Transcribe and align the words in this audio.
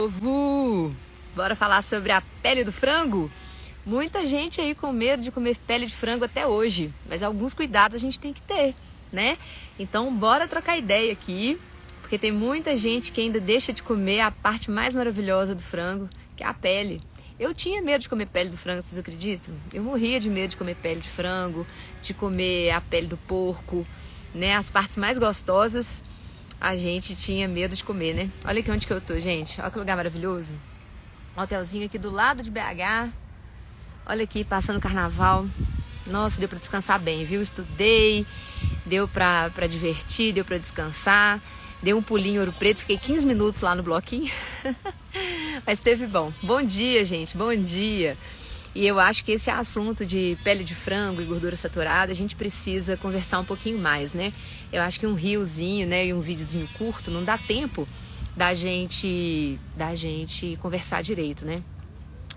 Povo, 0.00 0.90
bora 1.36 1.54
falar 1.54 1.82
sobre 1.82 2.10
a 2.10 2.22
pele 2.42 2.64
do 2.64 2.72
frango? 2.72 3.30
Muita 3.84 4.26
gente 4.26 4.58
aí 4.58 4.74
com 4.74 4.90
medo 4.90 5.22
de 5.22 5.30
comer 5.30 5.58
pele 5.66 5.84
de 5.84 5.94
frango 5.94 6.24
até 6.24 6.46
hoje, 6.46 6.90
mas 7.06 7.22
alguns 7.22 7.52
cuidados 7.52 7.96
a 7.96 7.98
gente 7.98 8.18
tem 8.18 8.32
que 8.32 8.40
ter, 8.40 8.74
né? 9.12 9.36
Então, 9.78 10.10
bora 10.16 10.48
trocar 10.48 10.78
ideia 10.78 11.12
aqui, 11.12 11.60
porque 12.00 12.16
tem 12.16 12.32
muita 12.32 12.78
gente 12.78 13.12
que 13.12 13.20
ainda 13.20 13.38
deixa 13.38 13.74
de 13.74 13.82
comer 13.82 14.20
a 14.20 14.30
parte 14.30 14.70
mais 14.70 14.94
maravilhosa 14.94 15.54
do 15.54 15.60
frango, 15.60 16.08
que 16.34 16.42
é 16.42 16.46
a 16.46 16.54
pele. 16.54 17.02
Eu 17.38 17.52
tinha 17.52 17.82
medo 17.82 18.00
de 18.00 18.08
comer 18.08 18.24
pele 18.24 18.48
do 18.48 18.56
frango, 18.56 18.80
vocês 18.80 18.98
acreditam? 18.98 19.54
Eu 19.70 19.82
morria 19.82 20.18
de 20.18 20.30
medo 20.30 20.48
de 20.48 20.56
comer 20.56 20.76
pele 20.76 21.00
de 21.00 21.10
frango, 21.10 21.66
de 22.02 22.14
comer 22.14 22.70
a 22.70 22.80
pele 22.80 23.06
do 23.06 23.18
porco, 23.18 23.86
né? 24.34 24.54
As 24.54 24.70
partes 24.70 24.96
mais 24.96 25.18
gostosas 25.18 26.02
a 26.60 26.76
gente 26.76 27.16
tinha 27.16 27.48
medo 27.48 27.74
de 27.74 27.82
comer, 27.82 28.14
né? 28.14 28.30
Olha 28.44 28.60
aqui 28.60 28.70
onde 28.70 28.86
que 28.86 28.92
eu 28.92 29.00
tô, 29.00 29.18
gente. 29.18 29.60
Olha 29.60 29.70
que 29.70 29.78
lugar 29.78 29.96
maravilhoso. 29.96 30.54
Um 31.36 31.40
hotelzinho 31.40 31.86
aqui 31.86 31.98
do 31.98 32.10
lado 32.10 32.42
de 32.42 32.50
BH. 32.50 33.10
Olha 34.04 34.24
aqui, 34.24 34.44
passando 34.44 34.78
carnaval. 34.78 35.46
Nossa, 36.06 36.38
deu 36.38 36.48
para 36.48 36.58
descansar 36.58 37.00
bem, 37.00 37.24
viu? 37.24 37.40
Estudei, 37.40 38.26
deu 38.84 39.08
para 39.08 39.66
divertir, 39.68 40.34
deu 40.34 40.44
para 40.44 40.58
descansar. 40.58 41.40
Dei 41.82 41.94
um 41.94 42.02
pulinho 42.02 42.36
em 42.36 42.38
Ouro 42.40 42.52
Preto, 42.52 42.80
fiquei 42.80 42.98
15 42.98 43.24
minutos 43.24 43.62
lá 43.62 43.74
no 43.74 43.82
bloquinho. 43.82 44.30
Mas 45.66 45.80
teve 45.80 46.06
bom. 46.06 46.30
Bom 46.42 46.62
dia, 46.62 47.04
gente. 47.06 47.36
Bom 47.36 47.54
dia. 47.56 48.18
E 48.74 48.86
eu 48.86 49.00
acho 49.00 49.24
que 49.24 49.32
esse 49.32 49.50
assunto 49.50 50.06
de 50.06 50.38
pele 50.44 50.62
de 50.62 50.74
frango 50.74 51.20
e 51.20 51.24
gordura 51.24 51.56
saturada, 51.56 52.12
a 52.12 52.14
gente 52.14 52.36
precisa 52.36 52.96
conversar 52.96 53.40
um 53.40 53.44
pouquinho 53.44 53.78
mais, 53.78 54.14
né? 54.14 54.32
Eu 54.72 54.82
acho 54.82 55.00
que 55.00 55.06
um 55.06 55.14
riozinho, 55.14 55.86
né, 55.86 56.06
e 56.06 56.14
um 56.14 56.20
videozinho 56.20 56.68
curto 56.78 57.10
não 57.10 57.24
dá 57.24 57.36
tempo 57.36 57.86
da 58.36 58.54
gente 58.54 59.58
da 59.76 59.94
gente 59.94 60.56
conversar 60.60 61.02
direito, 61.02 61.44
né? 61.44 61.62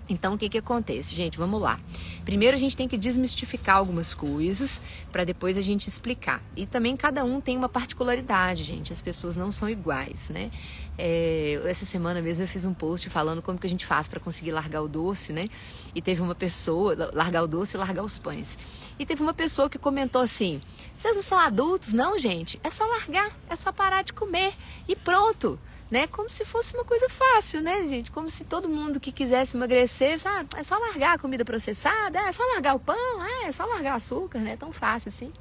Então, 0.08 0.34
o 0.34 0.38
que, 0.38 0.48
que 0.48 0.58
acontece? 0.58 1.14
Gente, 1.14 1.38
vamos 1.38 1.60
lá. 1.60 1.80
Primeiro, 2.24 2.56
a 2.56 2.60
gente 2.60 2.76
tem 2.76 2.86
que 2.86 2.96
desmistificar 2.96 3.76
algumas 3.76 4.12
coisas 4.12 4.82
para 5.10 5.24
depois 5.24 5.56
a 5.56 5.60
gente 5.60 5.88
explicar. 5.88 6.42
E 6.56 6.66
também 6.66 6.96
cada 6.96 7.24
um 7.24 7.40
tem 7.40 7.56
uma 7.56 7.68
particularidade, 7.68 8.64
gente. 8.64 8.92
As 8.92 9.00
pessoas 9.00 9.34
não 9.34 9.50
são 9.50 9.68
iguais, 9.68 10.28
né? 10.28 10.50
É, 10.96 11.60
essa 11.64 11.84
semana 11.84 12.20
mesmo 12.20 12.44
eu 12.44 12.48
fiz 12.48 12.64
um 12.64 12.72
post 12.72 13.10
falando 13.10 13.42
como 13.42 13.58
que 13.58 13.66
a 13.66 13.70
gente 13.70 13.84
faz 13.84 14.06
para 14.06 14.20
conseguir 14.20 14.52
largar 14.52 14.82
o 14.82 14.88
doce, 14.88 15.32
né? 15.32 15.48
E 15.94 16.02
teve 16.02 16.20
uma 16.20 16.34
pessoa, 16.34 17.10
largar 17.12 17.42
o 17.42 17.46
doce 17.46 17.76
e 17.76 17.78
largar 17.78 18.04
os 18.04 18.18
pães. 18.18 18.58
E 18.98 19.06
teve 19.06 19.22
uma 19.22 19.34
pessoa 19.34 19.70
que 19.70 19.78
comentou 19.78 20.20
assim: 20.20 20.60
vocês 20.94 21.16
não 21.16 21.22
são 21.22 21.38
adultos, 21.38 21.92
não, 21.92 22.18
gente? 22.18 22.60
É 22.62 22.70
só 22.70 22.84
largar, 22.84 23.30
é 23.48 23.56
só 23.56 23.72
parar 23.72 24.02
de 24.02 24.12
comer 24.12 24.52
e 24.86 24.94
pronto 24.94 25.58
né? 25.94 26.08
Como 26.08 26.28
se 26.28 26.44
fosse 26.44 26.74
uma 26.74 26.84
coisa 26.84 27.08
fácil, 27.08 27.62
né, 27.62 27.86
gente? 27.86 28.10
Como 28.10 28.28
se 28.28 28.42
todo 28.42 28.68
mundo 28.68 28.98
que 28.98 29.12
quisesse 29.12 29.56
emagrecer, 29.56 30.18
ah, 30.24 30.44
é 30.56 30.62
só 30.64 30.76
largar 30.76 31.14
a 31.14 31.18
comida 31.18 31.44
processada, 31.44 32.18
é 32.18 32.32
só 32.32 32.42
largar 32.46 32.74
o 32.74 32.80
pão, 32.80 33.24
é, 33.24 33.46
é 33.46 33.52
só 33.52 33.64
largar 33.64 33.94
açúcar, 33.94 34.40
né? 34.40 34.56
Tão 34.56 34.72
fácil 34.72 35.10
assim. 35.10 35.32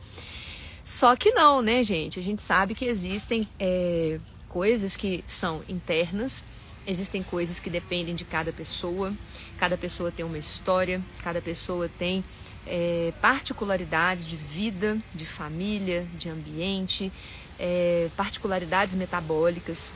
Só 0.85 1.15
que 1.15 1.31
não, 1.31 1.63
né, 1.63 1.81
gente? 1.81 2.19
A 2.19 2.21
gente 2.21 2.43
sabe 2.43 2.75
que 2.75 2.85
existem 2.85 3.49
é, 3.59 4.19
coisas 4.47 4.95
que 4.95 5.23
são 5.27 5.63
internas, 5.67 6.43
existem 6.85 7.23
coisas 7.23 7.59
que 7.59 7.71
dependem 7.71 8.13
de 8.13 8.23
cada 8.23 8.53
pessoa, 8.53 9.11
cada 9.57 9.75
pessoa 9.75 10.11
tem 10.11 10.23
uma 10.23 10.37
história, 10.37 11.01
cada 11.23 11.41
pessoa 11.41 11.89
tem 11.97 12.23
é, 12.67 13.11
particularidades 13.19 14.23
de 14.23 14.35
vida, 14.35 14.99
de 15.15 15.25
família, 15.25 16.05
de 16.19 16.29
ambiente, 16.29 17.11
é, 17.57 18.07
particularidades 18.15 18.93
metabólicas 18.93 19.91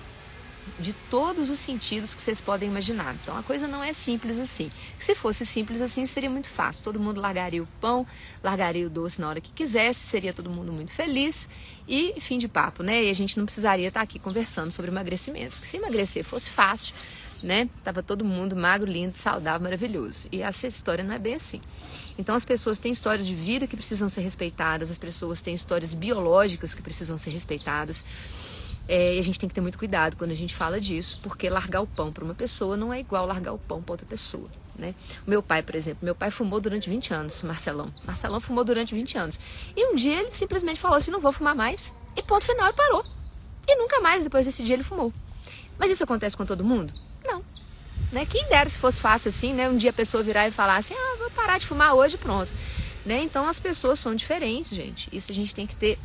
de 0.80 0.94
todos 1.10 1.50
os 1.50 1.60
sentidos 1.60 2.14
que 2.14 2.22
vocês 2.22 2.40
podem 2.40 2.70
imaginar. 2.70 3.16
Então 3.16 3.38
a 3.38 3.44
coisa 3.44 3.68
não 3.68 3.84
é 3.84 3.94
simples 3.94 4.40
assim. 4.40 4.70
Se 5.00 5.16
fosse 5.16 5.46
simples 5.46 5.82
assim, 5.82 6.06
seria 6.06 6.30
muito 6.30 6.50
fácil. 6.50 6.84
Todo 6.84 7.00
mundo 7.00 7.20
largaria 7.20 7.62
o 7.62 7.68
pão, 7.80 8.06
largaria 8.44 8.86
o 8.86 8.90
doce 8.90 9.20
na 9.20 9.30
hora 9.30 9.42
que 9.42 9.52
quisesse, 9.52 10.02
seria 10.02 10.34
todo 10.34 10.50
mundo 10.50 10.72
muito 10.72 10.92
feliz 10.92 11.50
e 11.88 12.16
fim 12.20 12.38
de 12.38 12.48
papo, 12.48 12.84
né? 12.84 13.04
E 13.04 13.10
a 13.10 13.14
gente 13.14 13.38
não 13.38 13.46
precisaria 13.46 13.88
estar 13.88 14.02
aqui 14.02 14.20
conversando 14.20 14.72
sobre 14.72 14.92
emagrecimento. 14.92 15.52
Porque 15.52 15.68
se 15.68 15.78
emagrecer 15.78 16.24
fosse 16.24 16.50
fácil, 16.50 16.94
né? 17.44 17.70
Tava 17.84 18.02
todo 18.04 18.24
mundo 18.26 18.56
magro, 18.56 18.90
lindo, 18.90 19.18
saudável, 19.18 19.62
maravilhoso. 19.62 20.28
E 20.32 20.42
essa 20.42 20.68
história 20.68 21.04
não 21.04 21.14
é 21.14 21.20
bem 21.20 21.36
assim. 21.36 21.62
Então 22.18 22.36
as 22.36 22.44
pessoas 22.44 22.80
têm 22.80 22.92
histórias 22.92 23.26
de 23.26 23.36
vida 23.36 23.68
que 23.68 23.76
precisam 23.76 24.10
ser 24.10 24.22
respeitadas, 24.22 24.90
as 24.90 24.98
pessoas 24.98 25.42
têm 25.42 25.54
histórias 25.54 25.94
biológicas 25.94 26.74
que 26.74 26.82
precisam 26.82 27.18
ser 27.18 27.32
respeitadas. 27.32 28.04
É, 28.88 29.16
e 29.16 29.20
a 29.20 29.22
gente 29.22 29.38
tem 29.38 29.50
que 29.50 29.56
ter 29.56 29.62
muito 29.62 29.78
cuidado 29.78 30.16
quando 30.16 30.32
a 30.32 30.36
gente 30.36 30.56
fala 30.56 30.80
disso, 30.80 31.20
porque 31.22 31.50
largar 31.50 31.82
o 31.82 31.88
pão 31.88 32.12
para 32.12 32.24
uma 32.24 32.34
pessoa 32.34 32.78
não 32.78 32.94
é 32.94 33.00
igual 33.00 33.26
largar 33.26 33.54
o 33.54 33.58
pão 33.58 33.82
para 33.82 33.94
outra 33.94 34.06
pessoa. 34.06 34.50
Né? 34.78 34.94
Meu 35.26 35.42
pai, 35.42 35.64
por 35.64 35.76
exemplo, 35.76 36.00
meu 36.04 36.14
pai 36.14 36.30
fumou 36.30 36.60
durante 36.62 36.90
20 36.90 37.14
anos, 37.14 37.42
Marcelão. 37.44 37.88
Marcelão 38.06 38.40
fumou 38.40 38.64
durante 38.64 38.94
20 38.94 39.18
anos. 39.18 39.40
E 39.76 39.92
um 39.92 39.96
dia 39.96 40.22
ele 40.22 40.32
simplesmente 40.32 40.80
falou 40.80 40.98
assim: 40.98 41.10
não 41.10 41.20
vou 41.20 41.32
fumar 41.32 41.56
mais. 41.56 41.94
E 42.16 42.22
ponto 42.22 42.46
final, 42.46 42.68
ele 42.68 42.76
parou. 42.76 43.04
E 43.68 43.76
nunca 43.76 44.00
mais 44.00 44.24
depois 44.24 44.46
desse 44.46 44.64
dia 44.64 44.76
ele 44.76 44.84
fumou. 44.84 45.12
Mas 45.80 45.92
isso 45.92 46.04
acontece 46.04 46.38
com 46.38 46.46
todo 46.46 46.64
mundo? 46.64 46.94
Não. 47.26 47.44
Né? 48.12 48.26
Quem 48.26 48.48
dera 48.48 48.70
se 48.70 48.78
fosse 48.78 49.00
fácil 49.00 49.30
assim, 49.30 49.54
né? 49.54 49.68
Um 49.68 49.78
dia 49.78 49.90
a 49.90 49.94
pessoa 49.94 50.22
virar 50.22 50.48
e 50.48 50.52
falar 50.52 50.78
assim: 50.78 50.94
ah, 50.94 51.16
vou 51.18 51.32
parar 51.32 51.58
de 51.58 51.66
fumar 51.66 51.96
hoje 51.96 52.18
pronto. 52.18 52.54
Né? 53.04 53.24
Então 53.24 53.48
as 53.48 53.60
pessoas 53.60 54.00
são 54.00 54.14
diferentes, 54.14 54.76
gente. 54.76 55.10
Isso 55.12 55.32
a 55.32 55.36
gente 55.36 55.56
tem 55.56 55.66
que 55.66 55.76
ter 55.76 55.98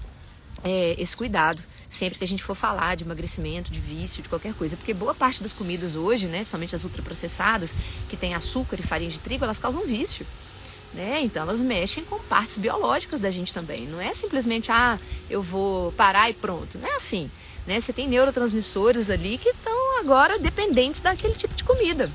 é, 0.65 0.95
esse 0.99 1.15
cuidado 1.15 1.63
sempre 1.93 2.19
que 2.19 2.25
a 2.25 2.29
gente 2.29 2.43
for 2.43 2.55
falar 2.55 2.97
de 2.97 3.05
emagrecimento, 3.05 3.71
de 3.71 3.79
vício, 3.79 4.23
de 4.23 4.29
qualquer 4.29 4.55
coisa. 4.55 4.77
Porque 4.77 4.95
boa 4.95 5.15
parte 5.15 5.43
das 5.43 5.53
comidas 5.53 5.95
hoje, 5.95 6.27
né, 6.27 6.39
principalmente 6.39 6.75
as 6.75 6.85
ultraprocessadas, 6.85 7.75
que 8.09 8.17
tem 8.17 8.35
açúcar 8.35 8.81
e 8.81 8.83
farinha 8.83 9.11
de 9.11 9.19
trigo, 9.19 9.45
elas 9.45 9.59
causam 9.59 9.85
vício. 9.87 10.27
Né? 10.95 11.21
Então 11.23 11.43
elas 11.43 11.61
mexem 11.61 12.05
com 12.05 12.19
partes 12.19 12.57
biológicas 12.57 13.21
da 13.21 13.31
gente 13.31 13.53
também. 13.53 13.87
Não 13.87 14.01
é 14.01 14.13
simplesmente, 14.15 14.73
ah, 14.73 14.99
eu 15.29 15.43
vou 15.43 15.93
parar 15.93 16.31
e 16.31 16.35
pronto. 16.35 16.79
Não 16.79 16.89
é 16.89 16.97
assim. 16.97 17.31
Né? 17.67 17.79
Você 17.79 17.93
tem 17.93 18.09
neurotransmissores 18.09 19.11
ali 19.11 19.39
que 19.39 19.51
estão 19.51 20.01
agora 20.01 20.39
dependentes 20.39 21.01
daquele 21.01 21.35
tipo 21.35 21.55
de 21.55 21.65
comida. 21.65 22.11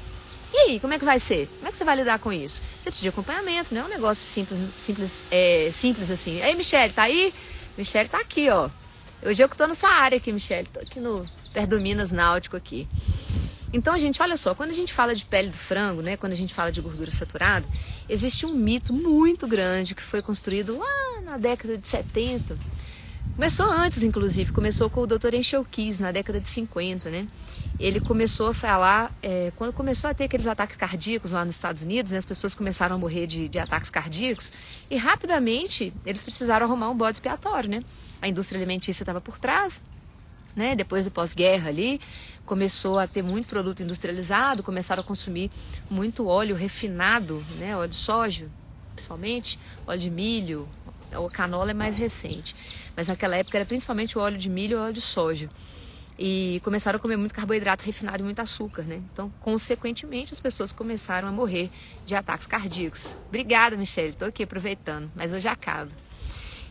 E 0.54 0.58
aí, 0.58 0.80
como 0.80 0.94
é 0.94 1.00
que 1.00 1.06
vai 1.06 1.20
ser? 1.20 1.48
Como 1.58 1.68
é 1.68 1.72
que 1.72 1.78
você 1.78 1.84
vai 1.84 1.96
lidar 1.96 2.20
com 2.20 2.32
isso? 2.32 2.62
Você 2.82 2.90
precisa 2.90 3.04
de 3.04 3.10
acompanhamento, 3.10 3.74
não 3.74 3.82
é 3.82 3.86
um 3.86 3.90
negócio 3.90 4.26
simples, 4.26 4.60
simples, 4.80 5.24
é, 5.30 5.70
simples 5.74 6.10
assim. 6.10 6.42
Ei, 6.42 6.56
Michelle, 6.56 6.94
tá 6.94 7.04
aí? 7.04 7.34
Michelle 7.78 8.10
tá 8.10 8.20
aqui, 8.20 8.50
ó. 8.50 8.70
Hoje 9.24 9.44
eu 9.44 9.50
que 9.50 9.56
estou 9.56 9.68
na 9.68 9.74
sua 9.74 9.90
área 9.90 10.18
aqui, 10.18 10.32
Michelle. 10.32 10.68
Estou 10.68 10.82
aqui 10.82 11.00
no 11.00 11.26
perto 11.52 11.70
do 11.72 11.80
Minas 11.80 12.12
Náutico 12.12 12.56
aqui. 12.56 12.88
Então, 13.74 13.98
gente, 13.98 14.22
olha 14.22 14.38
só, 14.38 14.54
quando 14.56 14.70
a 14.70 14.74
gente 14.74 14.94
fala 14.94 15.14
de 15.14 15.26
pele 15.26 15.50
do 15.50 15.58
frango, 15.58 16.02
né, 16.02 16.16
quando 16.16 16.32
a 16.32 16.36
gente 16.36 16.54
fala 16.54 16.72
de 16.72 16.80
gordura 16.80 17.12
saturada, 17.12 17.68
existe 18.08 18.46
um 18.46 18.54
mito 18.54 18.94
muito 18.94 19.48
grande 19.48 19.94
que 19.94 20.02
foi 20.02 20.22
construído 20.22 20.78
lá 20.78 21.22
na 21.22 21.38
década 21.38 21.78
de 21.78 21.88
70. 21.88 22.58
Começou 23.36 23.66
antes, 23.66 24.04
inclusive, 24.04 24.52
começou 24.52 24.90
com 24.90 25.02
o 25.02 25.08
Dr. 25.08 25.34
Enchel 25.34 25.66
na 26.00 26.12
década 26.12 26.40
de 26.40 26.50
50, 26.50 27.10
né? 27.10 27.28
Ele 27.80 28.00
começou 28.00 28.50
a 28.50 28.54
falar, 28.54 29.12
é, 29.22 29.52
quando 29.56 29.74
começou 29.74 30.10
a 30.10 30.14
ter 30.14 30.24
aqueles 30.24 30.48
ataques 30.48 30.78
cardíacos 30.78 31.32
lá 31.32 31.44
nos 31.44 31.56
Estados 31.56 31.82
Unidos, 31.82 32.12
né, 32.12 32.20
as 32.20 32.26
pessoas 32.26 32.56
começaram 32.56 32.96
a 32.96 33.00
morrer 33.00 33.28
de, 33.28 33.50
de 33.50 33.60
ataques 33.60 33.92
cardíacos, 33.92 34.52
e 34.90 34.96
rapidamente 34.96 35.94
eles 36.06 36.24
precisaram 36.24 36.66
arrumar 36.66 36.90
um 36.90 36.96
bode 36.96 37.18
expiatório, 37.18 37.70
né? 37.70 37.84
A 38.22 38.28
indústria 38.28 38.60
alimentícia 38.60 39.04
estava 39.04 39.22
por 39.22 39.38
trás, 39.38 39.84
né? 40.56 40.76
Depois 40.76 41.06
do 41.06 41.12
pós-guerra 41.12 41.70
ali, 41.70 42.02
começou 42.46 42.98
a 42.98 43.08
ter 43.08 43.24
muito 43.24 43.48
produto 43.48 43.84
industrializado, 43.84 44.64
começaram 44.64 45.02
a 45.02 45.04
consumir 45.04 45.52
muito 45.90 46.28
óleo 46.28 46.56
refinado, 46.56 47.46
né? 47.60 47.78
Óleo 47.78 47.90
de 47.90 47.96
soja, 47.96 48.48
principalmente, 48.94 49.60
óleo 49.86 50.00
de 50.00 50.10
milho, 50.10 50.68
o 51.16 51.30
canola 51.30 51.72
é 51.72 51.74
mais 51.74 51.98
recente. 51.98 52.56
Mas 52.96 53.08
naquela 53.08 53.38
época 53.38 53.58
era 53.58 53.66
principalmente 53.66 54.18
o 54.18 54.22
óleo 54.22 54.38
de 54.38 54.50
milho 54.50 54.78
e 54.78 54.82
óleo 54.82 54.94
de 54.94 55.02
soja. 55.02 55.50
E 56.20 56.60
começaram 56.64 56.98
a 56.98 57.00
comer 57.00 57.16
muito 57.16 57.36
carboidrato 57.36 57.86
refinado 57.86 58.20
e 58.20 58.24
muito 58.24 58.40
açúcar, 58.40 58.82
né? 58.82 59.04
Então, 59.14 59.32
consequentemente, 59.40 60.34
as 60.34 60.40
pessoas 60.40 60.72
começaram 60.72 61.28
a 61.28 61.31
morrer 61.31 61.70
de 62.08 62.16
ataques 62.16 62.48
cardíacos. 62.48 63.16
Obrigada, 63.28 63.78
Michelle. 63.78 64.10
Estou 64.10 64.28
aqui 64.28 64.42
aproveitando, 64.42 65.12
mas 65.16 65.31
hoje 65.31 65.48
acaba. 65.48 65.92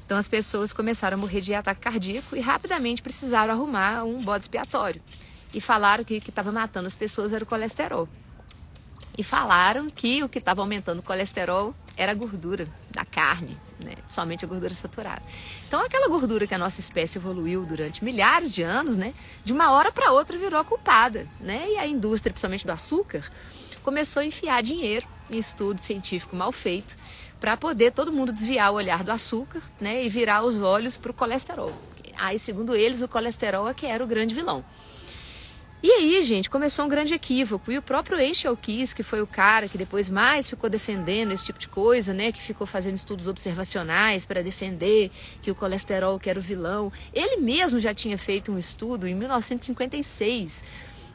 Então 0.07 0.17
as 0.17 0.29
pessoas 0.29 0.73
começaram 0.73 1.17
a 1.17 1.21
morrer 1.21 1.41
de 1.41 1.53
ataque 1.53 1.81
cardíaco 1.81 2.37
e 2.37 2.41
rapidamente 2.41 3.03
precisaram 3.03 3.53
arrumar 3.53 4.05
um 4.05 4.23
bode 4.23 4.45
expiatório. 4.45 5.03
E 5.53 5.61
falaram 5.61 6.05
que 6.05 6.19
o 6.19 6.21
que 6.21 6.31
estava 6.31 6.53
matando 6.53 6.87
as 6.87 6.95
pessoas 6.95 7.33
era 7.33 7.43
o 7.43 7.47
colesterol. 7.47 8.09
E 9.19 9.25
falaram 9.25 9.91
que 9.91 10.23
o 10.23 10.29
que 10.29 10.39
estava 10.39 10.61
aumentando 10.61 11.01
o 11.01 11.03
colesterol 11.03 11.75
era 11.97 12.13
a 12.13 12.15
gordura 12.15 12.69
da 12.91 13.05
carne, 13.05 13.59
né? 13.83 13.95
somente 14.09 14.45
a 14.45 14.49
gordura 14.49 14.75
saturada. 14.75 15.23
Então 15.67 15.83
aquela 15.83 16.07
gordura 16.07 16.47
que 16.47 16.55
a 16.55 16.59
nossa 16.59 16.79
espécie 16.79 17.19
evoluiu 17.19 17.65
durante 17.65 18.05
milhares 18.05 18.55
de 18.55 18.63
anos, 18.63 18.97
né? 18.97 19.13
de 19.45 19.53
uma 19.53 19.73
hora 19.73 19.91
para 19.91 20.13
outra 20.13 20.39
virou 20.39 20.61
a 20.61 20.65
culpada. 20.65 21.27
Né? 21.41 21.71
E 21.71 21.79
a 21.79 21.87
indústria, 21.87 22.33
principalmente 22.33 22.65
do 22.65 22.71
açúcar, 22.71 23.29
começou 23.83 24.21
a 24.21 24.25
enfiar 24.25 24.63
dinheiro 24.63 25.07
em 25.31 25.39
estudo 25.39 25.81
científico 25.81 26.37
mal 26.37 26.53
feito 26.53 26.97
para 27.41 27.57
poder 27.57 27.93
todo 27.93 28.13
mundo 28.13 28.33
desviar 28.33 28.73
o 28.73 28.77
olhar 28.77 29.05
do 29.05 29.11
açúcar 29.11 29.63
né, 29.81 30.05
e 30.05 30.09
virar 30.09 30.43
os 30.43 30.63
olhos 30.63 30.97
para 30.97 31.11
o 31.11 31.15
colesterol. 31.15 31.73
Aí, 32.17 32.39
segundo 32.39 32.75
eles, 32.75 33.03
o 33.03 33.09
colesterol 33.09 33.69
é 33.69 33.75
que 33.75 33.87
era 33.87 34.03
o 34.03 34.07
grande 34.07 34.35
vilão. 34.35 34.65
E 35.83 35.93
aí, 35.93 36.23
gente, 36.25 36.49
começou 36.49 36.87
um 36.87 36.89
grande 36.89 37.15
equívoco. 37.15 37.71
E 37.71 37.79
o 37.79 37.83
próprio 37.83 38.19
Eichel 38.19 38.57
Kiss, 38.57 38.95
que 38.95 39.03
foi 39.03 39.21
o 39.21 39.27
cara 39.27 39.69
que 39.69 39.77
depois 39.77 40.09
mais 40.09 40.49
ficou 40.49 40.71
defendendo 40.71 41.33
esse 41.33 41.45
tipo 41.45 41.59
de 41.59 41.69
coisa, 41.69 42.15
né? 42.15 42.33
Que 42.33 42.43
ficou 42.43 42.67
fazendo 42.67 42.97
estudos 42.97 43.29
observacionais 43.29 44.25
para 44.25 44.43
defender 44.43 45.11
que 45.43 45.51
o 45.51 45.55
colesterol 45.55 46.19
que 46.19 46.31
era 46.31 46.39
o 46.39 46.43
vilão. 46.43 46.91
Ele 47.13 47.37
mesmo 47.37 47.79
já 47.79 47.95
tinha 47.95 48.17
feito 48.17 48.51
um 48.51 48.59
estudo 48.59 49.07
em 49.07 49.15
1956 49.15 50.65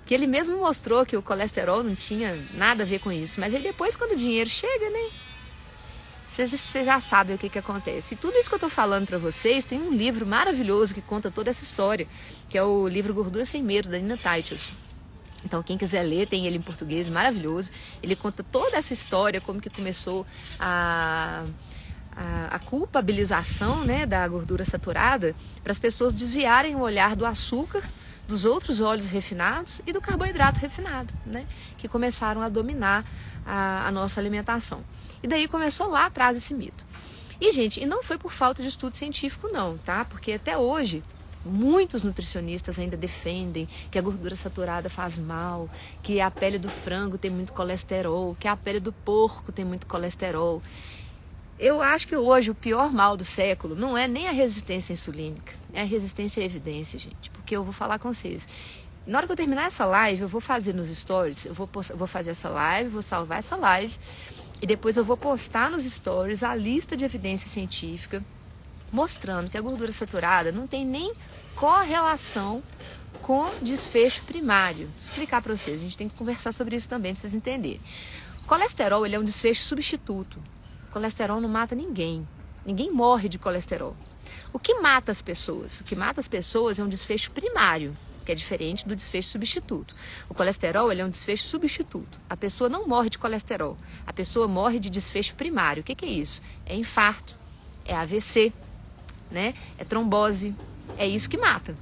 que 0.06 0.16
ele 0.16 0.28
mesmo 0.28 0.58
mostrou 0.58 1.06
que 1.06 1.16
o 1.16 1.22
colesterol 1.22 1.84
não 1.84 1.96
tinha 1.96 2.38
nada 2.54 2.84
a 2.84 2.86
ver 2.86 3.00
com 3.00 3.12
isso. 3.12 3.40
Mas 3.40 3.54
aí 3.54 3.62
depois, 3.62 3.96
quando 3.96 4.12
o 4.12 4.16
dinheiro 4.16 4.50
chega, 4.50 4.90
né? 4.90 5.10
Vocês 6.32 6.86
já 6.86 7.02
sabem 7.02 7.36
o 7.36 7.38
que, 7.38 7.50
que 7.50 7.60
acontece. 7.60 8.14
E 8.14 8.18
tudo 8.18 8.38
isso 8.38 8.48
que 8.48 8.54
eu 8.54 8.58
estou 8.58 8.70
falando 8.70 9.06
para 9.06 9.18
vocês, 9.18 9.66
tem 9.66 9.78
um 9.82 9.92
livro 9.92 10.26
maravilhoso 10.26 10.94
que 10.94 11.02
conta 11.02 11.30
toda 11.30 11.50
essa 11.50 11.62
história, 11.62 12.08
que 12.48 12.58
é 12.58 12.64
o 12.64 12.88
livro 12.88 13.14
Gordura 13.14 13.44
Sem 13.44 13.62
Medo, 13.62 13.90
da 13.90 13.98
Nina 13.98 14.16
Titles. 14.18 14.72
Então, 15.44 15.62
quem 15.62 15.78
quiser 15.78 16.04
ler, 16.04 16.28
tem 16.28 16.48
ele 16.48 16.56
em 16.56 16.62
português, 16.62 17.10
maravilhoso. 17.10 17.72
Ele 18.02 18.16
conta 18.16 18.44
toda 18.44 18.78
essa 18.78 18.94
história, 18.94 19.42
como 19.42 19.60
que 19.60 19.70
começou 19.70 20.26
a, 20.58 21.44
a, 22.16 22.56
a 22.56 22.60
culpabilização 22.60 23.84
né, 23.84 24.06
da 24.06 24.26
gordura 24.26 24.64
saturada, 24.64 25.36
para 25.62 25.72
as 25.72 25.80
pessoas 25.80 26.16
desviarem 26.16 26.78
o 26.78 26.80
olhar 26.80 27.14
do 27.14 27.26
açúcar, 27.26 27.84
dos 28.26 28.46
outros 28.46 28.80
óleos 28.80 29.10
refinados 29.10 29.82
e 29.86 29.92
do 29.92 30.00
carboidrato 30.00 30.62
refinado, 30.62 31.14
né, 31.26 31.46
que 31.78 31.90
começaram 31.90 32.42
a 32.42 32.48
dominar 32.48 33.06
a, 33.46 33.88
a 33.88 33.92
nossa 33.92 34.22
alimentação. 34.22 34.82
E 35.24 35.28
daí 35.28 35.48
começou 35.48 35.88
lá 35.88 36.06
atrás 36.06 36.36
esse 36.38 36.54
mito. 36.54 36.86
E, 37.40 37.52
gente, 37.52 37.82
e 37.82 37.86
não 37.86 38.04
foi 38.04 38.18
por 38.18 38.32
falta 38.32 38.62
de 38.62 38.70
estudo 38.70 38.96
científico, 38.96 39.48
não, 39.48 39.78
tá? 39.78 40.06
Porque 40.06 40.34
até 40.34 40.58
hoje 40.58 41.04
Muitos 41.44 42.04
nutricionistas 42.04 42.78
ainda 42.78 42.96
defendem 42.96 43.68
que 43.90 43.98
a 43.98 44.02
gordura 44.02 44.36
saturada 44.36 44.90
faz 44.90 45.18
mal, 45.18 45.68
que 46.04 46.22
a 46.22 46.30
pele 46.30 46.60
do 46.60 46.70
frango 46.70 47.18
tem 47.18 47.32
muito 47.32 47.52
colesterol, 47.52 48.38
que 48.40 48.48
a 48.48 48.56
pele 48.56 48.80
do 48.80 48.94
porco 48.94 49.52
tem 49.52 49.66
muito 49.66 49.88
colesterol. 49.88 50.62
Eu 51.58 51.82
acho 51.82 52.08
que 52.08 52.16
hoje 52.16 52.52
o 52.52 52.56
pior 52.56 52.94
mal 52.94 53.18
do 53.18 53.24
século 53.24 53.76
não 53.76 53.98
é 53.98 54.08
nem 54.08 54.28
a 54.28 54.32
resistência 54.32 54.94
insulínica, 54.94 55.54
é 55.74 55.82
a 55.82 55.86
resistência 55.86 56.44
à 56.44 56.46
evidência, 56.46 57.00
gente. 57.00 57.32
Porque 57.32 57.56
eu 57.56 57.64
vou 57.64 57.74
falar 57.74 57.98
com 57.98 58.14
vocês. 58.14 58.48
Na 59.06 59.18
hora 59.18 59.26
que 59.26 59.34
eu 59.34 59.38
terminar 59.38 59.66
essa 59.66 59.84
live, 59.84 60.22
eu 60.22 60.28
vou 60.28 60.42
fazer 60.42 60.74
nos 60.74 60.96
stories, 60.96 61.48
eu 61.48 61.56
vou, 61.56 61.68
vou 61.96 62.08
fazer 62.08 62.32
essa 62.32 62.50
live, 62.50 62.92
vou 62.92 63.02
salvar 63.02 63.40
essa 63.40 63.56
live 63.56 63.98
e 64.62 64.68
depois 64.68 64.96
eu 64.96 65.04
vou 65.04 65.18
postar 65.18 65.72
nos 65.72 65.84
stories 65.84 66.44
a 66.44 66.54
lista 66.54 66.96
de 66.96 67.04
evidência 67.04 67.50
científica 67.50 68.24
mostrando 68.92 69.50
que 69.50 69.58
a 69.58 69.62
gordura 69.62 69.92
saturada 69.92 70.52
não 70.52 70.68
tem 70.68 70.86
nem 70.86 71.14
correlação 71.56 72.62
com 73.22 73.50
desfecho 73.62 74.24
primário. 74.24 74.88
Vou 74.88 75.10
explicar 75.10 75.42
para 75.42 75.56
vocês, 75.56 75.80
a 75.80 75.84
gente 75.84 75.98
tem 75.98 76.10
que 76.10 76.18
conversar 76.18 76.52
sobre 76.52 76.76
isso 76.76 76.90
também 76.90 77.14
para 77.14 77.22
vocês 77.22 77.34
entenderem. 77.34 77.82
O 78.44 78.46
colesterol 78.46 79.06
ele 79.06 79.16
é 79.16 79.20
um 79.20 79.24
desfecho 79.24 79.64
substituto. 79.64 80.40
O 80.90 80.92
colesterol 80.92 81.40
não 81.40 81.50
mata 81.50 81.74
ninguém. 81.74 82.28
Ninguém 82.66 82.92
morre 82.92 83.30
de 83.30 83.40
colesterol. 83.40 83.96
O 84.52 84.60
que 84.60 84.76
mata 84.76 85.12
as 85.12 85.22
pessoas? 85.22 85.80
O 85.80 85.84
que 85.84 85.96
mata 85.96 86.20
as 86.20 86.28
pessoas 86.28 86.78
é 86.78 86.84
um 86.84 86.90
desfecho 86.90 87.32
primário 87.32 87.94
que 88.26 88.32
é 88.32 88.36
diferente 88.36 88.88
do 88.88 88.96
desfecho 88.96 89.30
substituto. 89.30 89.96
O 90.30 90.34
colesterol 90.34 90.92
ele 90.92 91.02
é 91.02 91.06
um 91.06 91.10
desfecho 91.10 91.44
substituto. 91.44 92.20
A 92.30 92.38
pessoa 92.38 92.70
não 92.70 92.88
morre 92.88 93.10
de 93.10 93.18
colesterol, 93.18 93.78
a 94.06 94.14
pessoa 94.14 94.48
morre 94.48 94.80
de 94.80 94.90
desfecho 94.90 95.36
primário. 95.36 95.82
O 95.82 95.84
que, 95.84 95.96
que 95.96 96.06
é 96.06 96.10
isso? 96.10 96.42
É 96.66 96.76
infarto, 96.76 97.36
é 97.86 97.96
AVC, 97.96 98.54
né? 99.30 99.54
é 99.78 99.84
trombose, 99.84 100.56
é 100.98 101.08
isso 101.08 101.30
que 101.30 101.38
mata 101.38 101.76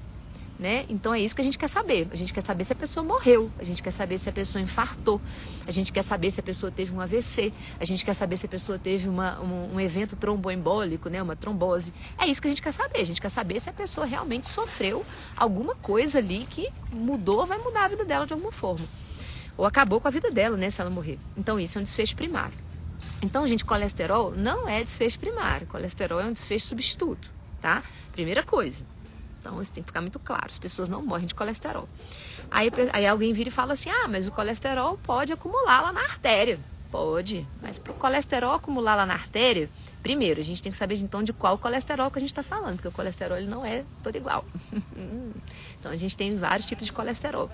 né? 0.60 0.86
Então 0.90 1.14
é 1.14 1.22
isso 1.22 1.34
que 1.34 1.40
a 1.40 1.44
gente 1.44 1.58
quer 1.58 1.70
saber. 1.70 2.08
A 2.12 2.16
gente 2.16 2.34
quer 2.34 2.44
saber 2.44 2.66
se 2.66 2.74
a 2.74 2.76
pessoa 2.76 3.04
morreu, 3.04 3.50
a 3.58 3.64
gente 3.64 3.82
quer 3.82 3.92
saber 3.92 4.18
se 4.18 4.28
a 4.28 4.32
pessoa 4.32 4.62
infartou, 4.62 5.22
a 5.66 5.72
gente 5.72 5.92
quer 5.94 6.04
saber 6.04 6.30
se 6.30 6.42
a 6.42 6.44
pessoa 6.44 6.70
teve 6.70 6.94
um 6.94 7.00
AVC, 7.00 7.54
a 7.80 7.86
gente 7.86 8.04
quer 8.04 8.14
saber 8.14 8.36
se 8.36 8.46
a 8.46 8.50
pessoa 8.50 8.78
teve 8.78 9.08
uma, 9.08 9.40
um, 9.40 9.76
um 9.76 9.80
evento 9.80 10.18
tromboembólico, 10.18 11.10
né? 11.10 11.24
Uma 11.24 11.36
trombose. 11.36 11.94
É 12.18 12.28
isso 12.28 12.42
que 12.42 12.48
a 12.48 12.52
gente 12.52 12.62
quer 12.62 12.74
saber. 12.74 13.00
A 13.00 13.06
gente 13.06 13.22
quer 13.22 13.30
saber 13.30 13.62
se 13.62 13.70
a 13.70 13.74
pessoa 13.74 14.06
realmente 14.06 14.50
sofreu 14.50 15.06
alguma 15.38 15.76
coisa 15.76 16.20
ali 16.20 16.46
que 16.50 16.68
mudou, 16.92 17.46
vai 17.46 17.58
mudar 17.58 17.86
a 17.86 17.88
vida 17.88 18.04
dela 18.04 18.28
de 18.28 18.34
alguma 18.34 18.52
forma. 18.52 18.86
Ou 19.56 19.66
acabou 19.66 20.02
com 20.02 20.10
a 20.10 20.12
vida 20.12 20.30
dela, 20.30 20.58
né? 20.58 20.70
Se 20.70 20.82
ela 20.82 20.90
morrer. 20.90 21.18
Então 21.38 21.58
isso 21.58 21.78
é 21.78 21.82
um 21.82 21.84
desfecho 21.84 22.16
primário. 22.18 22.58
Então, 23.22 23.46
gente, 23.48 23.64
colesterol 23.64 24.32
não 24.32 24.68
é 24.68 24.84
desfecho 24.84 25.20
primário. 25.20 25.68
Colesterol 25.68 26.20
é 26.20 26.26
um 26.26 26.34
desfecho 26.34 26.68
substituto, 26.68 27.32
tá? 27.62 27.82
Primeira 28.12 28.44
coisa. 28.44 28.86
Então 29.40 29.62
isso 29.62 29.72
tem 29.72 29.82
que 29.84 29.88
ficar 29.88 30.02
muito 30.02 30.20
claro. 30.20 30.48
As 30.50 30.58
pessoas 30.58 30.90
não 30.90 31.02
morrem 31.02 31.28
de 31.28 31.36
colesterol. 31.36 31.88
Aí, 32.52 32.70
aí 32.92 33.08
alguém 33.08 33.34
vira 33.34 33.50
e 33.50 33.52
fala 33.52 33.74
assim: 33.74 33.90
ah, 33.90 34.08
mas 34.08 34.28
o 34.28 34.32
colesterol 34.32 34.98
pode 35.04 35.32
acumular 35.34 35.82
lá 35.82 35.94
na 35.94 36.02
artéria. 36.02 36.60
Pode, 36.92 37.46
mas 37.62 37.78
para 37.78 37.92
o 37.92 37.96
colesterol 37.96 38.54
acumular 38.54 38.96
lá 38.96 39.06
na 39.06 39.14
artéria, 39.14 39.70
primeiro 40.02 40.42
a 40.42 40.44
gente 40.44 40.62
tem 40.64 40.72
que 40.72 40.78
saber 40.78 40.96
então 40.96 41.22
de 41.22 41.32
qual 41.32 41.56
colesterol 41.56 42.10
que 42.10 42.18
a 42.18 42.20
gente 42.20 42.32
está 42.32 42.42
falando, 42.42 42.78
porque 42.78 42.88
o 42.88 42.92
colesterol 42.92 43.38
ele 43.38 43.48
não 43.48 43.64
é 43.64 43.84
todo 44.02 44.16
igual. 44.16 44.44
então 45.80 45.92
a 45.92 45.96
gente 45.96 46.18
tem 46.18 46.36
vários 46.36 46.66
tipos 46.66 46.88
de 46.88 46.92
colesterol. 46.92 47.50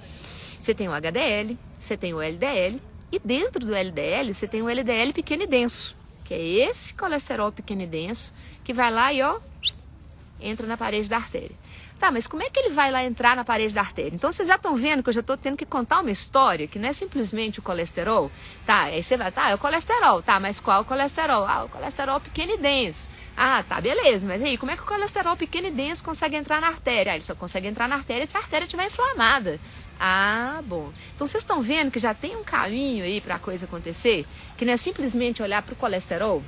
Você 0.58 0.74
tem 0.74 0.88
o 0.88 0.94
HDL, 0.94 1.58
você 1.78 1.98
tem 1.98 2.14
o 2.14 2.22
LDL, 2.22 2.82
e 3.12 3.20
dentro 3.20 3.66
do 3.66 3.76
LDL 3.76 4.34
você 4.34 4.48
tem 4.48 4.62
o 4.62 4.70
LDL 4.70 5.12
pequeno 5.12 5.44
e 5.44 5.48
denso, 5.48 5.98
que 6.24 6.34
é 6.34 6.42
esse 6.42 6.94
colesterol 6.94 7.52
pequeno 7.52 7.82
e 7.82 7.88
denso 7.88 8.34
que 8.64 8.72
vai 8.72 8.90
lá 8.90 9.12
e 9.12 9.22
ó, 9.22 9.40
entra 10.40 10.66
na 10.66 10.78
parede 10.78 11.10
da 11.10 11.18
artéria. 11.18 11.56
Tá, 12.00 12.12
mas 12.12 12.28
como 12.28 12.44
é 12.44 12.50
que 12.50 12.60
ele 12.60 12.70
vai 12.70 12.92
lá 12.92 13.04
entrar 13.04 13.36
na 13.36 13.46
parede 13.46 13.74
da 13.74 13.82
artéria? 13.82 14.14
Então 14.14 14.32
vocês 14.32 14.48
já 14.48 14.56
estão 14.56 14.76
vendo 14.76 15.02
que 15.02 15.10
eu 15.10 15.14
já 15.14 15.22
estou 15.22 15.38
tendo 15.38 15.56
que 15.56 15.66
contar 15.66 16.02
uma 16.02 16.12
história 16.12 16.68
que 16.68 16.78
não 16.78 16.90
é 16.90 16.94
simplesmente 16.94 17.60
o 17.60 17.62
colesterol. 17.62 18.30
Tá, 18.66 18.84
aí 18.84 19.02
você 19.02 19.16
vai, 19.16 19.32
tá, 19.32 19.50
é 19.50 19.56
o 19.56 19.58
colesterol, 19.58 20.22
tá, 20.22 20.40
mas 20.40 20.60
qual 20.60 20.82
o 20.82 20.86
colesterol? 20.86 21.46
Ah, 21.46 21.64
o 21.64 21.70
colesterol 21.70 22.20
pequeno 22.20 22.54
e 22.54 22.58
denso. 22.58 23.10
Ah, 23.38 23.64
tá, 23.68 23.80
beleza, 23.80 24.28
mas 24.28 24.42
aí 24.44 24.58
como 24.58 24.72
é 24.72 24.76
que 24.76 24.84
o 24.84 24.86
colesterol 24.86 25.38
pequeno 25.38 25.68
e 25.68 25.72
denso 25.72 26.04
consegue 26.04 26.36
entrar 26.36 26.60
na 26.60 26.68
artéria? 26.68 27.14
Ah, 27.14 27.16
ele 27.16 27.24
só 27.24 27.34
consegue 27.34 27.68
entrar 27.68 27.88
na 27.88 27.96
artéria 27.96 28.28
se 28.28 28.36
a 28.36 28.40
artéria 28.42 28.66
estiver 28.66 28.86
inflamada. 28.86 29.60
Ah, 30.00 30.62
bom. 30.66 30.92
Então 31.16 31.26
vocês 31.26 31.44
estão 31.44 31.62
vendo 31.62 31.92
que 31.92 32.00
já 32.00 32.14
tem 32.14 32.36
um 32.36 32.44
caminho 32.44 33.06
aí 33.06 33.22
para 33.22 33.36
a 33.36 33.40
coisa 33.40 33.66
acontecer, 33.66 34.26
que 34.58 34.66
não 34.66 34.74
é 34.74 34.78
simplesmente 34.78 35.42
olhar 35.42 35.62
para 35.62 35.74
o 35.74 35.78
colesterol, 35.78 36.44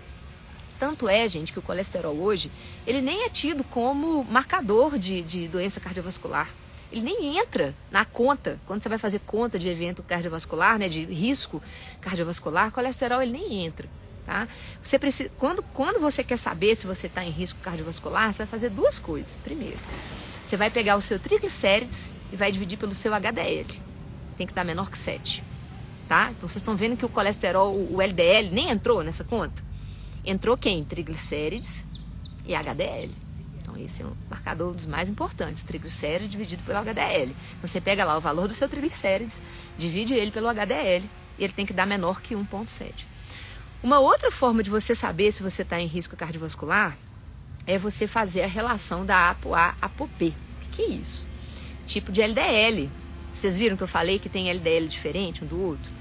tanto 0.80 1.08
é, 1.10 1.28
gente, 1.28 1.52
que 1.52 1.60
o 1.60 1.62
colesterol 1.62 2.16
hoje, 2.16 2.52
ele 2.86 3.02
nem 3.02 3.24
é 3.24 3.30
tido 3.30 3.64
como 3.64 4.24
marcador 4.26 4.98
de, 4.98 5.22
de 5.22 5.48
doença 5.48 5.80
cardiovascular. 5.80 6.48
Ele 6.92 7.02
nem 7.02 7.38
entra 7.38 7.76
na 7.92 8.06
conta. 8.06 8.60
Quando 8.66 8.82
você 8.82 8.90
vai 8.90 8.98
fazer 8.98 9.20
conta 9.26 9.60
de 9.60 9.68
evento 9.68 10.02
cardiovascular, 10.04 10.80
né, 10.80 10.88
de 10.88 11.04
risco 11.06 11.62
cardiovascular, 12.00 12.72
colesterol 12.72 13.22
ele 13.22 13.34
nem 13.34 13.66
entra. 13.66 13.88
Tá? 14.26 14.48
Você 14.82 15.00
precisa, 15.00 15.30
quando, 15.38 15.64
quando 15.64 16.00
você 16.00 16.24
quer 16.24 16.38
saber 16.38 16.76
se 16.76 16.86
você 16.86 17.08
está 17.08 17.24
em 17.24 17.30
risco 17.30 17.60
cardiovascular, 17.62 18.34
você 18.34 18.40
vai 18.40 18.48
fazer 18.48 18.70
duas 18.70 19.00
coisas. 19.00 19.38
Primeiro, 19.44 19.78
você 20.46 20.56
vai 20.56 20.70
pegar 20.70 20.96
o 20.96 21.02
seu 21.02 21.20
triglicérides 21.20 22.14
e 22.32 22.36
vai 22.36 22.52
dividir 22.52 22.78
pelo 22.78 22.94
seu 22.94 23.14
HDL. 23.14 23.68
Tem 24.38 24.46
que 24.46 24.52
estar 24.52 24.64
menor 24.64 24.90
que 24.90 24.98
7. 24.98 25.44
Tá? 26.08 26.30
Então 26.32 26.48
vocês 26.48 26.58
estão 26.58 26.76
vendo 26.76 26.96
que 26.96 27.06
o 27.06 27.10
colesterol, 27.10 27.74
o 27.74 28.02
LDL, 28.02 28.50
nem 28.52 28.70
entrou 28.70 29.04
nessa 29.04 29.26
conta. 29.26 29.67
Entrou 30.28 30.58
quem? 30.58 30.84
Triglicérides 30.84 31.86
e 32.46 32.54
HDL. 32.54 33.10
Então, 33.62 33.78
esse 33.78 34.04
é 34.04 34.06
um 34.06 34.12
marcador 34.30 34.74
dos 34.74 34.86
mais 34.86 35.08
importantes, 35.08 35.64
triglicérides 35.64 36.30
dividido 36.30 36.62
pelo 36.64 36.80
HDL. 36.80 37.34
Então, 37.58 37.70
você 37.70 37.80
pega 37.80 38.04
lá 38.04 38.18
o 38.18 38.20
valor 38.20 38.50
do 38.50 38.54
seu 38.54 38.68
triglicérides, 38.68 39.42
divide 39.78 40.14
ele 40.14 40.30
pelo 40.30 40.50
HDL 40.50 41.06
e 41.40 41.46
ele 41.46 41.54
tem 41.54 41.66
que 41.66 41.72
dar 41.72 41.86
menor 41.86 42.20
que 42.20 42.36
1,7. 42.36 43.06
Uma 43.82 44.00
outra 44.00 44.30
forma 44.30 44.62
de 44.62 44.70
você 44.70 44.94
saber 44.94 45.32
se 45.32 45.42
você 45.42 45.62
está 45.62 45.80
em 45.80 45.88
risco 45.88 46.18
cardiovascular 46.18 46.98
é 47.66 47.78
você 47.78 48.06
fazer 48.06 48.42
a 48.42 48.48
relação 48.48 49.06
da 49.06 49.30
ApoA 49.30 49.76
ApoB. 49.82 50.34
O 50.66 50.70
que 50.74 50.82
é 50.82 50.90
isso? 50.90 51.26
Tipo 51.88 52.12
de 52.12 52.22
LDL. 52.22 52.90
Vocês 53.34 53.56
viram 53.56 53.78
que 53.78 53.84
eu 53.84 53.88
falei 53.88 54.20
que 54.20 54.28
tem 54.28 54.50
LDL 54.50 54.90
diferente 54.90 55.46
um 55.46 55.48
do 55.48 55.62
outro? 55.62 55.97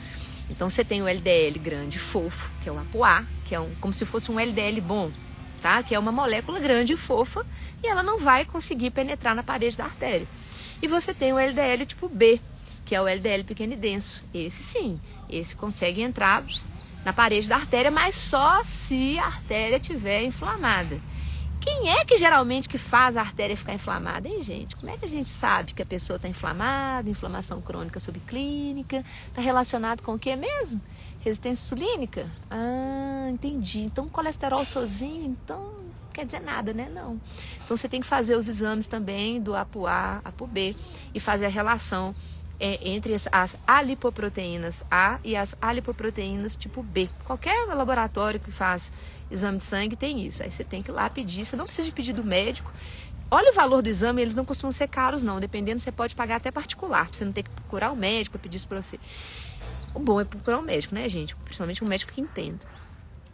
Então 0.50 0.70
você 0.70 0.84
tem 0.84 1.02
o 1.02 1.08
LDL 1.08 1.58
grande 1.58 1.98
fofo, 1.98 2.50
que 2.62 2.68
é 2.68 2.72
o 2.72 2.78
ApoA, 2.78 3.24
que 3.46 3.54
é 3.54 3.60
um, 3.60 3.72
como 3.80 3.92
se 3.92 4.04
fosse 4.04 4.30
um 4.30 4.38
LDL 4.38 4.80
bom, 4.80 5.10
tá? 5.60 5.82
Que 5.82 5.94
é 5.94 5.98
uma 5.98 6.12
molécula 6.12 6.60
grande 6.60 6.92
e 6.92 6.96
fofa 6.96 7.44
e 7.82 7.86
ela 7.86 8.02
não 8.02 8.18
vai 8.18 8.44
conseguir 8.44 8.90
penetrar 8.90 9.34
na 9.34 9.42
parede 9.42 9.76
da 9.76 9.84
artéria. 9.84 10.26
E 10.80 10.86
você 10.86 11.12
tem 11.12 11.32
o 11.32 11.38
LDL 11.38 11.84
tipo 11.86 12.08
B, 12.08 12.40
que 12.84 12.94
é 12.94 13.00
o 13.00 13.08
LDL 13.08 13.44
pequeno 13.44 13.72
e 13.72 13.76
denso. 13.76 14.24
Esse 14.32 14.62
sim, 14.62 14.98
esse 15.28 15.56
consegue 15.56 16.00
entrar 16.00 16.44
na 17.04 17.12
parede 17.12 17.48
da 17.48 17.56
artéria, 17.56 17.90
mas 17.90 18.14
só 18.14 18.62
se 18.62 19.18
a 19.18 19.26
artéria 19.26 19.76
estiver 19.76 20.22
inflamada. 20.24 21.00
Quem 21.66 21.90
é 21.90 22.04
que 22.04 22.16
geralmente 22.16 22.68
que 22.68 22.78
faz 22.78 23.16
a 23.16 23.20
artéria 23.20 23.56
ficar 23.56 23.74
inflamada, 23.74 24.28
hein, 24.28 24.40
gente? 24.40 24.76
Como 24.76 24.88
é 24.88 24.96
que 24.96 25.04
a 25.04 25.08
gente 25.08 25.28
sabe 25.28 25.74
que 25.74 25.82
a 25.82 25.86
pessoa 25.86 26.14
está 26.14 26.28
inflamada, 26.28 27.10
inflamação 27.10 27.60
crônica 27.60 27.98
subclínica? 27.98 29.04
Está 29.26 29.42
relacionado 29.42 30.00
com 30.00 30.14
o 30.14 30.18
que 30.18 30.36
mesmo? 30.36 30.80
Resistência 31.18 31.64
insulínica? 31.64 32.30
Ah, 32.48 33.28
entendi. 33.30 33.80
Então, 33.80 34.08
colesterol 34.08 34.64
sozinho, 34.64 35.24
então 35.26 35.74
quer 36.12 36.24
dizer 36.24 36.40
nada, 36.40 36.72
né? 36.72 36.88
Não. 36.88 37.20
Então, 37.64 37.76
você 37.76 37.88
tem 37.88 38.00
que 38.00 38.06
fazer 38.06 38.36
os 38.36 38.48
exames 38.48 38.86
também 38.86 39.40
do 39.40 39.56
ApoA, 39.56 40.20
ApoB 40.24 40.76
e 41.12 41.18
fazer 41.18 41.46
a 41.46 41.50
relação 41.50 42.14
é, 42.60 42.88
entre 42.88 43.12
as, 43.12 43.28
as 43.30 43.58
alipoproteínas 43.66 44.84
A 44.90 45.18
e 45.24 45.36
as 45.36 45.56
alipoproteínas 45.60 46.54
tipo 46.54 46.82
B. 46.82 47.08
Qualquer 47.24 47.66
laboratório 47.66 48.40
que 48.40 48.50
faz 48.50 48.92
exame 49.30 49.58
de 49.58 49.64
sangue 49.64 49.96
tem 49.96 50.24
isso. 50.26 50.42
Aí 50.42 50.50
você 50.50 50.64
tem 50.64 50.82
que 50.82 50.90
ir 50.90 50.94
lá 50.94 51.08
pedir, 51.10 51.44
você 51.44 51.56
não 51.56 51.64
precisa 51.64 51.86
de 51.86 51.92
pedir 51.92 52.12
do 52.12 52.24
médico. 52.24 52.72
Olha 53.30 53.50
o 53.50 53.54
valor 53.54 53.82
do 53.82 53.88
exame, 53.88 54.22
eles 54.22 54.34
não 54.34 54.44
costumam 54.44 54.70
ser 54.72 54.88
caros, 54.88 55.22
não. 55.22 55.40
Dependendo, 55.40 55.80
você 55.80 55.90
pode 55.90 56.14
pagar 56.14 56.36
até 56.36 56.50
particular, 56.50 57.06
pra 57.06 57.14
você 57.14 57.24
não 57.24 57.32
ter 57.32 57.42
que 57.42 57.50
procurar 57.50 57.90
o 57.90 57.96
médico 57.96 58.32
para 58.32 58.42
pedir 58.42 58.56
isso 58.56 58.68
para 58.68 58.80
você. 58.80 58.98
O 59.94 59.98
bom 59.98 60.20
é 60.20 60.24
procurar 60.24 60.58
um 60.58 60.62
médico, 60.62 60.94
né, 60.94 61.08
gente? 61.08 61.34
Principalmente 61.36 61.82
um 61.82 61.88
médico 61.88 62.12
que 62.12 62.20
entenda. 62.20 62.60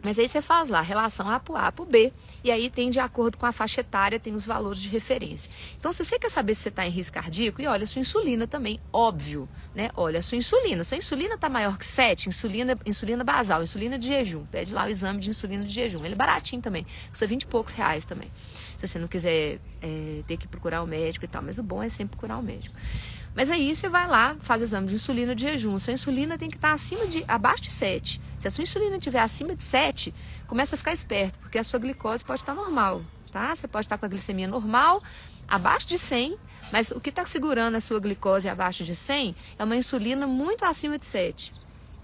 Mas 0.03 0.19
aí 0.19 0.27
você 0.27 0.41
faz 0.41 0.67
lá, 0.67 0.81
relação 0.81 1.29
A 1.29 1.39
para 1.39 1.67
A 1.67 1.71
para 1.71 1.85
B, 1.85 2.11
e 2.43 2.51
aí 2.51 2.69
tem 2.69 2.91
de 2.91 2.99
acordo 2.99 3.37
com 3.37 3.45
a 3.45 3.53
faixa 3.53 3.79
etária, 3.79 4.19
tem 4.19 4.35
os 4.35 4.45
valores 4.45 4.81
de 4.81 4.89
referência. 4.89 5.49
Então, 5.79 5.93
se 5.93 6.03
você 6.03 6.19
quer 6.19 6.29
saber 6.29 6.53
se 6.55 6.63
você 6.63 6.69
está 6.69 6.85
em 6.85 6.89
risco 6.89 7.13
cardíaco, 7.13 7.61
e 7.61 7.67
olha 7.67 7.85
a 7.85 7.87
sua 7.87 8.01
insulina 8.01 8.45
também, 8.45 8.81
óbvio, 8.91 9.47
né? 9.73 9.89
Olha 9.95 10.19
a 10.19 10.21
sua 10.21 10.37
insulina. 10.37 10.83
Sua 10.83 10.97
insulina 10.97 11.35
está 11.35 11.47
maior 11.47 11.77
que 11.77 11.85
7, 11.85 12.27
insulina, 12.27 12.77
insulina 12.85 13.23
basal, 13.23 13.63
insulina 13.63 13.97
de 13.97 14.07
jejum. 14.07 14.45
Pede 14.45 14.73
lá 14.73 14.85
o 14.85 14.89
exame 14.89 15.21
de 15.21 15.29
insulina 15.29 15.63
de 15.63 15.73
jejum. 15.73 16.03
Ele 16.03 16.15
é 16.15 16.17
baratinho 16.17 16.61
também, 16.61 16.85
custa 17.09 17.25
20 17.25 17.43
e 17.43 17.47
poucos 17.47 17.73
reais 17.73 18.03
também. 18.03 18.29
Se 18.77 18.85
você 18.85 18.99
não 18.99 19.07
quiser 19.07 19.59
é, 19.81 20.21
ter 20.27 20.35
que 20.35 20.47
procurar 20.47 20.83
o 20.83 20.87
médico 20.87 21.23
e 21.23 21.27
tal, 21.29 21.41
mas 21.41 21.57
o 21.57 21.63
bom 21.63 21.81
é 21.81 21.87
sempre 21.87 22.17
procurar 22.17 22.37
o 22.37 22.43
médico. 22.43 22.75
Mas 23.35 23.49
aí 23.49 23.75
você 23.75 23.89
vai 23.89 24.07
lá, 24.07 24.35
faz 24.41 24.61
o 24.61 24.65
exame 24.65 24.87
de 24.87 24.95
insulina 24.95 25.33
de 25.33 25.43
jejum. 25.43 25.77
Sua 25.79 25.93
insulina 25.93 26.37
tem 26.37 26.49
que 26.49 26.57
estar 26.57 26.71
acima 26.71 27.07
de, 27.07 27.23
abaixo 27.27 27.63
de 27.63 27.71
7. 27.71 28.21
Se 28.37 28.47
a 28.47 28.51
sua 28.51 28.61
insulina 28.61 28.97
estiver 28.97 29.19
acima 29.19 29.55
de 29.55 29.63
7, 29.63 30.13
começa 30.47 30.75
a 30.75 30.77
ficar 30.77 30.93
esperto, 30.93 31.39
porque 31.39 31.57
a 31.57 31.63
sua 31.63 31.79
glicose 31.79 32.23
pode 32.23 32.41
estar 32.41 32.53
normal, 32.53 33.01
tá? 33.31 33.55
Você 33.55 33.67
pode 33.67 33.85
estar 33.85 33.97
com 33.97 34.05
a 34.05 34.09
glicemia 34.09 34.47
normal, 34.47 35.01
abaixo 35.47 35.87
de 35.87 35.97
100, 35.97 36.37
mas 36.71 36.91
o 36.91 36.99
que 36.99 37.09
está 37.09 37.25
segurando 37.25 37.75
a 37.75 37.79
sua 37.79 37.99
glicose 37.99 38.47
abaixo 38.47 38.83
de 38.83 38.95
100 38.95 39.35
é 39.57 39.63
uma 39.63 39.75
insulina 39.75 40.27
muito 40.27 40.63
acima 40.63 40.97
de 40.97 41.05
7. 41.05 41.51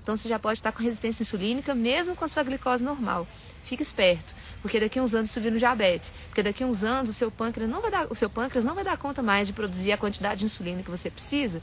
Então 0.02 0.18
você 0.18 0.28
já 0.28 0.40
pode 0.40 0.58
estar 0.58 0.72
com 0.72 0.82
resistência 0.82 1.22
insulínica 1.22 1.76
mesmo 1.76 2.16
com 2.16 2.26
a 2.26 2.28
sua 2.28 2.42
glicose 2.42 2.84
normal. 2.84 3.28
Fique 3.70 3.84
esperto 3.84 4.34
porque 4.62 4.80
daqui 4.80 5.00
uns 5.00 5.14
anos 5.14 5.30
isso 5.30 5.40
vira 5.40 5.56
um 5.56 5.58
diabetes, 5.58 6.12
porque 6.28 6.44
daqui 6.44 6.64
uns 6.64 6.84
anos 6.84 7.10
o 7.10 7.14
seu 7.14 7.32
pâncreas 7.32 7.70
não 7.70 7.82
vai 7.82 7.92
dar, 7.92 8.08
o 8.10 8.16
seu 8.16 8.30
pâncreas 8.30 8.66
não 8.66 8.76
vai 8.76 8.84
dar 8.84 8.98
conta 8.98 9.22
mais 9.22 9.48
de 9.48 9.54
produzir 9.54 9.92
a 9.92 9.98
quantidade 9.98 10.40
de 10.40 10.46
insulina 10.46 10.84
que 10.84 10.92
você 10.92 11.10
precisa. 11.10 11.62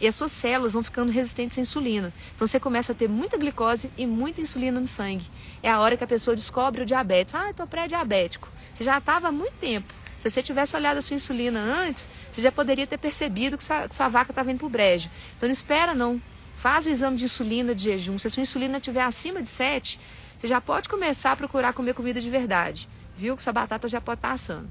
E 0.00 0.06
as 0.06 0.14
suas 0.14 0.32
células 0.32 0.72
vão 0.72 0.82
ficando 0.82 1.12
resistentes 1.12 1.58
à 1.58 1.60
insulina. 1.60 2.12
Então 2.34 2.46
você 2.46 2.58
começa 2.58 2.92
a 2.92 2.94
ter 2.94 3.08
muita 3.08 3.36
glicose 3.36 3.88
e 3.96 4.04
muita 4.04 4.40
insulina 4.40 4.80
no 4.80 4.88
sangue. 4.88 5.24
É 5.62 5.70
a 5.70 5.78
hora 5.78 5.96
que 5.96 6.02
a 6.02 6.06
pessoa 6.06 6.34
descobre 6.34 6.82
o 6.82 6.86
diabetes. 6.86 7.34
Ah, 7.34 7.50
estou 7.50 7.68
pré-diabético. 7.68 8.48
Você 8.74 8.82
já 8.82 8.98
estava 8.98 9.28
há 9.28 9.32
muito 9.32 9.54
tempo. 9.60 9.92
Se 10.18 10.28
você 10.28 10.42
tivesse 10.42 10.74
olhado 10.74 10.96
a 10.96 11.02
sua 11.02 11.14
insulina 11.14 11.60
antes, 11.60 12.08
você 12.32 12.40
já 12.40 12.50
poderia 12.50 12.86
ter 12.86 12.98
percebido 12.98 13.56
que 13.56 13.62
sua, 13.62 13.88
que 13.88 13.94
sua 13.94 14.08
vaca 14.08 14.32
estava 14.32 14.50
indo 14.50 14.58
para 14.58 14.66
o 14.66 14.70
brejo. 14.70 15.08
Então 15.36 15.48
não 15.48 15.52
espera 15.52 15.94
não. 15.94 16.20
Faz 16.56 16.86
o 16.86 16.88
exame 16.88 17.16
de 17.16 17.24
insulina 17.24 17.72
de 17.72 17.84
jejum. 17.84 18.18
Se 18.18 18.26
a 18.26 18.30
sua 18.30 18.40
insulina 18.40 18.78
estiver 18.78 19.02
acima 19.02 19.40
de 19.40 19.48
7, 19.48 20.00
você 20.42 20.48
já 20.48 20.60
pode 20.60 20.88
começar 20.88 21.30
a 21.30 21.36
procurar 21.36 21.72
comer 21.72 21.94
comida 21.94 22.20
de 22.20 22.28
verdade, 22.28 22.88
viu? 23.16 23.36
Que 23.36 23.42
sua 23.44 23.52
batata 23.52 23.86
já 23.86 24.00
pode 24.00 24.18
estar 24.18 24.32
assando. 24.32 24.68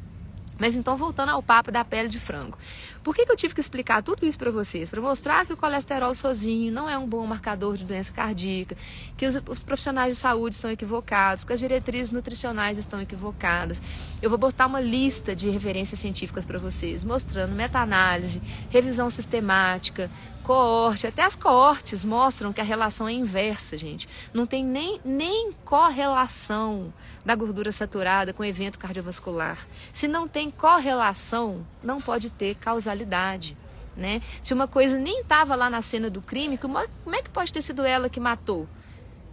Mas 0.60 0.76
então, 0.76 0.98
voltando 0.98 1.30
ao 1.30 1.42
papo 1.42 1.72
da 1.72 1.86
pele 1.86 2.10
de 2.10 2.20
frango. 2.20 2.58
Por 3.02 3.16
que, 3.16 3.26
que 3.26 3.32
eu 3.32 3.38
tive 3.38 3.54
que 3.54 3.62
explicar 3.62 4.04
tudo 4.04 4.26
isso 4.26 4.38
para 4.38 4.52
vocês? 4.52 4.90
Para 4.90 5.00
mostrar 5.00 5.46
que 5.46 5.54
o 5.54 5.58
colesterol 5.58 6.14
sozinho 6.14 6.74
não 6.74 6.90
é 6.90 6.98
um 6.98 7.08
bom 7.08 7.26
marcador 7.26 7.78
de 7.78 7.86
doença 7.86 8.12
cardíaca, 8.12 8.76
que 9.16 9.26
os, 9.26 9.42
os, 9.48 9.64
profissionais 9.64 10.16
de 10.16 10.20
saúde 10.20 10.56
estão 10.56 10.70
equivocados, 10.70 11.46
que 11.46 11.54
as 11.54 11.60
diretrizes 11.60 12.12
nutricionais 12.12 12.78
estão 12.78 13.02
equivocadas. 13.02 13.82
Eu 14.22 14.30
vou 14.30 14.38
botar 14.38 14.68
uma 14.68 14.82
lista 14.82 15.34
de 15.34 15.50
referências 15.50 16.02
científicas 16.02 16.44
para 16.44 16.60
vocês, 16.60 17.02
mostrando 17.02 17.56
meta-análise, 17.56 18.42
revisão 18.70 19.10
sistemática, 19.10 20.12
coorte, 20.52 21.08
até 21.08 21.24
as 21.24 21.34
coortes 21.34 22.04
mostram 22.04 22.52
que 22.52 22.60
a 22.60 22.64
relação 22.64 23.08
é 23.08 23.14
inversa, 23.14 23.78
gente. 23.78 24.08
Não 24.34 24.46
tem 24.46 24.66
nem, 24.66 25.00
nem 25.06 25.54
correlação 25.64 26.94
da 27.24 27.34
gordura 27.36 27.72
saturada 27.72 28.34
com 28.34 28.44
evento 28.44 28.78
cardiovascular. 28.78 29.58
Se 29.94 30.10
não 30.10 30.28
tem 30.28 30.52
correlação, 30.52 31.66
não 31.82 32.02
pode 32.02 32.30
ter 32.30 32.56
causalidade. 32.56 33.56
Né? 33.96 34.22
Se 34.42 34.54
uma 34.54 34.68
coisa 34.68 34.98
nem 34.98 35.22
estava 35.22 35.56
lá 35.56 35.70
na 35.70 35.82
cena 35.82 36.10
do 36.10 36.22
crime, 36.22 36.58
como, 36.58 36.78
como 37.02 37.16
é 37.16 37.22
que 37.22 37.30
pode 37.30 37.54
ter 37.54 37.62
sido 37.62 37.84
ela 37.84 38.10
que 38.10 38.20
matou? 38.20 38.68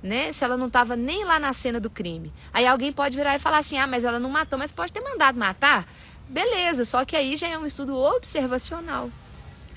Né? 0.01 0.31
Se 0.31 0.45
ela 0.45 0.57
não 0.57 0.69
estava 0.69 0.95
nem 0.95 1.25
lá 1.25 1.41
na 1.41 1.53
cena 1.53 1.81
do 1.81 1.91
crime. 1.91 2.33
Aí 2.53 2.65
alguém 2.65 2.93
pode 2.93 3.17
virar 3.17 3.35
e 3.35 3.41
falar 3.41 3.59
assim: 3.59 3.77
ah, 3.77 3.89
mas 3.89 4.05
ela 4.05 4.21
não 4.21 4.31
matou, 4.31 4.57
mas 4.57 4.71
pode 4.71 4.93
ter 4.93 5.01
mandado 5.01 5.37
matar? 5.37 5.85
Beleza, 6.29 6.85
só 6.85 7.05
que 7.05 7.17
aí 7.17 7.37
já 7.37 7.49
é 7.49 7.59
um 7.59 7.67
estudo 7.67 7.97
observacional 7.97 9.11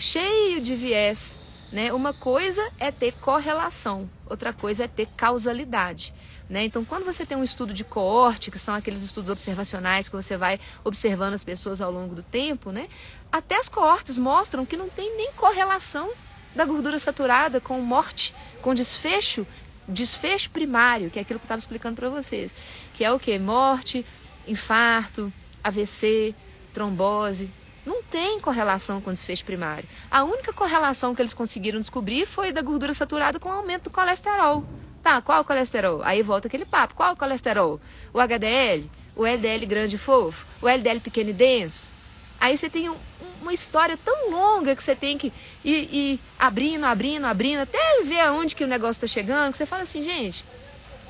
cheio 0.02 0.60
de 0.60 0.76
viés. 0.76 1.38
Né? 1.72 1.94
Uma 1.94 2.12
coisa 2.12 2.68
é 2.80 2.92
ter 2.92 3.14
correlação, 3.14 4.10
outra 4.26 4.52
coisa 4.52 4.84
é 4.84 4.88
ter 4.88 5.08
causalidade. 5.16 6.14
Né? 6.50 6.66
Então, 6.66 6.84
quando 6.84 7.06
você 7.06 7.26
tem 7.26 7.38
um 7.38 7.44
estudo 7.46 7.74
de 7.74 7.86
coorte, 7.86 8.52
que 8.52 8.60
são 8.60 8.76
aqueles 8.76 9.02
estudos 9.02 9.30
observacionais 9.30 10.10
que 10.10 10.16
você 10.16 10.36
vai 10.36 10.60
observando 10.84 11.34
as 11.34 11.46
pessoas 11.46 11.80
ao 11.80 11.90
longo 11.90 12.14
do 12.14 12.24
tempo, 12.24 12.74
né? 12.74 12.90
até 13.32 13.58
as 13.58 13.70
coortes 13.70 14.18
mostram 14.18 14.66
que 14.66 14.76
não 14.76 14.90
tem 14.90 15.16
nem 15.16 15.32
correlação 15.32 16.12
da 16.54 16.66
gordura 16.66 17.00
saturada 17.00 17.62
com 17.62 17.80
morte, 17.80 18.34
com 18.62 18.76
desfecho, 18.76 19.48
desfecho 19.88 20.50
primário, 20.50 21.10
que 21.10 21.20
é 21.20 21.22
aquilo 21.22 21.40
que 21.40 21.44
eu 21.44 21.46
estava 21.46 21.60
explicando 21.60 21.96
para 21.96 22.10
vocês, 22.10 22.54
que 22.94 23.06
é 23.06 23.12
o 23.14 23.18
que? 23.18 23.40
Morte, 23.40 24.06
infarto, 24.46 25.32
AVC, 25.64 26.36
trombose, 26.74 27.50
não 27.86 28.04
tem 28.04 28.40
correlação 28.40 29.02
com 29.02 29.14
desfecho 29.14 29.44
primário. 29.44 29.88
A 30.10 30.24
única 30.24 30.54
correlação 30.54 31.16
que 31.16 31.22
eles 31.22 31.34
conseguiram 31.34 31.80
descobrir 31.80 32.26
foi 32.26 32.52
da 32.52 32.62
gordura 32.62 32.94
saturada 32.94 33.40
com 33.40 33.50
o 33.50 33.52
aumento 33.52 33.86
do 33.86 33.90
colesterol. 33.90 34.64
Tá, 35.02 35.20
qual 35.22 35.42
o 35.42 35.46
colesterol? 35.46 36.02
Aí 36.04 36.22
volta 36.22 36.48
aquele 36.48 36.66
papo. 36.66 36.94
Qual 36.94 37.14
o 37.14 37.18
colesterol? 37.18 37.80
O 38.14 38.20
HDL? 38.20 38.90
O 39.16 39.26
LDL 39.26 39.66
grande 39.66 39.96
e 39.96 40.00
fofo? 40.00 40.46
O 40.62 40.70
LDL 40.70 41.00
pequeno 41.00 41.32
e 41.32 41.34
denso? 41.34 41.92
Aí 42.40 42.58
você 42.58 42.70
tem 42.70 42.90
um, 42.90 42.96
uma 43.42 43.54
história 43.54 43.98
tão 43.98 44.30
longa 44.30 44.76
que 44.76 44.84
você 44.84 44.96
tem 44.96 45.18
que 45.18 45.34
ir, 45.64 45.94
ir, 45.94 46.20
abrindo, 46.40 46.86
abrindo, 46.86 47.26
abrindo, 47.26 47.62
até 47.62 48.04
ver 48.04 48.20
aonde 48.22 48.56
que 48.56 48.64
o 48.64 48.68
negócio 48.68 49.04
está 49.04 49.08
chegando, 49.08 49.52
que 49.52 49.58
você 49.58 49.66
fala 49.66 49.84
assim, 49.84 50.04
gente, 50.04 50.46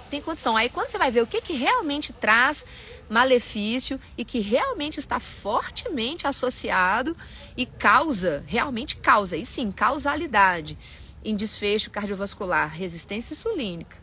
tem 0.10 0.22
condição. 0.22 0.58
Aí 0.58 0.70
quando 0.70 0.90
você 0.90 0.98
vai 0.98 1.12
ver 1.12 1.22
o 1.22 1.28
que, 1.28 1.42
que 1.42 1.54
realmente 1.54 2.12
traz 2.14 2.66
malefício 3.12 4.00
e 4.18 4.24
que 4.24 4.40
realmente 4.40 4.98
está 4.98 5.20
fortemente 5.20 6.26
associado 6.26 7.16
e 7.58 7.66
causa, 7.66 8.42
realmente 8.48 8.96
causa, 8.96 9.36
e 9.36 9.46
sim, 9.46 9.70
causalidade 9.70 10.78
em 11.22 11.36
desfecho 11.36 11.92
cardiovascular, 11.92 12.74
resistência 12.74 13.34
insulínica, 13.34 13.98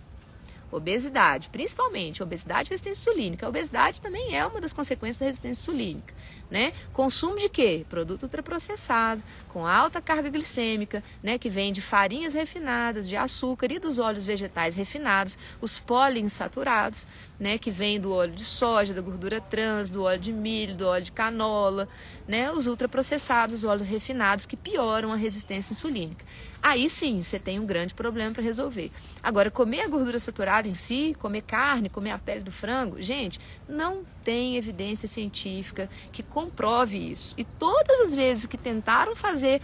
obesidade, 0.71 1.49
principalmente 1.49 2.23
obesidade 2.23 2.69
e 2.69 2.71
resistência 2.71 3.11
insulínica. 3.11 3.47
A 3.47 3.49
obesidade 3.49 3.99
também 3.99 4.37
é 4.37 4.45
uma 4.45 4.61
das 4.61 4.75
consequências 4.75 5.17
da 5.17 5.25
resistência 5.25 5.63
insulínica 5.63 6.15
né? 6.51 6.73
Consumo 6.93 7.37
de 7.37 7.49
quê? 7.49 7.85
Produto 7.89 8.25
ultraprocessado, 8.25 9.23
com 9.49 9.67
alta 9.67 10.01
carga 10.01 10.31
glicêmica, 10.31 11.03
né? 11.23 11.39
Que 11.39 11.51
vem 11.51 11.73
de 11.73 11.81
farinhas 11.81 12.35
refinadas, 12.35 13.09
de 13.09 13.17
açúcar 13.17 13.71
e 13.71 13.79
dos 13.79 13.99
óleos 13.99 14.25
vegetais 14.25 14.77
refinados, 14.77 15.39
os 15.61 15.79
poliinsaturados, 15.79 17.07
né? 17.39 17.59
Que 17.59 17.71
vem 17.71 18.01
do 18.01 18.13
óleo 18.13 18.35
de 18.35 18.45
soja, 18.45 18.95
da 18.95 19.01
gordura 19.01 19.41
trans, 19.41 19.91
do 19.91 20.03
óleo 20.03 20.21
de 20.21 20.33
milho, 20.33 20.75
do 20.75 20.87
óleo 20.87 21.05
de 21.05 21.13
canola, 21.13 21.89
né? 22.29 22.53
Os 22.53 22.67
ultraprocessados, 22.67 23.55
os 23.55 23.65
óleos 23.65 23.89
refinados 23.89 24.45
que 24.45 24.57
pioram 24.57 25.11
a 25.11 25.17
resistência 25.17 25.73
insulínica. 25.73 26.25
Aí 26.63 26.91
sim, 26.91 27.23
você 27.23 27.39
tem 27.39 27.59
um 27.59 27.65
grande 27.65 27.95
problema 27.95 28.33
para 28.33 28.43
resolver. 28.43 28.93
Agora, 29.23 29.51
comer 29.51 29.81
a 29.81 29.89
gordura 29.89 30.19
saturada 30.19 30.69
em 30.69 30.75
si, 30.75 31.17
comer 31.19 31.43
carne, 31.43 31.89
comer 31.89 32.11
a 32.11 32.19
pele 32.19 32.41
do 32.41 32.53
frango, 32.53 33.01
gente, 33.01 33.41
não 33.67 34.05
tem 34.23 34.57
evidência 34.57 35.09
científica 35.09 35.89
que 36.13 36.23
comprove 36.23 36.99
isso. 36.99 37.35
E 37.39 37.45
todas 37.45 38.01
as 38.03 38.15
vezes 38.15 38.47
que 38.47 38.59
tentaram 38.59 39.17
fazer 39.17 39.63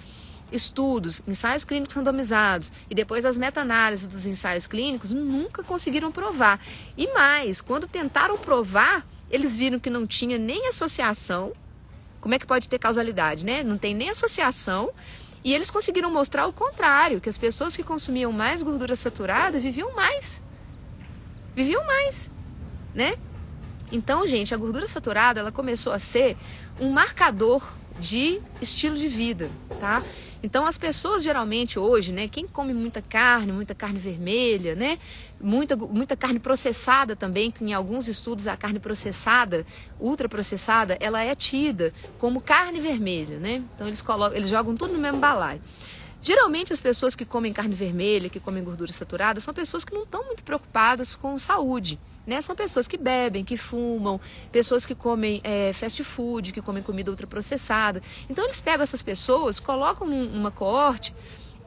estudos, 0.51 1.21
ensaios 1.27 1.65
clínicos 1.65 1.95
randomizados 1.95 2.73
e 2.89 2.95
depois 2.95 3.25
as 3.25 3.37
meta-análises 3.37 4.07
dos 4.07 4.25
ensaios 4.25 4.67
clínicos, 4.67 5.11
nunca 5.13 5.63
conseguiram 5.63 6.13
provar. 6.13 6.61
E 6.97 7.13
mais, 7.13 7.61
quando 7.61 7.87
tentaram 7.87 8.39
provar, 8.39 9.07
eles 9.31 9.57
viram 9.57 9.81
que 9.81 9.91
não 9.91 10.07
tinha 10.07 10.39
nem 10.39 10.69
associação. 10.69 11.53
Como 12.25 12.35
é 12.35 12.39
que 12.39 12.47
pode 12.47 12.71
ter 12.71 12.79
causalidade, 12.79 13.45
né? 13.45 13.63
Não 13.63 13.77
tem 13.77 13.95
nem 13.95 14.09
associação. 14.09 14.91
E 15.45 15.53
eles 15.53 15.71
conseguiram 15.71 16.11
mostrar 16.11 16.47
o 16.47 16.55
contrário, 16.55 17.21
que 17.21 17.29
as 17.29 17.37
pessoas 17.37 17.77
que 17.77 17.83
consumiam 17.83 18.33
mais 18.33 18.63
gordura 18.63 18.97
saturada 18.97 19.61
viviam 19.61 19.95
mais. 19.95 20.43
Viviam 21.55 21.85
mais, 21.85 22.31
né? 22.95 23.19
Então, 23.93 24.27
gente, 24.27 24.55
a 24.55 24.57
gordura 24.57 24.89
saturada 24.89 25.41
ela 25.41 25.53
começou 25.53 25.93
a 25.93 25.99
ser 25.99 26.35
um 26.81 26.89
marcador 26.89 27.75
de 28.01 28.41
estilo 28.59 28.97
de 28.97 29.07
vida, 29.07 29.51
tá? 29.79 30.03
Então 30.45 30.67
as 30.67 30.77
pessoas 30.77 31.23
geralmente 31.23 31.79
hoje, 31.79 32.13
né, 32.13 32.29
quem 32.29 32.47
come 32.47 32.75
muita 32.75 33.01
carne, 33.01 33.51
muita 33.51 33.75
carne 33.75 33.99
vermelha, 33.99 34.75
né, 34.75 34.99
muita, 35.41 35.75
muita 35.75 36.15
carne 36.15 36.39
processada 36.39 37.17
também, 37.17 37.51
que 37.51 37.65
em 37.65 37.73
alguns 37.73 38.09
estudos 38.09 38.47
a 38.47 38.55
carne 38.55 38.79
processada, 38.79 39.65
ultraprocessada, 39.99 40.99
ela 41.01 41.23
é 41.23 41.35
tida 41.35 41.95
como 42.19 42.43
carne 42.43 42.79
vermelha, 42.79 43.39
né? 43.39 43.63
Então 43.75 43.87
eles 43.87 44.03
colocam, 44.03 44.37
eles 44.37 44.51
jogam 44.51 44.77
tudo 44.77 44.93
no 44.93 44.99
mesmo 44.99 45.19
balaio. 45.19 45.63
Geralmente 46.21 46.75
as 46.75 46.81
pessoas 46.81 47.17
que 47.17 47.25
comem 47.25 47.51
carne 47.51 47.75
vermelha, 47.75 48.29
que 48.29 48.39
comem 48.39 48.63
gordura 48.63 48.93
saturada, 48.93 49.41
são 49.41 49.55
pessoas 49.55 49.83
que 49.83 49.95
não 49.95 50.03
estão 50.03 50.27
muito 50.27 50.45
preocupadas 50.45 51.17
com 51.17 51.39
saúde. 51.39 51.99
Né? 52.27 52.41
São 52.41 52.57
pessoas 52.57 52.89
que 52.89 52.97
bebem, 52.97 53.45
que 53.45 53.57
fumam, 53.57 54.21
pessoas 54.51 54.87
que 54.87 54.95
comem 54.95 55.41
é, 55.45 55.73
fast 55.73 56.03
food, 56.03 56.53
que 56.53 56.63
comem 56.63 56.83
comida 56.83 57.11
ultraprocessada. 57.11 58.03
Então 58.31 58.45
eles 58.45 58.61
pegam 58.61 58.83
essas 58.83 59.03
pessoas, 59.03 59.61
colocam 59.61 60.09
uma 60.09 60.51
coorte 60.51 61.15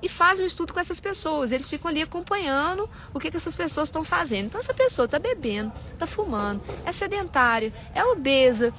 e 0.01 0.09
fazem 0.09 0.43
um 0.43 0.47
estudo 0.47 0.73
com 0.73 0.79
essas 0.79 0.99
pessoas. 0.99 1.51
Eles 1.51 1.69
ficam 1.69 1.89
ali 1.89 2.01
acompanhando 2.01 2.89
o 3.13 3.19
que, 3.19 3.29
que 3.31 3.37
essas 3.37 3.55
pessoas 3.55 3.87
estão 3.87 4.03
fazendo. 4.03 4.47
Então 4.47 4.59
essa 4.59 4.73
pessoa 4.73 5.05
está 5.05 5.19
bebendo, 5.19 5.71
está 5.93 6.05
fumando, 6.05 6.61
é 6.85 6.91
sedentária, 6.91 7.73
é 7.93 8.03
obesa, 8.03 8.73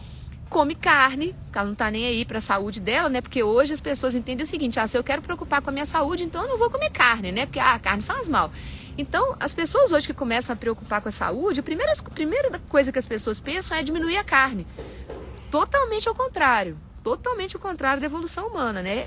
come 0.49 0.75
carne, 0.75 1.35
ela 1.53 1.65
não 1.65 1.73
está 1.73 1.91
nem 1.91 2.07
aí 2.07 2.25
para 2.25 2.39
a 2.39 2.41
saúde 2.41 2.81
dela, 2.81 3.09
né? 3.09 3.21
Porque 3.21 3.43
hoje 3.43 3.73
as 3.73 3.81
pessoas 3.81 4.15
entendem 4.15 4.45
o 4.45 4.47
seguinte: 4.47 4.79
ah, 4.79 4.87
se 4.87 4.97
eu 4.97 5.05
quero 5.05 5.23
preocupar 5.23 5.61
com 5.61 5.71
a 5.71 5.73
minha 5.73 5.87
saúde, 5.87 6.25
então 6.25 6.43
eu 6.43 6.49
não 6.49 6.59
vou 6.59 6.71
comer 6.71 6.91
carne, 6.91 7.33
né? 7.33 7.47
Porque 7.47 7.61
ah, 7.61 7.75
a 7.75 7.79
carne 7.79 8.03
faz 8.03 8.29
mal. 8.29 8.51
Então, 8.99 9.37
as 9.39 9.55
pessoas 9.55 9.93
hoje 9.93 10.09
que 10.09 10.13
começam 10.13 10.53
a 10.53 10.57
preocupar 10.57 11.01
com 11.01 11.09
a 11.09 11.13
saúde, 11.13 11.61
a 11.61 11.63
primeira, 11.63 11.93
a 11.93 12.11
primeira 12.11 12.59
coisa 12.69 12.91
que 12.91 12.99
as 12.99 13.07
pessoas 13.07 13.39
pensam 13.39 13.77
é 13.77 13.83
diminuir 13.85 14.17
a 14.17 14.25
carne. 14.25 14.67
Totalmente 15.53 16.09
ao 16.09 16.15
contrário. 16.17 16.77
Totalmente 17.05 17.55
ao 17.55 17.63
contrário 17.63 18.01
da 18.01 18.07
evolução 18.07 18.49
humana, 18.49 18.83
né? 18.83 19.07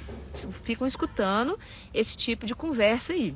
Ficam 0.63 0.88
escutando 0.88 1.60
esse 1.93 2.15
tipo 2.15 2.45
de 2.45 2.55
conversa 2.55 3.12
aí. 3.12 3.36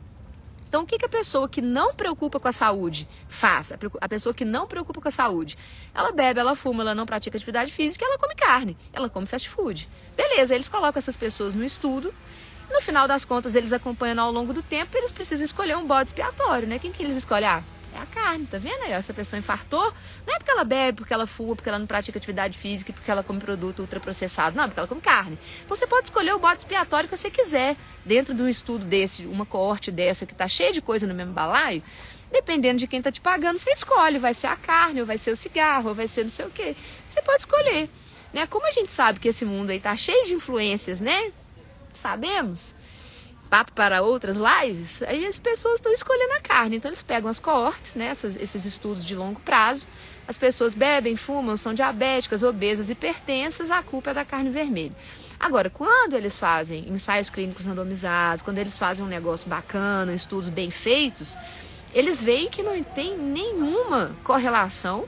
Então, 0.70 0.84
o 0.84 0.86
que, 0.86 0.98
que 0.98 1.06
a 1.06 1.10
pessoa 1.10 1.48
que 1.48 1.62
não 1.62 1.94
preocupa 1.94 2.40
com 2.40 2.48
a 2.48 2.54
saúde 2.54 3.06
faz? 3.28 3.74
A 4.00 4.08
pessoa 4.08 4.34
que 4.34 4.46
não 4.46 4.66
preocupa 4.66 5.02
com 5.02 5.08
a 5.10 5.12
saúde, 5.12 5.58
ela 5.94 6.14
bebe, 6.14 6.40
ela 6.40 6.56
fuma, 6.56 6.84
ela 6.84 6.96
não 6.96 7.06
pratica 7.06 7.38
atividade 7.38 7.72
física, 7.72 8.04
ela 8.06 8.18
come 8.18 8.34
carne, 8.34 8.78
ela 8.94 9.10
come 9.10 9.26
fast 9.26 9.50
food. 9.50 9.90
Beleza, 10.16 10.56
eles 10.56 10.70
colocam 10.70 11.00
essas 11.00 11.18
pessoas 11.18 11.54
no 11.54 11.66
estudo 11.66 12.14
no 12.72 12.82
final 12.82 13.08
das 13.08 13.24
contas, 13.26 13.56
eles 13.56 13.72
acompanhando 13.72 14.20
ao 14.20 14.32
longo 14.32 14.54
do 14.54 14.62
tempo, 14.62 14.98
eles 14.98 15.12
precisam 15.12 15.46
escolher 15.46 15.78
um 15.78 15.86
bode 15.86 16.10
expiatório, 16.10 16.68
né? 16.68 16.80
Quem 16.80 16.92
que 16.92 17.04
eles 17.04 17.16
escolhem? 17.16 17.48
Ah, 17.48 17.64
é 17.96 18.02
a 18.02 18.06
carne, 18.06 18.46
tá 18.46 18.58
vendo 18.58 18.84
aí? 18.84 18.92
Essa 18.92 19.14
pessoa 19.14 19.40
infartou, 19.40 19.94
não 20.28 20.34
é 20.34 20.38
porque 20.38 20.52
ela 20.52 20.64
bebe, 20.64 20.98
porque 20.98 21.14
ela 21.14 21.26
fuma, 21.26 21.56
porque 21.56 21.70
ela 21.70 21.80
não 21.80 21.88
pratica 21.88 22.18
atividade 22.18 22.58
física, 22.58 22.92
porque 22.92 23.10
ela 23.10 23.24
come 23.24 23.40
produto 23.40 23.80
ultraprocessado, 23.80 24.56
não, 24.56 24.66
porque 24.66 24.80
ela 24.80 24.88
come 24.88 25.02
carne. 25.02 25.38
Então 25.64 25.76
você 25.76 25.88
pode 25.88 26.06
escolher 26.06 26.34
o 26.34 26.40
bode 26.40 26.58
expiatório 26.58 27.08
que 27.08 27.16
você 27.16 27.30
quiser, 27.30 27.76
dentro 28.04 28.34
de 28.34 28.42
um 28.42 28.50
estudo 28.50 28.84
desse, 28.84 29.26
uma 29.26 29.46
coorte 29.46 29.92
dessa 29.92 30.26
que 30.26 30.36
tá 30.36 30.48
cheia 30.48 30.74
de 30.74 30.82
coisa 30.82 31.08
no 31.08 31.14
mesmo 31.14 31.34
balaio, 31.34 31.82
dependendo 32.32 32.80
de 32.80 32.88
quem 32.88 33.02
tá 33.02 33.12
te 33.12 33.22
pagando, 33.22 33.58
você 33.58 33.72
escolhe, 33.72 34.20
vai 34.20 34.34
ser 34.34 34.48
a 34.48 34.56
carne, 34.56 35.00
ou 35.00 35.06
vai 35.06 35.18
ser 35.18 35.32
o 35.32 35.38
cigarro, 35.38 35.90
ou 35.90 35.96
vai 35.96 36.08
ser 36.08 36.24
não 36.24 36.30
sei 36.30 36.46
o 36.46 36.50
quê. 36.50 36.76
Você 37.10 37.22
pode 37.22 37.38
escolher. 37.38 37.90
Né? 38.34 38.46
Como 38.48 38.68
a 38.68 38.72
gente 38.72 38.92
sabe 38.92 39.20
que 39.20 39.30
esse 39.30 39.46
mundo 39.46 39.70
aí 39.70 39.80
tá 39.80 39.96
cheio 39.96 40.26
de 40.26 40.34
influências, 40.34 41.00
né? 41.00 41.32
Sabemos, 41.96 42.76
papo 43.50 43.72
para 43.74 44.02
outras 44.02 44.38
lives, 44.38 45.02
aí 45.04 45.26
as 45.26 45.40
pessoas 45.40 45.76
estão 45.76 45.92
escolhendo 45.92 46.34
a 46.34 46.42
carne. 46.42 46.78
Então 46.78 46.90
eles 46.90 47.04
pegam 47.04 47.30
as 47.30 47.40
coortes, 47.40 47.96
né, 47.96 48.08
essas, 48.08 48.36
esses 48.36 48.66
estudos 48.66 49.06
de 49.06 49.16
longo 49.16 49.40
prazo, 49.40 49.88
as 50.28 50.38
pessoas 50.38 50.74
bebem, 50.74 51.16
fumam, 51.16 51.56
são 51.56 51.74
diabéticas, 51.74 52.42
obesas, 52.42 52.90
hipertensas, 52.90 53.70
a 53.70 53.84
culpa 53.84 54.12
é 54.12 54.14
da 54.14 54.26
carne 54.26 54.50
vermelha. 54.50 54.96
Agora, 55.40 55.70
quando 55.70 56.16
eles 56.16 56.40
fazem 56.40 56.86
ensaios 56.90 57.30
clínicos 57.30 57.66
randomizados, 57.66 58.42
quando 58.42 58.58
eles 58.58 58.78
fazem 58.78 59.06
um 59.06 59.08
negócio 59.08 59.48
bacana, 59.48 60.14
estudos 60.14 60.50
bem 60.50 60.72
feitos, 60.72 61.38
eles 61.94 62.24
veem 62.24 62.50
que 62.50 62.64
não 62.64 62.82
tem 62.84 63.18
nenhuma 63.18 64.12
correlação 64.24 65.06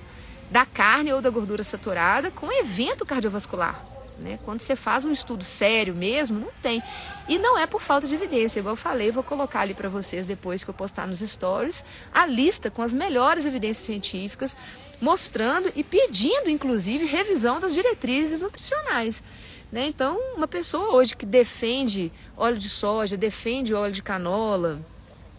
da 0.51 0.65
carne 0.65 1.12
ou 1.12 1.22
da 1.22 1.29
gordura 1.29 1.63
saturada 1.63 2.32
com 2.32 2.51
evento 2.51 3.06
cardiovascular. 3.06 3.97
Né? 4.20 4.40
Quando 4.44 4.62
você 4.62 4.76
faz 4.76 5.06
um 5.06 5.12
estudo 5.12 5.44
sério 5.44 5.94
mesmo, 5.94 6.40
não 6.40 6.50
tem. 6.62 6.82
E 7.28 7.38
não 7.38 7.58
é 7.58 7.68
por 7.68 7.82
falta 7.82 8.08
de 8.08 8.16
evidência, 8.16 8.60
igual 8.60 8.74
eu 8.74 8.78
falei, 8.78 9.12
vou 9.12 9.24
colocar 9.24 9.62
ali 9.62 9.74
para 9.74 9.90
vocês 9.90 10.26
depois 10.26 10.64
que 10.64 10.70
eu 10.70 10.74
postar 10.74 11.08
nos 11.08 11.20
stories 11.20 11.84
a 12.14 12.26
lista 12.26 12.72
com 12.72 12.82
as 12.82 12.94
melhores 12.94 13.46
evidências 13.46 13.86
científicas, 13.86 14.58
mostrando 15.00 15.72
e 15.75 15.84
pedindo, 15.84 16.50
inclusive, 16.50 17.06
revisão 17.06 17.60
das 17.60 17.74
diretrizes 17.74 18.40
nutricionais. 18.40 19.24
Né? 19.72 19.88
Então, 19.88 20.18
uma 20.36 20.48
pessoa 20.48 20.94
hoje 20.94 21.16
que 21.16 21.25
defende 21.25 22.12
óleo 22.36 22.58
de 22.58 22.70
soja, 22.70 23.18
defende 23.18 23.74
óleo 23.74 23.92
de 23.92 24.01
canola, 24.01 24.80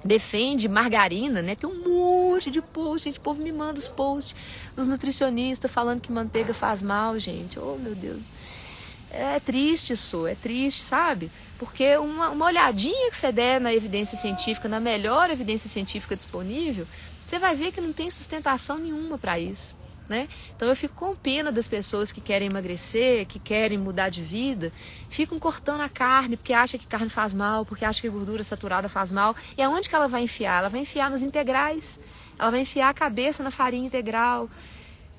defende 0.05 0.69
margarina, 0.69 1.43
né? 1.43 1.55
Tem 1.55 1.69
um 1.69 1.83
monte 1.83 2.51
de 2.51 2.61
post, 2.61 3.09
gente, 3.09 3.19
o 3.19 3.23
povo 3.23 3.43
me 3.43 3.51
manda 3.51 3.79
os 3.79 3.89
posts 3.89 4.35
dos 4.77 4.87
nutricionistas 4.87 5.71
falando 5.71 6.01
que 6.01 6.13
manteiga 6.13 6.55
faz 6.55 6.83
mal, 6.83 7.19
gente. 7.19 7.59
Oh, 7.59 7.77
meu 7.77 7.95
Deus. 7.95 8.21
É 9.11 9.41
triste 9.41 9.95
isso, 9.95 10.27
é 10.27 10.35
triste, 10.35 10.83
sabe? 10.83 11.31
Porque 11.59 11.97
uma, 11.97 12.31
uma 12.31 12.47
olhadinha 12.47 13.11
que 13.11 13.17
você 13.17 13.33
der 13.33 13.61
na 13.61 13.73
evidência 13.73 14.19
científica, 14.19 14.69
na 14.69 14.79
melhor 14.79 15.31
evidência 15.31 15.69
científica 15.69 16.15
disponível, 16.15 16.87
você 17.27 17.39
vai 17.39 17.55
ver 17.55 17.73
que 17.73 17.81
não 17.81 17.93
tem 17.93 18.11
sustentação 18.11 18.79
nenhuma 18.79 19.19
para 19.19 19.39
isso. 19.39 19.77
Né? 20.09 20.27
Então 20.57 20.67
eu 20.67 20.75
fico 20.75 20.95
com 20.95 21.15
pena 21.15 21.53
das 21.53 21.69
pessoas 21.69 22.11
que 22.11 22.21
querem 22.21 22.49
emagrecer, 22.49 23.27
que 23.27 23.39
querem 23.39 23.77
mudar 23.77 24.09
de 24.09 24.23
vida, 24.23 24.73
ficam 25.11 25.39
cortando 25.39 25.83
a 25.83 25.89
carne 25.89 26.35
porque 26.35 26.55
acha 26.55 26.79
que 26.79 26.87
carne 26.87 27.11
faz 27.11 27.35
mal, 27.35 27.67
porque 27.67 27.85
acha 27.85 28.01
que 28.01 28.09
gordura 28.09 28.43
saturada 28.43 28.89
faz 28.89 29.11
mal. 29.11 29.37
E 29.57 29.61
aonde 29.61 29.87
que 29.87 29.95
ela 29.95 30.09
vai 30.09 30.23
enfiar? 30.23 30.61
Ela 30.61 30.71
vai 30.71 30.81
enfiar 30.81 31.11
nos 31.11 31.23
integrais. 31.23 32.01
Ela 32.39 32.51
vai 32.51 32.61
enfiar 32.61 32.89
a 32.89 32.95
cabeça 32.95 33.43
na 33.43 33.51
farinha 33.51 33.87
integral. 33.87 34.49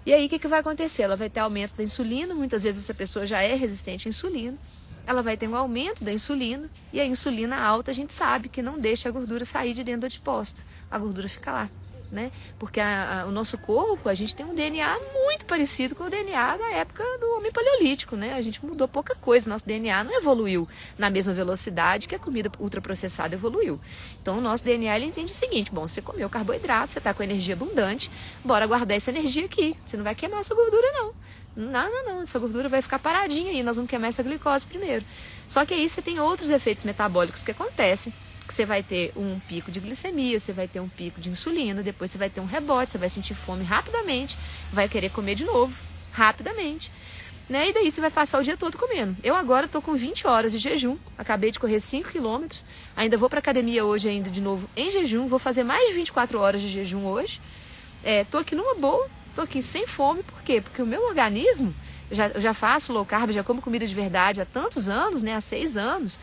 E 0.10 0.14
aí 0.16 0.26
o 0.26 0.30
que, 0.30 0.40
que 0.40 0.48
vai 0.48 0.62
acontecer? 0.62 1.04
Ela 1.04 1.16
vai 1.16 1.30
ter 1.30 1.40
aumento 1.40 1.76
da 1.76 1.84
insulina, 1.84 2.34
muitas 2.34 2.64
vezes 2.64 2.84
essa 2.84 2.96
pessoa 2.96 3.28
já 3.28 3.44
é 3.44 3.54
resistente 3.54 4.08
à 4.08 4.10
insulina. 4.10 4.58
Ela 5.06 5.22
vai 5.22 5.38
ter 5.38 5.48
um 5.48 5.56
aumento 5.56 6.04
da 6.04 6.12
insulina, 6.12 6.68
e 6.92 7.00
a 7.00 7.06
insulina 7.06 7.56
alta 7.56 7.92
a 7.92 7.94
gente 7.94 8.12
sabe 8.12 8.50
que 8.50 8.60
não 8.60 8.80
deixa 8.80 9.08
a 9.08 9.12
gordura 9.12 9.46
sair 9.46 9.76
de 9.76 9.84
dentro 9.84 10.02
do 10.02 10.06
adipócito. 10.08 10.64
A 10.90 10.98
gordura 10.98 11.30
fica 11.30 11.52
lá 11.52 11.70
né? 12.12 12.32
Porque 12.58 12.80
a, 12.80 13.22
a, 13.22 13.26
o 13.26 13.32
nosso 13.32 13.58
corpo, 13.58 14.10
a 14.10 14.14
gente 14.14 14.36
tem 14.36 14.46
um 14.46 14.56
DNA 14.56 14.98
muito 15.26 15.46
parecido 15.46 15.96
com 15.96 16.06
o 16.06 16.10
DNA 16.10 16.58
da 16.58 16.72
época 16.72 17.04
do 17.20 17.38
homem 17.38 17.52
paleolítico, 17.52 18.16
né? 18.16 18.34
A 18.34 18.42
gente 18.42 18.64
mudou 18.66 18.88
pouca 18.88 19.16
coisa, 19.16 19.50
nosso 19.50 19.66
DNA 19.66 20.04
não 20.04 20.16
evoluiu 20.16 20.68
na 20.98 21.10
mesma 21.10 21.34
velocidade 21.34 22.08
que 22.08 22.16
a 22.16 22.20
comida 22.20 22.52
ultraprocessada 22.60 23.36
evoluiu. 23.36 23.80
Então 24.22 24.38
o 24.38 24.42
nosso 24.42 24.64
DNA 24.64 24.96
ele 24.96 25.06
entende 25.06 25.32
o 25.32 25.36
seguinte: 25.36 25.72
bom, 25.72 25.88
você 25.88 26.02
comeu 26.02 26.30
carboidrato, 26.30 26.92
você 26.92 27.00
está 27.00 27.14
com 27.14 27.24
energia 27.24 27.54
abundante, 27.54 28.10
bora 28.44 28.66
guardar 28.66 28.98
essa 28.98 29.12
energia 29.12 29.46
aqui. 29.46 29.76
Você 29.86 29.98
não 29.98 30.04
vai 30.04 30.16
queimar 30.16 30.40
essa 30.40 30.56
gordura, 30.56 30.92
não. 30.94 31.14
Não, 31.56 31.90
não, 31.90 32.06
não. 32.06 32.22
Essa 32.22 32.40
gordura 32.40 32.70
vai 32.70 32.82
ficar 32.82 33.00
paradinha 33.00 33.52
aí, 33.52 33.64
nós 33.64 33.76
vamos 33.76 33.90
queimar 33.90 34.10
essa 34.10 34.24
glicose 34.24 34.66
primeiro. 34.66 35.06
Só 35.48 35.66
que 35.66 35.74
aí 35.74 35.90
você 35.90 36.02
tem 36.02 36.20
outros 36.20 36.50
efeitos 36.50 36.84
metabólicos 36.84 37.44
que 37.44 37.52
acontecem 37.52 38.14
que 38.50 38.56
você 38.56 38.66
vai 38.66 38.82
ter 38.82 39.14
um 39.16 39.40
pico 39.48 39.72
de 39.72 39.80
glicemia, 39.80 40.40
você 40.40 40.52
vai 40.52 40.68
ter 40.68 40.80
um 40.80 40.90
pico 40.90 41.22
de 41.22 41.30
insulina, 41.30 41.84
depois 41.84 42.10
você 42.10 42.18
vai 42.18 42.32
ter 42.32 42.42
um 42.42 42.46
rebote, 42.46 42.92
você 42.92 42.98
vai 42.98 43.08
sentir 43.08 43.36
fome 43.36 43.64
rapidamente, 43.64 44.36
vai 44.74 44.90
querer 44.90 45.12
comer 45.12 45.36
de 45.36 45.46
novo, 45.46 45.72
rapidamente. 46.12 46.92
Né? 47.48 47.70
E 47.70 47.74
daí 47.74 47.92
você 47.92 48.02
vai 48.02 48.10
passar 48.10 48.40
o 48.40 48.44
dia 48.44 48.58
todo 48.58 48.76
comendo. 48.76 49.16
Eu 49.24 49.36
agora 49.36 49.68
estou 49.68 49.82
com 49.82 49.94
20 49.94 50.26
horas 50.26 50.52
de 50.52 50.58
jejum, 50.58 50.98
acabei 51.16 51.52
de 51.52 51.60
correr 51.60 51.80
5 51.80 52.10
quilômetros, 52.10 52.66
ainda 52.98 53.18
vou 53.18 53.30
para 53.30 53.38
academia 53.38 53.86
hoje 53.86 54.10
ainda 54.10 54.32
de 54.32 54.42
novo 54.42 54.68
em 54.76 54.90
jejum, 54.90 55.28
vou 55.28 55.40
fazer 55.40 55.64
mais 55.64 55.88
de 55.88 55.94
24 55.94 56.40
horas 56.40 56.62
de 56.62 56.70
jejum 56.70 57.06
hoje. 57.06 57.40
Estou 58.04 58.40
é, 58.40 58.42
aqui 58.42 58.56
numa 58.56 58.74
boa, 58.76 59.08
estou 59.30 59.44
aqui 59.44 59.62
sem 59.62 59.86
fome, 59.86 60.24
por 60.24 60.42
quê? 60.42 60.60
Porque 60.60 60.82
o 60.82 60.88
meu 60.88 61.04
organismo, 61.08 61.74
eu 62.10 62.16
já, 62.16 62.28
eu 62.30 62.42
já 62.42 62.54
faço 62.54 62.92
low 62.92 63.06
carb, 63.06 63.32
já 63.32 63.44
como 63.44 63.62
comida 63.62 63.86
de 63.86 63.94
verdade 63.94 64.42
há 64.42 64.46
tantos 64.46 64.90
anos, 64.90 65.22
né? 65.22 65.36
há 65.36 65.42
seis 65.42 65.78
anos, 65.78 66.20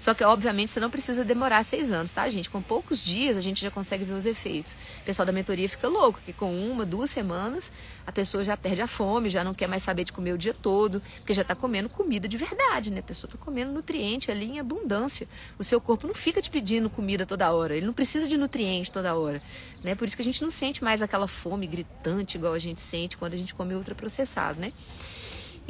só 0.00 0.14
que, 0.14 0.24
obviamente, 0.24 0.70
você 0.70 0.80
não 0.80 0.88
precisa 0.88 1.22
demorar 1.22 1.62
seis 1.62 1.92
anos, 1.92 2.10
tá, 2.10 2.26
gente? 2.30 2.48
Com 2.48 2.62
poucos 2.62 3.04
dias 3.04 3.36
a 3.36 3.40
gente 3.42 3.60
já 3.60 3.70
consegue 3.70 4.02
ver 4.02 4.14
os 4.14 4.24
efeitos. 4.24 4.72
O 5.02 5.04
pessoal 5.04 5.26
da 5.26 5.30
mentoria 5.30 5.68
fica 5.68 5.86
louco, 5.88 6.18
que 6.24 6.32
com 6.32 6.50
uma, 6.58 6.86
duas 6.86 7.10
semanas 7.10 7.70
a 8.06 8.10
pessoa 8.10 8.42
já 8.42 8.56
perde 8.56 8.80
a 8.80 8.86
fome, 8.86 9.28
já 9.28 9.44
não 9.44 9.52
quer 9.52 9.68
mais 9.68 9.82
saber 9.82 10.04
de 10.04 10.12
comer 10.12 10.32
o 10.32 10.38
dia 10.38 10.54
todo, 10.54 11.02
porque 11.18 11.34
já 11.34 11.42
está 11.42 11.54
comendo 11.54 11.90
comida 11.90 12.26
de 12.26 12.38
verdade, 12.38 12.90
né? 12.90 13.00
A 13.00 13.02
pessoa 13.02 13.28
está 13.28 13.36
comendo 13.36 13.72
nutriente 13.72 14.30
ali 14.30 14.46
em 14.46 14.58
abundância. 14.58 15.28
O 15.58 15.62
seu 15.62 15.78
corpo 15.78 16.06
não 16.06 16.14
fica 16.14 16.40
te 16.40 16.48
pedindo 16.48 16.88
comida 16.88 17.26
toda 17.26 17.52
hora, 17.52 17.76
ele 17.76 17.84
não 17.84 17.92
precisa 17.92 18.26
de 18.26 18.38
nutriente 18.38 18.90
toda 18.90 19.14
hora, 19.14 19.42
né? 19.84 19.94
Por 19.94 20.08
isso 20.08 20.16
que 20.16 20.22
a 20.22 20.24
gente 20.24 20.40
não 20.40 20.50
sente 20.50 20.82
mais 20.82 21.02
aquela 21.02 21.28
fome 21.28 21.66
gritante 21.66 22.38
igual 22.38 22.54
a 22.54 22.58
gente 22.58 22.80
sente 22.80 23.18
quando 23.18 23.34
a 23.34 23.36
gente 23.36 23.54
come 23.54 23.74
ultraprocessado, 23.74 24.58
né? 24.58 24.72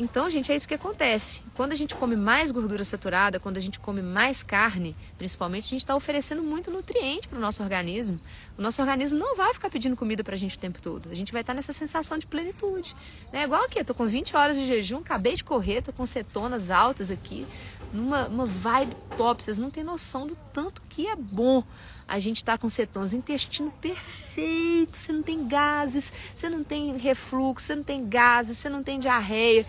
Então, 0.01 0.31
gente, 0.31 0.51
é 0.51 0.57
isso 0.57 0.67
que 0.67 0.73
acontece. 0.73 1.43
Quando 1.55 1.73
a 1.73 1.75
gente 1.75 1.95
come 1.95 2.17
mais 2.17 2.51
gordura 2.51 2.83
saturada, 2.85 3.39
quando 3.39 3.59
a 3.59 3.61
gente 3.61 3.79
come 3.79 4.01
mais 4.01 4.43
carne, 4.43 4.97
principalmente, 5.19 5.67
a 5.67 5.69
gente 5.69 5.83
está 5.83 5.95
oferecendo 5.95 6.43
muito 6.43 6.71
nutriente 6.71 7.29
para 7.29 7.37
o 7.37 7.41
nosso 7.41 7.63
organismo. 7.63 8.19
O 8.57 8.63
nosso 8.63 8.81
organismo 8.81 9.19
não 9.19 9.37
vai 9.37 9.53
ficar 9.53 9.69
pedindo 9.69 9.95
comida 9.95 10.25
para 10.25 10.33
a 10.33 10.39
gente 10.39 10.57
o 10.57 10.59
tempo 10.59 10.81
todo. 10.81 11.11
A 11.11 11.15
gente 11.15 11.33
vai 11.33 11.43
estar 11.43 11.53
tá 11.53 11.57
nessa 11.57 11.75
sensação 11.75 12.17
de 12.17 12.27
plenitude. 12.27 12.97
Né? 13.31 13.45
Igual 13.45 13.63
aqui, 13.65 13.79
eu 13.79 13.85
tô 13.85 13.93
com 13.93 14.07
20 14.07 14.35
horas 14.35 14.57
de 14.57 14.65
jejum, 14.65 15.01
acabei 15.01 15.35
de 15.35 15.45
correr, 15.45 15.83
tô 15.83 15.93
com 15.93 16.07
cetonas 16.07 16.71
altas 16.71 17.11
aqui, 17.11 17.47
numa 17.93 18.27
uma 18.27 18.47
vibe 18.47 18.97
top. 19.19 19.45
Vocês 19.45 19.59
não 19.59 19.71
têm 19.71 19.85
noção 19.85 20.27
do 20.27 20.35
tanto 20.55 20.81
que 20.89 21.09
é 21.09 21.15
bom 21.15 21.63
a 22.11 22.19
gente 22.19 22.39
está 22.39 22.59
com 22.59 22.69
cetonas, 22.69 23.13
intestino 23.13 23.71
perfeito, 23.81 24.99
você 24.99 25.13
não 25.13 25.23
tem 25.23 25.47
gases, 25.47 26.13
você 26.35 26.51
não 26.51 26.65
tem 26.65 26.97
refluxo, 26.97 27.67
você 27.67 27.77
não 27.77 27.85
tem 27.85 28.05
gases, 28.09 28.59
você 28.59 28.69
não 28.69 28.83
tem 28.83 28.99
diarreia, 28.99 29.65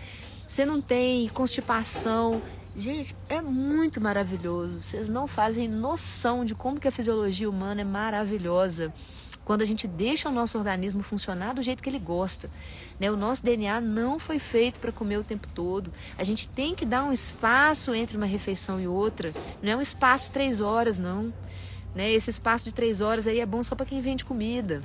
você 0.52 0.66
não 0.66 0.82
tem 0.82 1.28
constipação. 1.28 2.42
Gente, 2.76 3.16
é 3.30 3.40
muito 3.40 4.02
maravilhoso. 4.02 4.82
Vocês 4.82 5.08
não 5.08 5.26
fazem 5.26 5.66
noção 5.66 6.44
de 6.44 6.54
como 6.54 6.78
que 6.78 6.86
a 6.86 6.90
fisiologia 6.90 7.48
humana 7.48 7.80
é 7.80 7.84
maravilhosa 7.84 8.92
quando 9.46 9.62
a 9.62 9.64
gente 9.64 9.88
deixa 9.88 10.28
o 10.28 10.32
nosso 10.32 10.58
organismo 10.58 11.02
funcionar 11.02 11.54
do 11.54 11.62
jeito 11.62 11.82
que 11.82 11.88
ele 11.88 11.98
gosta. 11.98 12.50
Né? 13.00 13.10
O 13.10 13.16
nosso 13.16 13.42
DNA 13.42 13.80
não 13.80 14.18
foi 14.18 14.38
feito 14.38 14.78
para 14.78 14.92
comer 14.92 15.16
o 15.16 15.24
tempo 15.24 15.48
todo. 15.54 15.90
A 16.18 16.22
gente 16.22 16.46
tem 16.46 16.74
que 16.74 16.84
dar 16.84 17.02
um 17.02 17.14
espaço 17.14 17.94
entre 17.94 18.18
uma 18.18 18.26
refeição 18.26 18.78
e 18.78 18.86
outra. 18.86 19.32
Não 19.62 19.72
é 19.72 19.76
um 19.76 19.80
espaço 19.80 20.26
de 20.26 20.32
três 20.32 20.60
horas, 20.60 20.98
não. 20.98 21.32
Né? 21.94 22.12
Esse 22.12 22.28
espaço 22.28 22.62
de 22.62 22.74
três 22.74 23.00
horas 23.00 23.26
aí 23.26 23.40
é 23.40 23.46
bom 23.46 23.62
só 23.62 23.74
para 23.74 23.86
quem 23.86 24.02
vende 24.02 24.22
comida. 24.22 24.82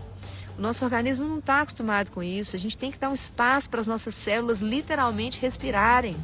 O 0.57 0.61
nosso 0.61 0.83
organismo 0.83 1.25
não 1.27 1.39
está 1.39 1.61
acostumado 1.61 2.11
com 2.11 2.23
isso. 2.23 2.55
A 2.55 2.59
gente 2.59 2.77
tem 2.77 2.91
que 2.91 2.97
dar 2.97 3.09
um 3.09 3.13
espaço 3.13 3.69
para 3.69 3.79
as 3.79 3.87
nossas 3.87 4.15
células 4.15 4.59
literalmente 4.59 5.39
respirarem 5.39 6.15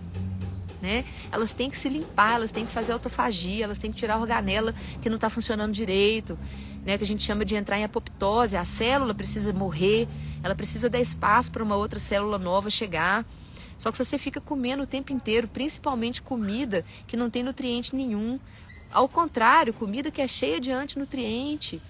né? 0.83 1.05
Elas 1.31 1.53
têm 1.53 1.69
que 1.69 1.77
se 1.77 1.87
limpar, 1.87 2.35
elas 2.35 2.51
têm 2.51 2.65
que 2.65 2.71
fazer 2.73 2.91
autofagia, 2.91 3.63
elas 3.63 3.77
têm 3.77 3.89
que 3.89 3.97
tirar 3.97 4.15
a 4.15 4.19
organela 4.19 4.75
que 5.01 5.09
não 5.09 5.15
está 5.15 5.29
funcionando 5.29 5.71
direito, 5.71 6.37
né? 6.85 6.97
Que 6.97 7.05
a 7.05 7.07
gente 7.07 7.23
chama 7.23 7.45
de 7.45 7.55
entrar 7.55 7.79
em 7.79 7.85
apoptose. 7.85 8.57
A 8.57 8.65
célula 8.65 9.13
precisa 9.13 9.53
morrer, 9.53 10.09
ela 10.43 10.53
precisa 10.53 10.89
dar 10.89 10.99
espaço 10.99 11.49
para 11.51 11.63
uma 11.63 11.77
outra 11.77 11.99
célula 11.99 12.37
nova 12.37 12.69
chegar. 12.69 13.25
Só 13.77 13.91
que 13.91 13.97
se 13.97 14.03
você 14.03 14.17
fica 14.17 14.41
comendo 14.41 14.83
o 14.83 14.87
tempo 14.87 15.13
inteiro, 15.13 15.47
principalmente 15.47 16.21
comida 16.21 16.83
que 17.07 17.15
não 17.15 17.29
tem 17.29 17.43
nutriente 17.43 17.95
nenhum, 17.95 18.37
ao 18.91 19.07
contrário, 19.07 19.73
comida 19.73 20.11
que 20.11 20.21
é 20.21 20.27
cheia 20.27 20.59
de 20.59 20.69
antinutriente, 20.69 21.81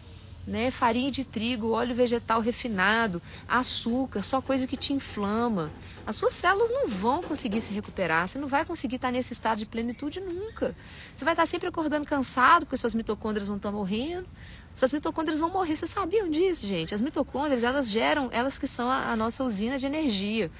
né? 0.45 0.69
Farinha 0.69 1.09
de 1.09 1.23
trigo, 1.23 1.71
óleo 1.71 1.95
vegetal 1.95 2.41
refinado, 2.41 3.21
açúcar, 3.47 4.23
só 4.23 4.41
coisa 4.41 4.67
que 4.67 4.75
te 4.75 4.93
inflama. 4.93 5.71
As 6.05 6.17
suas 6.17 6.33
células 6.33 6.69
não 6.69 6.87
vão 6.87 7.23
conseguir 7.23 7.61
se 7.61 7.73
recuperar, 7.73 8.27
você 8.27 8.37
não 8.37 8.47
vai 8.47 8.65
conseguir 8.65 8.97
estar 8.97 9.11
nesse 9.11 9.31
estado 9.31 9.59
de 9.59 9.65
plenitude 9.65 10.19
nunca. 10.19 10.75
Você 11.15 11.23
vai 11.23 11.33
estar 11.33 11.45
sempre 11.45 11.67
acordando 11.69 12.05
cansado, 12.05 12.65
porque 12.65 12.77
suas 12.77 12.93
mitocôndrias 12.93 13.47
vão 13.47 13.57
estar 13.57 13.71
morrendo. 13.71 14.27
Suas 14.73 14.91
mitocôndrias 14.91 15.39
vão 15.39 15.49
morrer, 15.49 15.75
vocês 15.75 15.91
sabiam 15.91 16.29
disso, 16.29 16.65
gente? 16.65 16.93
As 16.93 16.99
mitocôndrias, 16.99 17.63
elas 17.63 17.89
geram, 17.89 18.29
elas 18.31 18.57
que 18.57 18.67
são 18.67 18.89
a, 18.89 19.11
a 19.11 19.15
nossa 19.15 19.43
usina 19.43 19.77
de 19.77 19.85
energia. 19.85 20.51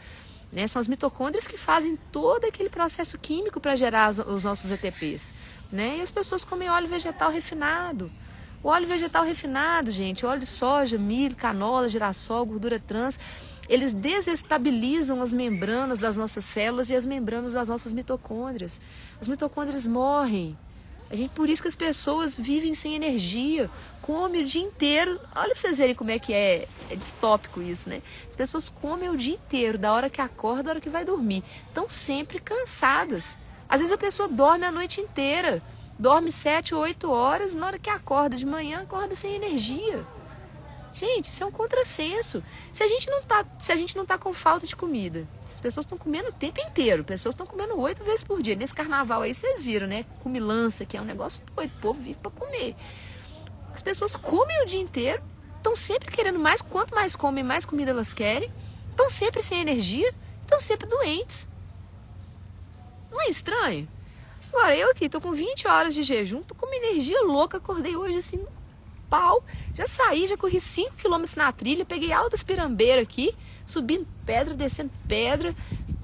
Né? 0.52 0.68
São 0.68 0.80
as 0.80 0.88
mitocôndrias 0.88 1.48
que 1.48 1.58
fazem 1.58 1.98
todo 2.12 2.46
aquele 2.46 2.70
processo 2.70 3.18
químico 3.18 3.60
para 3.60 3.76
gerar 3.76 4.12
os, 4.12 4.20
os 4.20 4.44
nossos 4.44 4.72
ATPs. 4.72 5.34
Né? 5.72 5.98
E 5.98 6.02
as 6.02 6.12
pessoas 6.12 6.46
comem 6.46 6.70
óleo 6.70 6.88
vegetal 6.88 7.32
refinado. 7.32 8.10
O 8.64 8.70
óleo 8.70 8.88
vegetal 8.88 9.26
refinado, 9.26 9.92
gente, 9.92 10.26
óleo 10.26 10.40
de 10.40 10.46
soja, 10.46 10.98
milho, 10.98 11.36
canola, 11.36 11.90
girassol, 11.90 12.46
gordura 12.46 12.80
trans, 12.80 13.20
eles 13.68 13.92
desestabilizam 13.92 15.22
as 15.22 15.34
membranas 15.34 16.00
das 16.00 16.16
nossas 16.16 16.46
células 16.46 16.90
e 16.90 16.96
as 16.96 17.06
membranas 17.06 17.52
das 17.52 17.68
nossas 17.68 17.92
mitocôndrias. 17.92 18.82
As 19.20 19.28
mitocôndrias 19.28 19.86
morrem. 19.86 20.58
A 21.12 21.16
gente, 21.16 21.32
por 21.32 21.50
isso 21.50 21.62
que 21.62 21.68
as 21.68 21.76
pessoas 21.76 22.38
vivem 22.38 22.74
sem 22.74 22.96
energia, 22.96 23.70
comem 24.02 24.42
o 24.42 24.46
dia 24.46 24.64
inteiro. 24.64 25.20
Olha 25.36 25.50
para 25.50 25.56
vocês 25.56 25.78
verem 25.78 25.94
como 25.94 26.12
é 26.12 26.18
que 26.18 26.34
é, 26.34 26.66
é 26.90 26.96
distópico 26.96 27.62
isso, 27.62 27.90
né? 27.90 28.02
As 28.28 28.36
pessoas 28.36 28.70
comem 28.70 29.10
o 29.10 29.18
dia 29.18 29.36
inteiro, 29.36 29.78
da 29.78 29.92
hora 29.94 30.10
que 30.10 30.22
acorda, 30.22 30.64
da 30.64 30.70
hora 30.72 30.82
que 30.82 30.90
vai 30.90 31.04
dormir. 31.04 31.44
Estão 31.68 31.90
sempre 31.90 32.40
cansadas. 32.40 33.38
Às 33.68 33.82
vezes 33.82 33.94
a 33.94 33.98
pessoa 33.98 34.30
dorme 34.30 34.66
a 34.66 34.72
noite 34.72 35.02
inteira 35.02 35.62
dorme 36.04 36.34
7 36.34 36.76
ou 36.76 36.82
8 36.82 37.10
horas, 37.10 37.56
na 37.56 37.66
hora 37.66 37.80
que 37.80 37.90
acorda 37.90 38.36
de 38.36 38.46
manhã, 38.46 38.82
acorda 38.82 39.16
sem 39.16 39.36
energia. 39.36 40.06
Gente, 40.92 41.26
isso 41.26 41.42
é 41.42 41.48
um 41.48 41.52
contrassenso. 41.52 42.44
Se 42.74 42.84
a 42.84 42.88
gente 42.88 43.10
não 43.10 43.24
tá, 43.24 43.46
se 43.58 43.72
a 43.72 43.76
gente 43.78 43.96
não 43.96 44.06
tá 44.06 44.18
com 44.18 44.34
falta 44.34 44.68
de 44.68 44.76
comida, 44.76 45.26
as 45.46 45.62
pessoas 45.62 45.86
estão 45.86 45.98
comendo 45.98 46.28
o 46.28 46.34
tempo 46.34 46.60
inteiro, 46.60 47.06
pessoas 47.06 47.34
estão 47.34 47.48
comendo 47.48 47.80
oito 47.80 48.04
vezes 48.04 48.22
por 48.22 48.42
dia. 48.44 48.54
Nesse 48.54 48.76
carnaval 48.76 49.22
aí 49.22 49.34
vocês 49.34 49.62
viram, 49.62 49.88
né? 49.88 50.06
Comilança, 50.22 50.86
que 50.86 50.98
é 50.98 51.02
um 51.02 51.06
negócio 51.06 51.42
doido, 51.56 51.72
o 51.78 51.80
povo 51.80 52.02
vive 52.02 52.20
para 52.20 52.32
comer. 52.32 52.76
As 53.74 53.82
pessoas 53.82 54.18
comem 54.18 54.62
o 54.62 54.66
dia 54.66 54.82
inteiro, 54.82 55.24
estão 55.56 55.74
sempre 55.74 56.12
querendo 56.12 56.38
mais, 56.38 56.62
quanto 56.62 56.94
mais 56.94 57.16
comem, 57.16 57.46
mais 57.46 57.64
comida 57.64 57.92
elas 57.92 58.14
querem, 58.14 58.52
estão 58.90 59.10
sempre 59.10 59.42
sem 59.42 59.62
energia, 59.62 60.14
estão 60.42 60.60
sempre 60.60 60.86
doentes. 60.86 61.48
Não 63.10 63.22
é 63.22 63.30
estranho? 63.30 63.88
Agora, 64.54 64.78
eu 64.78 64.92
aqui 64.92 65.10
tô 65.10 65.20
com 65.20 65.32
20 65.32 65.68
horas 65.68 65.96
de 65.96 66.04
jejum, 66.04 66.44
tô 66.44 66.54
com 66.54 66.68
uma 66.68 66.76
energia 66.76 67.24
louca, 67.24 67.58
acordei 67.58 67.96
hoje 67.96 68.20
assim, 68.20 68.40
pau. 69.10 69.44
Já 69.74 69.88
saí, 69.88 70.28
já 70.28 70.38
corri 70.38 70.62
5 70.62 70.92
km 70.96 71.26
na 71.36 71.52
trilha, 71.52 71.84
peguei 71.84 72.12
altas 72.12 72.44
pirambeiras 72.44 73.02
aqui, 73.02 73.36
subindo 73.66 74.06
pedra, 74.24 74.54
descendo 74.54 74.92
pedra. 75.08 75.56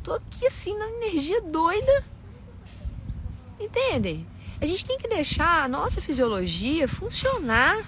Tô 0.04 0.14
aqui 0.14 0.48
assim, 0.48 0.76
na 0.76 0.90
energia 0.90 1.40
doida. 1.42 2.04
Entendem? 3.60 4.26
A 4.60 4.66
gente 4.66 4.84
tem 4.84 4.98
que 4.98 5.08
deixar 5.08 5.64
a 5.64 5.68
nossa 5.68 6.02
fisiologia 6.02 6.88
funcionar. 6.88 7.88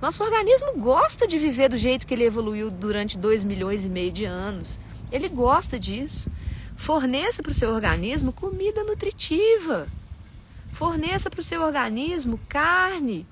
Nosso 0.00 0.24
organismo 0.24 0.72
gosta 0.78 1.26
de 1.26 1.38
viver 1.38 1.68
do 1.68 1.76
jeito 1.76 2.06
que 2.06 2.14
ele 2.14 2.24
evoluiu 2.24 2.70
durante 2.70 3.18
2 3.18 3.44
milhões 3.44 3.84
e 3.84 3.90
meio 3.90 4.10
de 4.10 4.24
anos. 4.24 4.80
Ele 5.12 5.28
gosta 5.28 5.78
disso. 5.78 6.30
Forneça 6.78 7.42
para 7.42 7.52
o 7.52 7.54
seu 7.54 7.70
organismo 7.74 8.32
comida 8.32 8.82
nutritiva. 8.82 9.86
Forneça 10.78 11.28
para 11.28 11.40
o 11.40 11.42
seu 11.42 11.60
organismo 11.62 12.38
carne. 12.48 13.26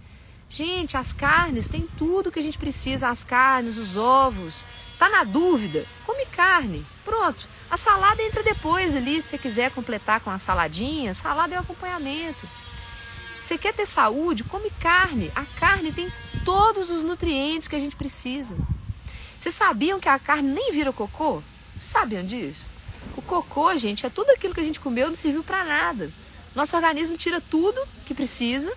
Gente, 0.48 0.96
as 0.96 1.12
carnes 1.12 1.68
tem 1.68 1.88
tudo 1.96 2.32
que 2.32 2.40
a 2.40 2.42
gente 2.42 2.58
precisa, 2.58 3.08
as 3.08 3.22
carnes, 3.22 3.78
os 3.78 3.96
ovos. 3.96 4.64
Tá 4.98 5.08
na 5.08 5.22
dúvida? 5.22 5.86
Come 6.04 6.26
carne. 6.26 6.84
Pronto. 7.04 7.46
A 7.70 7.76
salada 7.76 8.20
entra 8.20 8.42
depois 8.42 8.96
ali, 8.96 9.22
se 9.22 9.28
você 9.28 9.38
quiser 9.38 9.70
completar 9.70 10.18
com 10.18 10.30
a 10.30 10.38
saladinha, 10.38 11.14
salada 11.14 11.54
é 11.54 11.58
o 11.58 11.60
acompanhamento. 11.60 12.48
Você 13.40 13.56
quer 13.56 13.72
ter 13.72 13.86
saúde? 13.86 14.42
Come 14.42 14.68
carne. 14.80 15.30
A 15.32 15.44
carne 15.44 15.92
tem 15.92 16.12
todos 16.44 16.90
os 16.90 17.04
nutrientes 17.04 17.68
que 17.68 17.76
a 17.76 17.80
gente 17.80 17.94
precisa. 17.94 18.56
Vocês 19.38 19.54
sabiam 19.54 20.00
que 20.00 20.08
a 20.08 20.18
carne 20.18 20.48
nem 20.48 20.72
vira 20.72 20.92
cocô? 20.92 21.40
Vocês 21.74 21.90
sabiam 21.90 22.24
disso? 22.24 22.66
O 23.16 23.22
cocô, 23.22 23.76
gente, 23.76 24.04
é 24.04 24.10
tudo 24.10 24.30
aquilo 24.30 24.52
que 24.52 24.60
a 24.60 24.64
gente 24.64 24.80
comeu 24.80 25.06
não 25.06 25.14
serviu 25.14 25.44
para 25.44 25.64
nada. 25.64 26.10
Nosso 26.56 26.74
organismo 26.74 27.18
tira 27.18 27.38
tudo 27.38 27.78
que 28.06 28.14
precisa, 28.14 28.72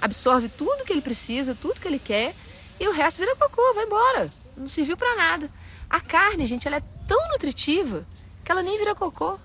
absorve 0.00 0.48
tudo 0.48 0.84
que 0.84 0.92
ele 0.92 1.00
precisa, 1.00 1.54
tudo 1.54 1.80
que 1.80 1.86
ele 1.86 2.00
quer, 2.00 2.34
e 2.80 2.88
o 2.88 2.92
resto 2.92 3.20
vira 3.20 3.36
cocô, 3.36 3.62
vai 3.74 3.84
embora. 3.84 4.32
Não 4.56 4.68
serviu 4.68 4.96
para 4.96 5.14
nada. 5.14 5.48
A 5.88 6.00
carne, 6.00 6.44
gente, 6.46 6.66
ela 6.66 6.78
é 6.78 6.82
tão 7.06 7.28
nutritiva 7.28 8.04
que 8.44 8.50
ela 8.50 8.60
nem 8.60 8.76
vira 8.76 8.92
cocô. 8.92 9.38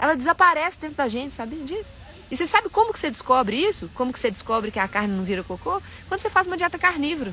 Ela 0.00 0.16
desaparece 0.16 0.80
dentro 0.80 0.96
da 0.96 1.06
gente, 1.06 1.32
sabia 1.32 1.64
disso? 1.64 1.92
E 2.28 2.36
você 2.36 2.44
sabe 2.44 2.68
como 2.68 2.92
que 2.92 2.98
você 2.98 3.08
descobre 3.08 3.56
isso? 3.56 3.88
Como 3.94 4.12
que 4.12 4.18
você 4.18 4.28
descobre 4.28 4.72
que 4.72 4.80
a 4.80 4.88
carne 4.88 5.14
não 5.14 5.22
vira 5.22 5.44
cocô? 5.44 5.80
Quando 6.08 6.20
você 6.20 6.28
faz 6.28 6.48
uma 6.48 6.56
dieta 6.56 6.76
carnívora. 6.76 7.32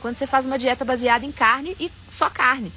Quando 0.00 0.16
você 0.16 0.26
faz 0.26 0.46
uma 0.46 0.58
dieta 0.58 0.84
baseada 0.84 1.24
em 1.24 1.30
carne 1.30 1.76
e 1.78 1.92
só 2.08 2.28
carne. 2.28 2.72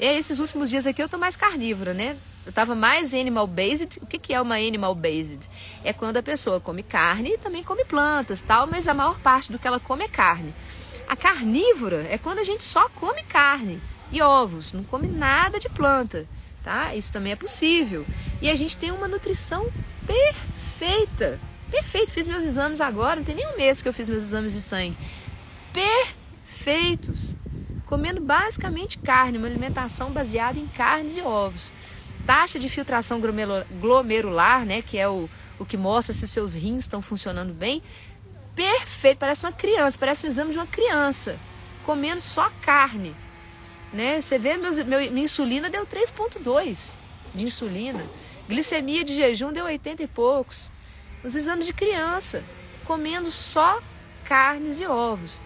E 0.00 0.06
esses 0.06 0.38
últimos 0.38 0.70
dias 0.70 0.86
aqui 0.86 1.02
eu 1.02 1.08
tô 1.08 1.18
mais 1.18 1.36
carnívora, 1.36 1.92
né? 1.92 2.16
Eu 2.46 2.50
estava 2.50 2.76
mais 2.76 3.12
animal 3.12 3.44
based. 3.44 3.98
O 4.00 4.06
que, 4.06 4.20
que 4.20 4.32
é 4.32 4.40
uma 4.40 4.54
animal 4.54 4.94
based? 4.94 5.50
É 5.82 5.92
quando 5.92 6.18
a 6.18 6.22
pessoa 6.22 6.60
come 6.60 6.84
carne 6.84 7.32
e 7.32 7.38
também 7.38 7.64
come 7.64 7.84
plantas, 7.84 8.40
tal, 8.40 8.68
mas 8.68 8.86
a 8.86 8.94
maior 8.94 9.18
parte 9.18 9.50
do 9.50 9.58
que 9.58 9.66
ela 9.66 9.80
come 9.80 10.04
é 10.04 10.08
carne. 10.08 10.54
A 11.08 11.16
carnívora 11.16 12.06
é 12.08 12.16
quando 12.16 12.38
a 12.38 12.44
gente 12.44 12.62
só 12.62 12.88
come 12.90 13.24
carne 13.24 13.80
e 14.12 14.22
ovos, 14.22 14.72
não 14.72 14.84
come 14.84 15.08
nada 15.08 15.58
de 15.58 15.68
planta, 15.68 16.24
tá? 16.62 16.94
Isso 16.94 17.12
também 17.12 17.32
é 17.32 17.36
possível. 17.36 18.06
E 18.40 18.48
a 18.48 18.54
gente 18.54 18.76
tem 18.76 18.92
uma 18.92 19.08
nutrição 19.08 19.66
perfeita. 20.06 21.40
Perfeito. 21.68 22.12
Fiz 22.12 22.28
meus 22.28 22.44
exames 22.44 22.80
agora, 22.80 23.16
não 23.16 23.24
tem 23.24 23.34
nem 23.34 23.48
um 23.48 23.56
mês 23.56 23.82
que 23.82 23.88
eu 23.88 23.92
fiz 23.92 24.08
meus 24.08 24.22
exames 24.22 24.54
de 24.54 24.60
sangue. 24.60 24.96
Perfeitos. 25.72 27.34
Comendo 27.86 28.20
basicamente 28.20 28.98
carne, 28.98 29.36
uma 29.36 29.48
alimentação 29.48 30.12
baseada 30.12 30.60
em 30.60 30.66
carnes 30.68 31.16
e 31.16 31.20
ovos 31.22 31.72
taxa 32.26 32.58
de 32.58 32.68
filtração 32.68 33.20
glomerular, 33.80 34.66
né, 34.66 34.82
que 34.82 34.98
é 34.98 35.08
o, 35.08 35.30
o 35.58 35.64
que 35.64 35.76
mostra 35.76 36.12
se 36.12 36.24
os 36.24 36.30
seus 36.30 36.54
rins 36.54 36.84
estão 36.84 37.00
funcionando 37.00 37.54
bem, 37.54 37.80
perfeito, 38.54 39.18
parece 39.18 39.46
uma 39.46 39.52
criança, 39.52 39.96
parece 39.98 40.26
um 40.26 40.28
exame 40.28 40.50
de 40.52 40.58
uma 40.58 40.66
criança, 40.66 41.38
comendo 41.84 42.20
só 42.20 42.50
carne. 42.62 43.14
Né? 43.92 44.20
Você 44.20 44.38
vê, 44.38 44.56
meus, 44.56 44.78
meu, 44.78 44.98
minha 45.12 45.24
insulina 45.24 45.70
deu 45.70 45.86
3,2 45.86 46.96
de 47.34 47.44
insulina, 47.44 48.04
glicemia 48.48 49.04
de 49.04 49.14
jejum 49.14 49.52
deu 49.52 49.64
80 49.64 50.02
e 50.02 50.06
poucos. 50.06 50.70
Os 51.22 51.34
exames 51.34 51.66
de 51.66 51.72
criança, 51.72 52.42
comendo 52.84 53.30
só 53.30 53.80
carnes 54.24 54.80
e 54.80 54.86
ovos. 54.86 55.40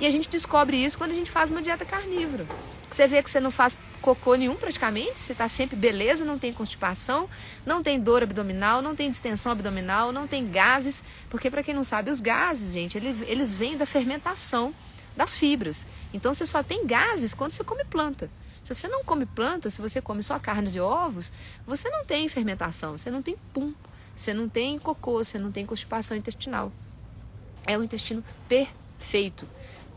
E 0.00 0.06
a 0.06 0.10
gente 0.10 0.28
descobre 0.28 0.76
isso 0.76 0.98
quando 0.98 1.10
a 1.10 1.14
gente 1.14 1.30
faz 1.30 1.50
uma 1.50 1.62
dieta 1.62 1.84
carnívora. 1.84 2.46
Você 2.90 3.06
vê 3.06 3.22
que 3.22 3.30
você 3.30 3.40
não 3.40 3.50
faz 3.50 3.76
cocô 4.02 4.34
nenhum 4.34 4.56
praticamente, 4.56 5.18
você 5.18 5.32
está 5.32 5.48
sempre 5.48 5.76
beleza, 5.76 6.24
não 6.24 6.38
tem 6.38 6.52
constipação, 6.52 7.30
não 7.64 7.82
tem 7.82 7.98
dor 7.98 8.22
abdominal, 8.22 8.82
não 8.82 8.94
tem 8.94 9.10
distensão 9.10 9.52
abdominal, 9.52 10.12
não 10.12 10.26
tem 10.26 10.50
gases, 10.50 11.02
porque 11.30 11.50
para 11.50 11.62
quem 11.62 11.72
não 11.72 11.84
sabe, 11.84 12.10
os 12.10 12.20
gases, 12.20 12.72
gente, 12.74 12.98
eles, 12.98 13.16
eles 13.26 13.54
vêm 13.54 13.78
da 13.78 13.86
fermentação 13.86 14.74
das 15.16 15.36
fibras. 15.36 15.86
Então 16.12 16.34
você 16.34 16.44
só 16.44 16.62
tem 16.62 16.86
gases 16.86 17.32
quando 17.32 17.52
você 17.52 17.64
come 17.64 17.84
planta. 17.84 18.28
Se 18.64 18.74
você 18.74 18.88
não 18.88 19.02
come 19.04 19.26
planta, 19.26 19.70
se 19.70 19.80
você 19.80 20.00
come 20.00 20.22
só 20.22 20.38
carnes 20.38 20.74
e 20.74 20.80
ovos, 20.80 21.32
você 21.66 21.88
não 21.88 22.04
tem 22.04 22.28
fermentação, 22.28 22.98
você 22.98 23.10
não 23.10 23.22
tem 23.22 23.36
pum. 23.52 23.72
você 24.14 24.34
não 24.34 24.48
tem 24.48 24.78
cocô, 24.78 25.24
você 25.24 25.38
não 25.38 25.50
tem 25.50 25.64
constipação 25.64 26.16
intestinal. 26.16 26.70
É 27.66 27.78
um 27.78 27.82
intestino 27.82 28.22
perfeito. 28.48 29.48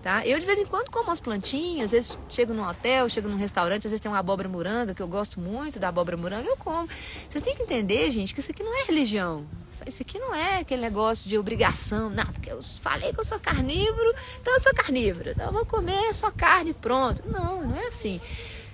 Tá? 0.05 0.23
Eu 0.23 0.39
de 0.39 0.45
vez 0.45 0.59
em 0.59 0.67
quando 0.67 0.91
como 0.91 1.05
umas 1.05 1.19
plantinhas, 1.19 1.85
às 1.85 1.91
vezes 1.91 2.19
chego 2.29 2.53
num 2.53 2.63
hotel, 2.63 3.09
chego 3.09 3.27
num 3.27 3.35
restaurante, 3.35 3.87
às 3.87 3.91
vezes 3.91 3.99
tem 3.99 4.11
uma 4.11 4.19
abóbora 4.19 4.47
moranga, 4.47 4.93
que 4.93 5.01
eu 5.01 5.07
gosto 5.07 5.39
muito 5.39 5.79
da 5.79 5.87
abóbora 5.87 6.15
moranga, 6.15 6.47
eu 6.47 6.55
como. 6.57 6.87
Vocês 7.27 7.43
têm 7.43 7.55
que 7.55 7.63
entender, 7.63 8.07
gente, 8.11 8.31
que 8.31 8.39
isso 8.39 8.51
aqui 8.51 8.61
não 8.61 8.71
é 8.79 8.83
religião. 8.83 9.47
Isso 9.87 10.03
aqui 10.03 10.19
não 10.19 10.35
é 10.35 10.59
aquele 10.59 10.79
negócio 10.79 11.27
de 11.27 11.35
obrigação. 11.39 12.11
Não, 12.11 12.27
porque 12.27 12.51
eu 12.51 12.61
falei 12.61 13.13
que 13.13 13.19
eu 13.19 13.25
sou 13.25 13.39
carnívoro, 13.39 14.13
então 14.39 14.53
eu 14.53 14.59
sou 14.59 14.75
carnívoro. 14.75 15.31
Então 15.31 15.47
eu 15.47 15.51
vou 15.51 15.65
comer 15.65 16.13
só 16.13 16.29
carne 16.29 16.71
pronto. 16.71 17.23
Não, 17.27 17.65
não 17.65 17.75
é 17.75 17.87
assim. 17.87 18.21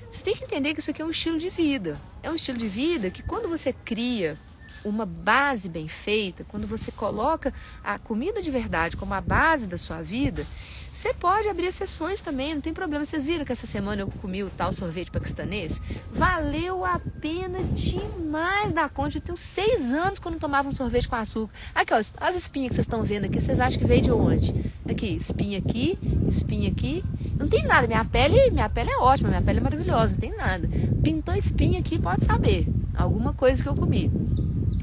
Vocês 0.09 0.23
têm 0.23 0.35
que 0.35 0.43
entender 0.43 0.73
que 0.73 0.81
isso 0.81 0.91
aqui 0.91 1.01
é 1.01 1.05
um 1.05 1.11
estilo 1.11 1.37
de 1.37 1.49
vida. 1.49 1.97
É 2.21 2.29
um 2.29 2.35
estilo 2.35 2.57
de 2.57 2.67
vida 2.67 3.09
que 3.09 3.23
quando 3.23 3.47
você 3.47 3.71
cria 3.71 4.37
uma 4.83 5.05
base 5.05 5.69
bem 5.69 5.87
feita, 5.87 6.45
quando 6.47 6.67
você 6.67 6.91
coloca 6.91 7.53
a 7.83 7.97
comida 7.99 8.41
de 8.41 8.51
verdade 8.51 8.97
como 8.97 9.13
a 9.13 9.21
base 9.21 9.67
da 9.67 9.77
sua 9.77 10.01
vida, 10.01 10.45
você 10.93 11.13
pode 11.13 11.47
abrir 11.47 11.71
sessões 11.71 12.21
também, 12.21 12.53
não 12.53 12.59
tem 12.61 12.73
problema. 12.73 13.05
Vocês 13.05 13.23
viram 13.23 13.45
que 13.45 13.51
essa 13.51 13.65
semana 13.65 14.01
eu 14.01 14.07
comi 14.21 14.43
o 14.43 14.49
tal 14.49 14.73
sorvete 14.73 15.09
paquistanês? 15.09 15.81
Valeu 16.11 16.83
a 16.83 16.99
pena 17.21 17.63
demais 17.63 18.73
da 18.73 18.89
conta. 18.89 19.17
Eu 19.17 19.21
tenho 19.21 19.37
seis 19.37 19.93
anos 19.93 20.19
não 20.19 20.33
tomava 20.33 20.67
um 20.67 20.71
sorvete 20.71 21.07
com 21.07 21.15
açúcar. 21.15 21.53
Aqui, 21.73 21.93
ó, 21.93 21.97
as 21.97 22.35
espinhas 22.35 22.69
que 22.69 22.75
vocês 22.75 22.85
estão 22.85 23.03
vendo 23.03 23.25
aqui, 23.25 23.39
vocês 23.39 23.61
acham 23.61 23.79
que 23.79 23.87
veio 23.87 24.01
de 24.01 24.11
onde? 24.11 24.73
Aqui, 24.89 25.15
espinha 25.15 25.59
aqui, 25.59 25.97
espinha 26.27 26.69
aqui. 26.69 27.03
Não 27.39 27.47
tem 27.47 27.63
nada. 27.65 27.87
Minha 27.87 28.03
pele, 28.03 28.51
minha 28.51 28.69
pele 28.69 28.91
é 28.91 28.97
ótima, 28.97 29.29
minha 29.29 29.41
pele 29.41 29.59
é 29.59 29.61
maravilhosa, 29.61 30.11
não 30.11 30.19
tem 30.19 30.35
nada. 30.35 30.69
Pintou 31.01 31.33
espinha 31.35 31.79
aqui, 31.79 31.97
pode 31.99 32.25
saber. 32.25 32.67
Alguma 32.93 33.33
coisa 33.33 33.63
que 33.63 33.69
eu 33.69 33.75
comi. 33.75 34.11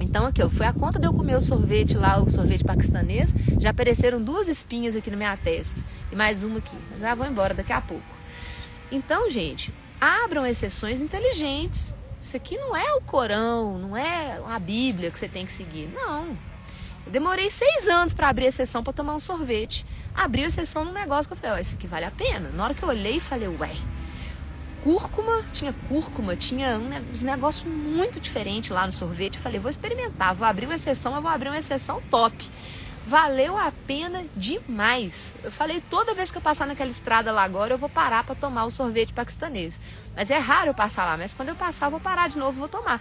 Então 0.08 0.24
aqui, 0.24 0.42
ó, 0.42 0.48
foi 0.48 0.64
a 0.64 0.72
conta 0.72 0.98
de 0.98 1.06
eu 1.06 1.12
comer 1.12 1.36
o 1.36 1.40
sorvete 1.40 1.94
lá, 1.94 2.18
o 2.18 2.30
sorvete 2.30 2.64
paquistanês, 2.64 3.30
já 3.60 3.70
apareceram 3.70 4.22
duas 4.22 4.48
espinhas 4.48 4.96
aqui 4.96 5.10
na 5.10 5.18
minha 5.18 5.36
testa 5.36 5.78
e 6.10 6.16
mais 6.16 6.42
uma 6.42 6.58
aqui. 6.58 6.76
Mas 6.90 7.00
já 7.00 7.14
vou 7.14 7.26
embora 7.26 7.52
daqui 7.52 7.74
a 7.74 7.80
pouco. 7.80 8.02
Então, 8.90 9.30
gente, 9.30 9.70
abram 10.00 10.46
exceções 10.46 11.02
inteligentes. 11.02 11.94
Isso 12.18 12.36
aqui 12.38 12.56
não 12.56 12.74
é 12.74 12.94
o 12.94 13.02
Corão, 13.02 13.78
não 13.78 13.94
é 13.94 14.40
a 14.48 14.58
Bíblia 14.58 15.10
que 15.10 15.18
você 15.18 15.28
tem 15.28 15.44
que 15.44 15.52
seguir. 15.52 15.90
Não. 15.92 16.26
Eu 17.04 17.12
demorei 17.12 17.50
seis 17.50 17.86
anos 17.86 18.14
para 18.14 18.30
abrir 18.30 18.46
a 18.46 18.48
exceção 18.48 18.82
para 18.82 18.94
tomar 18.94 19.14
um 19.14 19.20
sorvete. 19.20 19.84
Abri 20.14 20.42
a 20.42 20.46
exceção 20.46 20.86
num 20.86 20.92
negócio 20.92 21.26
que 21.26 21.34
eu 21.34 21.36
falei, 21.36 21.56
ó, 21.56 21.60
isso 21.60 21.74
aqui 21.74 21.86
vale 21.86 22.06
a 22.06 22.10
pena. 22.10 22.48
Na 22.54 22.64
hora 22.64 22.74
que 22.74 22.82
eu 22.82 22.88
olhei, 22.88 23.20
falei, 23.20 23.48
ué, 23.48 23.76
cúrcuma, 24.88 25.44
tinha 25.52 25.74
cúrcuma, 25.86 26.34
tinha 26.34 26.78
um 26.78 27.22
negócio 27.22 27.68
muito 27.68 28.18
diferente 28.18 28.72
lá 28.72 28.86
no 28.86 28.92
sorvete. 28.92 29.36
Eu 29.36 29.42
falei, 29.42 29.60
vou 29.60 29.68
experimentar, 29.68 30.34
vou 30.34 30.48
abrir 30.48 30.64
uma 30.64 30.76
exceção, 30.76 31.12
mas 31.12 31.22
vou 31.22 31.30
abrir 31.30 31.50
uma 31.50 31.58
exceção 31.58 32.00
top. 32.10 32.50
Valeu 33.06 33.54
a 33.54 33.70
pena 33.86 34.24
demais. 34.34 35.34
Eu 35.44 35.52
falei, 35.52 35.82
toda 35.90 36.14
vez 36.14 36.30
que 36.30 36.38
eu 36.38 36.42
passar 36.42 36.66
naquela 36.66 36.90
estrada 36.90 37.30
lá 37.30 37.42
agora, 37.42 37.74
eu 37.74 37.78
vou 37.78 37.90
parar 37.90 38.24
para 38.24 38.34
tomar 38.34 38.64
o 38.64 38.70
sorvete 38.70 39.12
paquistanês. 39.12 39.78
Mas 40.16 40.30
é 40.30 40.38
raro 40.38 40.70
eu 40.70 40.74
passar 40.74 41.04
lá, 41.04 41.18
mas 41.18 41.34
quando 41.34 41.50
eu 41.50 41.54
passar, 41.54 41.88
eu 41.88 41.90
vou 41.90 42.00
parar 42.00 42.30
de 42.30 42.38
novo 42.38 42.58
vou 42.58 42.68
tomar. 42.68 42.98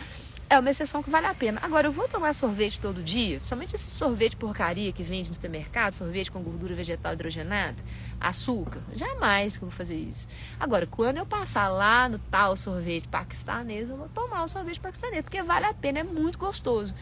É 0.50 0.58
uma 0.58 0.70
exceção 0.70 1.04
que 1.04 1.10
vale 1.10 1.26
a 1.26 1.34
pena. 1.34 1.60
Agora, 1.62 1.88
eu 1.88 1.92
vou 1.92 2.08
tomar 2.08 2.34
sorvete 2.34 2.80
todo 2.80 3.04
dia, 3.04 3.42
somente 3.44 3.76
esse 3.76 3.92
sorvete 3.92 4.38
porcaria 4.38 4.94
que 4.94 5.04
vende 5.04 5.28
no 5.28 5.36
supermercado, 5.36 5.92
sorvete 5.92 6.32
com 6.32 6.42
gordura 6.42 6.74
vegetal 6.74 7.12
hidrogenada, 7.12 7.76
açúcar. 8.18 8.82
Jamais 8.94 9.58
que 9.58 9.64
eu 9.66 9.70
vou 9.70 9.78
fazer 9.78 9.98
isso. 9.98 10.26
Agora, 10.58 10.88
quando 10.88 11.18
eu 11.18 11.26
passar 11.26 11.68
lá 11.68 12.08
no 12.08 12.18
tal 12.18 12.56
sorvete 12.56 13.10
paquistanês, 13.10 13.90
eu 13.90 13.98
vou 13.98 14.08
tomar 14.08 14.42
o 14.44 14.48
sorvete 14.48 14.80
paquistanês, 14.80 15.22
porque 15.22 15.44
vale 15.44 15.66
a 15.66 15.74
pena, 15.74 16.00
é 16.00 16.04
muito 16.04 16.38
gostoso. 16.38 16.96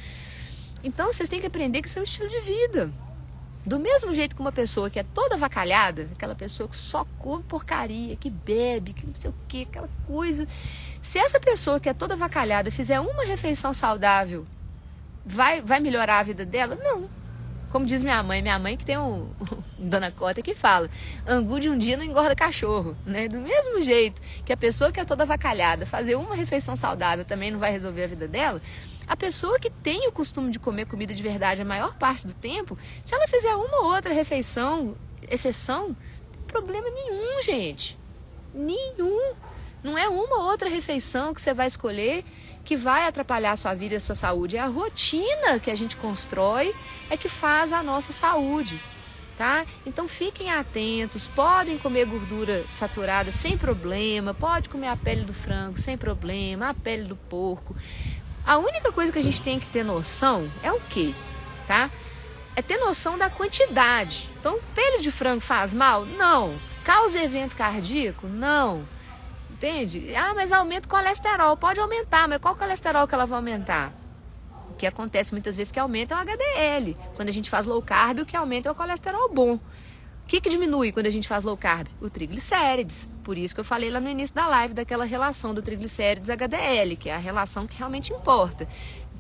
Então, 0.84 1.14
vocês 1.14 1.30
têm 1.30 1.40
que 1.40 1.46
aprender 1.46 1.84
que 1.84 1.88
isso 1.88 2.00
é 2.00 2.02
um 2.02 2.06
estilo 2.06 2.28
de 2.28 2.40
vida. 2.40 2.92
Do 3.64 3.80
mesmo 3.80 4.14
jeito 4.14 4.36
que 4.36 4.42
uma 4.42 4.52
pessoa 4.52 4.90
que 4.90 5.00
é 5.00 5.04
toda 5.04 5.38
vacalhada, 5.38 6.10
aquela 6.14 6.36
pessoa 6.36 6.68
que 6.68 6.78
só 6.78 7.06
come 7.20 7.44
porcaria, 7.44 8.16
que 8.16 8.30
bebe, 8.30 8.94
que 8.94 9.06
não 9.06 9.14
sei 9.20 9.30
o 9.30 9.36
que, 9.48 9.64
aquela 9.64 9.90
coisa 10.08 10.48
se 11.06 11.20
essa 11.20 11.40
pessoa 11.40 11.80
que 11.80 11.88
é 11.88 11.94
toda 11.94 12.16
vacalhada 12.16 12.72
fizer 12.72 13.00
uma 13.00 13.24
refeição 13.24 13.72
saudável, 13.72 14.44
vai, 15.24 15.62
vai 15.62 15.80
melhorar 15.80 16.18
a 16.18 16.24
vida 16.24 16.44
dela? 16.44 16.76
Não. 16.76 17.08
Como 17.72 17.86
diz 17.86 18.04
minha 18.04 18.24
mãe, 18.24 18.42
minha 18.42 18.58
mãe 18.58 18.76
que 18.76 18.84
tem 18.84 18.98
um, 18.98 19.30
Dona 19.78 20.10
Cota 20.10 20.42
que 20.42 20.56
fala, 20.56 20.90
angu 21.28 21.60
de 21.60 21.70
um 21.70 21.78
dia 21.78 21.96
não 21.96 22.04
engorda 22.04 22.36
cachorro, 22.36 22.98
né? 23.06 23.28
Do 23.28 23.40
mesmo 23.40 23.80
jeito 23.82 24.20
que 24.44 24.52
a 24.52 24.58
pessoa 24.58 24.92
que 24.92 25.00
é 25.00 25.06
toda 25.06 25.28
vacalhada 25.28 25.86
fazer 25.86 26.16
uma 26.16 26.34
refeição 26.34 26.76
saudável 26.76 27.24
também 27.24 27.52
não 27.52 27.60
vai 27.60 27.72
resolver 27.72 28.06
a 28.06 28.08
vida 28.08 28.28
dela, 28.28 28.60
a 29.08 29.16
pessoa 29.16 29.60
que 29.60 29.70
tem 29.70 30.08
o 30.08 30.12
costume 30.12 30.50
de 30.50 30.58
comer 30.58 30.88
comida 30.88 31.14
de 31.14 31.22
verdade 31.22 31.62
a 31.62 31.66
maior 31.66 31.96
parte 31.98 32.26
do 32.26 32.34
tempo, 32.34 32.76
se 33.04 33.14
ela 33.14 33.28
fizer 33.28 33.54
uma 33.54 33.82
ou 33.82 33.94
outra 33.94 34.12
refeição, 34.12 34.98
exceção, 35.30 35.90
não 35.90 35.96
tem 36.32 36.42
problema 36.48 36.90
nenhum, 36.90 37.44
gente. 37.44 37.96
Nenhum. 38.56 39.36
Não 39.86 39.96
é 39.96 40.10
uma 40.10 40.38
ou 40.38 40.50
outra 40.50 40.68
refeição 40.68 41.32
que 41.32 41.40
você 41.40 41.54
vai 41.54 41.68
escolher 41.68 42.26
que 42.64 42.76
vai 42.76 43.06
atrapalhar 43.06 43.52
a 43.52 43.56
sua 43.56 43.76
vida 43.76 43.94
e 43.94 43.98
a 43.98 44.00
sua 44.00 44.16
saúde. 44.16 44.58
É 44.58 44.60
a 44.60 44.66
rotina 44.66 45.60
que 45.60 45.70
a 45.70 45.76
gente 45.76 45.96
constrói 45.96 46.74
é 47.08 47.16
que 47.16 47.30
faz 47.30 47.72
a 47.72 47.84
nossa 47.84 48.12
saúde. 48.12 48.82
Tá? 49.38 49.64
Então 49.86 50.08
fiquem 50.08 50.50
atentos, 50.50 51.28
podem 51.28 51.78
comer 51.78 52.06
gordura 52.06 52.64
saturada 52.68 53.32
sem 53.32 53.58
problema, 53.58 54.34
pode 54.34 54.70
comer 54.70 54.88
a 54.88 54.96
pele 54.96 55.24
do 55.24 55.34
frango 55.34 55.78
sem 55.78 55.96
problema, 55.96 56.70
a 56.70 56.74
pele 56.74 57.04
do 57.04 57.16
porco. 57.16 57.76
A 58.44 58.58
única 58.58 58.92
coisa 58.92 59.12
que 59.12 59.20
a 59.20 59.24
gente 59.24 59.42
tem 59.42 59.60
que 59.60 59.68
ter 59.68 59.84
noção 59.84 60.50
é 60.64 60.72
o 60.72 60.80
que, 60.80 61.14
tá? 61.68 61.92
É 62.56 62.62
ter 62.62 62.78
noção 62.78 63.20
da 63.20 63.30
quantidade. 63.30 64.30
Então, 64.40 64.58
pele 64.74 65.04
de 65.04 65.12
frango 65.12 65.42
faz 65.42 65.76
mal? 65.76 66.06
Não. 66.06 66.56
Causa 66.84 67.22
evento 67.22 67.56
cardíaco? 67.56 68.26
Não. 68.26 68.95
Entende? 69.66 70.16
Ah, 70.16 70.36
mas 70.36 70.52
aumenta 70.52 70.88
o 70.88 70.90
colesterol. 70.92 71.58
Pode 71.58 71.80
aumentar, 71.80 72.28
mas 72.28 72.38
qual 72.38 72.56
colesterol 72.56 73.08
que 73.08 73.16
ela 73.16 73.26
vai 73.26 73.38
aumentar? 73.38 73.92
O 74.70 74.76
que 74.76 74.86
acontece 74.86 75.32
muitas 75.32 75.58
vezes 75.58 75.72
que 75.72 75.80
aumenta 75.80 76.14
é 76.14 76.18
o 76.18 76.22
HDL. 76.22 76.96
Quando 77.16 77.30
a 77.30 77.32
gente 77.32 77.50
faz 77.50 77.66
low 77.66 77.82
carb, 77.82 78.20
o 78.20 78.26
que 78.28 78.38
aumenta 78.38 78.70
é 78.70 78.72
o 78.72 78.76
colesterol 78.76 79.28
bom. 79.34 79.56
O 79.56 80.28
que, 80.28 80.40
que 80.40 80.50
diminui 80.50 80.92
quando 80.92 81.08
a 81.08 81.10
gente 81.10 81.28
faz 81.28 81.44
low 81.44 81.58
carb? 81.58 81.88
O 82.00 82.12
triglicérides. 82.12 83.10
Por 83.24 83.40
isso 83.40 83.56
que 83.56 83.60
eu 83.60 83.66
falei 83.66 83.90
lá 83.90 84.00
no 84.00 84.08
início 84.08 84.36
da 84.36 84.46
live 84.46 84.76
daquela 84.76 85.04
relação 85.04 85.52
do 85.52 85.64
triglicérides 85.64 86.30
HDL, 86.30 86.96
que 86.96 87.10
é 87.10 87.16
a 87.16 87.18
relação 87.18 87.66
que 87.66 87.76
realmente 87.76 88.14
importa. 88.14 88.68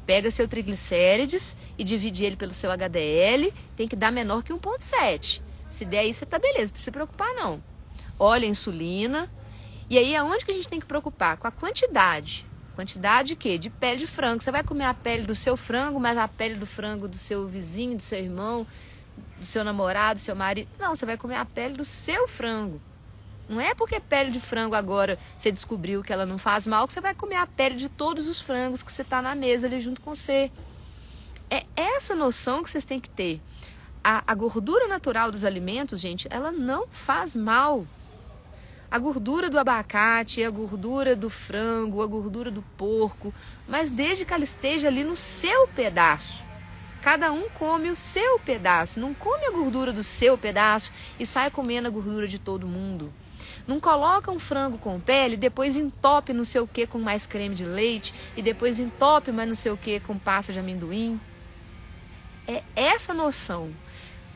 Pega 0.06 0.30
seu 0.30 0.48
triglicérides 0.48 1.58
e 1.76 1.84
divide 1.84 2.24
ele 2.24 2.36
pelo 2.36 2.52
seu 2.52 2.70
HDL, 2.70 3.52
tem 3.76 3.88
que 3.88 3.96
dar 3.96 4.12
menor 4.12 4.44
que 4.44 4.54
1,7. 4.54 5.42
Se 5.72 5.86
der 5.86 6.06
você 6.14 6.24
tá 6.24 6.38
beleza, 6.38 6.66
não 6.66 6.70
precisa 6.70 6.86
se 6.86 6.92
preocupar 6.92 7.34
não. 7.34 7.64
Olha 8.20 8.46
a 8.46 8.50
insulina, 8.50 9.28
e 9.90 9.98
aí, 9.98 10.16
aonde 10.16 10.44
que 10.44 10.52
a 10.52 10.56
gente 10.56 10.68
tem 10.68 10.80
que 10.80 10.86
preocupar? 10.86 11.38
Com 11.38 11.48
a 11.48 11.52
quantidade. 11.52 12.46
Quantidade 12.76 13.30
de 13.30 13.36
quê? 13.36 13.58
De 13.58 13.70
pele 13.70 14.00
de 14.00 14.08
frango. 14.08 14.44
Você 14.44 14.52
vai 14.52 14.64
comer 14.64 14.86
a 14.86 14.94
pele 14.94 15.24
do 15.24 15.36
seu 15.36 15.56
frango, 15.56 16.00
mas 16.00 16.18
a 16.18 16.28
pele 16.28 16.56
do 16.56 16.66
frango 16.66 17.08
do 17.08 17.18
seu 17.18 17.48
vizinho, 17.48 17.96
do 17.96 18.04
seu 18.04 18.20
irmão, 18.20 18.66
do 19.40 19.46
seu 19.46 19.64
namorado, 19.64 20.20
do 20.20 20.24
seu 20.24 20.36
marido. 20.36 20.68
Não, 20.80 20.96
você 20.96 21.06
vai 21.06 21.18
comer 21.18 21.36
a 21.36 21.46
pele 21.46 21.76
do 21.76 21.86
seu 21.86 22.28
frango. 22.28 22.82
Não 23.48 23.62
é 23.62 23.76
porque 23.76 24.00
pele 24.00 24.32
de 24.32 24.40
frango 24.40 24.76
agora 24.76 25.20
você 25.38 25.52
descobriu 25.52 26.04
que 26.04 26.12
ela 26.12 26.26
não 26.26 26.40
faz 26.40 26.66
mal 26.66 26.88
que 26.88 26.94
você 26.94 27.00
vai 27.00 27.14
comer 27.14 27.36
a 27.36 27.46
pele 27.46 27.76
de 27.76 27.88
todos 27.88 28.28
os 28.28 28.42
frangos 28.42 28.82
que 28.82 28.92
você 28.92 29.04
está 29.04 29.22
na 29.22 29.36
mesa 29.36 29.68
ali 29.68 29.80
junto 29.80 30.02
com 30.02 30.16
você. 30.16 30.52
É 31.50 31.64
essa 31.76 32.16
noção 32.16 32.64
que 32.64 32.70
vocês 32.72 32.84
têm 32.84 33.00
que 33.00 33.10
ter. 33.10 33.40
A, 34.04 34.24
a 34.26 34.34
gordura 34.34 34.88
natural 34.88 35.32
dos 35.32 35.46
alimentos, 35.46 36.00
gente, 36.00 36.28
ela 36.32 36.52
não 36.52 36.88
faz 36.88 37.36
mal 37.36 37.86
a 38.90 39.00
gordura 39.00 39.50
do 39.50 39.60
abacate, 39.60 40.44
a 40.44 40.50
gordura 40.50 41.16
do 41.16 41.30
frango, 41.30 42.02
a 42.02 42.08
gordura 42.08 42.52
do 42.52 42.62
porco, 42.78 43.34
mas 43.68 43.90
desde 43.90 44.26
que 44.26 44.34
ela 44.34 44.44
esteja 44.44 44.88
ali 44.88 45.04
no 45.04 45.18
seu 45.18 45.68
pedaço. 45.70 46.44
Cada 47.02 47.32
um 47.32 47.50
come 47.50 47.90
o 47.90 47.96
seu 47.96 48.40
pedaço, 48.40 49.00
não 49.00 49.14
come 49.14 49.46
a 49.46 49.52
gordura 49.52 49.94
do 49.94 50.04
seu 50.04 50.38
pedaço 50.38 50.92
e 51.20 51.26
sai 51.26 51.52
comendo 51.52 51.88
a 51.88 51.92
gordura 51.92 52.28
de 52.28 52.40
todo 52.40 52.68
mundo. 52.68 53.14
Não 53.68 53.80
coloca 53.80 54.32
um 54.32 54.40
frango 54.40 54.78
com 54.78 55.00
pele, 55.00 55.38
depois 55.38 55.76
entope 55.76 56.34
não 56.34 56.44
sei 56.44 56.62
o 56.62 56.68
que 56.68 56.86
com 56.86 57.00
mais 57.00 57.26
creme 57.26 57.56
de 57.56 57.66
leite 57.66 58.14
e 58.38 58.42
depois 58.42 58.80
entope 58.80 59.32
mais 59.32 59.50
não 59.50 59.56
sei 59.56 59.72
o 59.72 59.78
que 59.78 60.00
com 60.00 60.18
pasta 60.18 60.54
de 60.54 60.60
amendoim. 60.60 61.20
É 62.48 62.62
essa 62.76 63.14
noção 63.14 63.72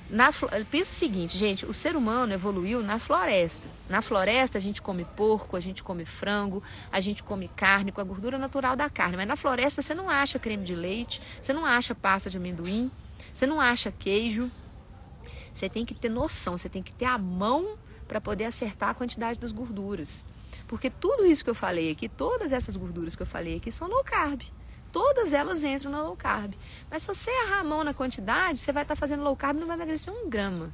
na, 0.09 0.31
pensa 0.71 0.91
o 0.91 0.95
seguinte, 0.95 1.37
gente, 1.37 1.65
o 1.65 1.73
ser 1.73 1.95
humano 1.95 2.33
evoluiu 2.33 2.81
na 2.81 2.97
floresta. 2.97 3.67
Na 3.87 4.01
floresta 4.01 4.57
a 4.57 4.61
gente 4.61 4.81
come 4.81 5.05
porco, 5.05 5.55
a 5.55 5.59
gente 5.59 5.83
come 5.83 6.03
frango, 6.03 6.63
a 6.91 6.99
gente 6.99 7.21
come 7.21 7.47
carne 7.55 7.91
com 7.91 8.01
a 8.01 8.03
gordura 8.03 8.37
natural 8.37 8.75
da 8.75 8.89
carne. 8.89 9.17
Mas 9.17 9.27
na 9.27 9.35
floresta 9.35 9.81
você 9.81 9.93
não 9.93 10.09
acha 10.09 10.39
creme 10.39 10.63
de 10.63 10.75
leite, 10.75 11.21
você 11.39 11.53
não 11.53 11.65
acha 11.65 11.93
pasta 11.93 12.29
de 12.29 12.37
amendoim, 12.37 12.89
você 13.33 13.45
não 13.45 13.61
acha 13.61 13.91
queijo. 13.91 14.49
Você 15.53 15.69
tem 15.69 15.85
que 15.85 15.93
ter 15.93 16.09
noção, 16.09 16.57
você 16.57 16.69
tem 16.69 16.81
que 16.81 16.93
ter 16.93 17.05
a 17.05 17.17
mão 17.17 17.77
para 18.07 18.19
poder 18.19 18.45
acertar 18.45 18.89
a 18.89 18.93
quantidade 18.93 19.37
das 19.39 19.51
gorduras. 19.51 20.25
Porque 20.67 20.89
tudo 20.89 21.25
isso 21.25 21.43
que 21.43 21.49
eu 21.49 21.55
falei 21.55 21.91
aqui, 21.91 22.09
todas 22.09 22.51
essas 22.51 22.75
gorduras 22.75 23.15
que 23.15 23.21
eu 23.21 23.27
falei 23.27 23.57
aqui 23.57 23.71
são 23.71 23.87
low 23.87 24.03
carb. 24.03 24.41
Todas 24.91 25.33
elas 25.33 25.63
entram 25.63 25.91
na 25.91 26.01
low 26.03 26.15
carb. 26.15 26.53
Mas 26.89 27.03
se 27.03 27.07
você 27.07 27.29
errar 27.29 27.59
a 27.59 27.63
mão 27.63 27.83
na 27.83 27.93
quantidade, 27.93 28.59
você 28.59 28.71
vai 28.71 28.83
estar 28.83 28.95
tá 28.95 28.99
fazendo 28.99 29.23
low 29.23 29.35
carb 29.35 29.57
e 29.57 29.59
não 29.59 29.67
vai 29.67 29.75
emagrecer 29.75 30.13
um 30.13 30.29
grama. 30.29 30.73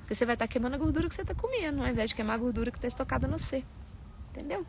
Porque 0.00 0.14
você 0.14 0.24
vai 0.24 0.34
estar 0.34 0.46
tá 0.46 0.52
queimando 0.52 0.76
a 0.76 0.78
gordura 0.78 1.08
que 1.08 1.14
você 1.14 1.22
está 1.22 1.34
comendo, 1.34 1.82
ao 1.82 1.88
invés 1.88 2.10
de 2.10 2.14
queimar 2.14 2.36
a 2.36 2.38
gordura 2.38 2.70
que 2.70 2.78
está 2.78 2.86
estocada 2.86 3.26
no 3.26 3.38
você. 3.38 3.64
Entendeu? 4.30 4.64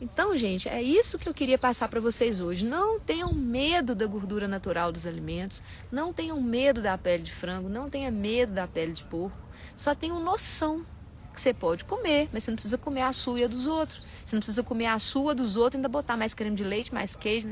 Então, 0.00 0.34
gente, 0.34 0.66
é 0.66 0.80
isso 0.82 1.18
que 1.18 1.28
eu 1.28 1.34
queria 1.34 1.58
passar 1.58 1.86
para 1.86 2.00
vocês 2.00 2.40
hoje. 2.40 2.64
Não 2.64 2.98
tenham 2.98 3.34
medo 3.34 3.94
da 3.94 4.06
gordura 4.06 4.48
natural 4.48 4.90
dos 4.90 5.06
alimentos, 5.06 5.62
não 5.92 6.10
tenham 6.10 6.40
medo 6.40 6.80
da 6.80 6.96
pele 6.96 7.22
de 7.22 7.32
frango, 7.32 7.68
não 7.68 7.90
tenham 7.90 8.10
medo 8.10 8.54
da 8.54 8.66
pele 8.66 8.92
de 8.92 9.04
porco. 9.04 9.36
Só 9.76 9.94
tenham 9.94 10.18
noção 10.18 10.86
que 11.32 11.40
você 11.40 11.54
pode 11.54 11.84
comer, 11.84 12.28
mas 12.32 12.44
você 12.44 12.50
não 12.50 12.56
precisa 12.56 12.78
comer 12.78 13.02
a 13.02 13.12
sua 13.12 13.48
dos 13.48 13.66
outros. 13.66 14.06
Você 14.24 14.36
não 14.36 14.40
precisa 14.40 14.62
comer 14.62 14.86
a 14.86 14.98
sua 14.98 15.34
dos 15.34 15.56
outros 15.56 15.74
e 15.74 15.78
ainda 15.78 15.88
botar 15.88 16.16
mais 16.16 16.34
creme 16.34 16.56
de 16.56 16.64
leite, 16.64 16.92
mais 16.92 17.16
queijo. 17.16 17.48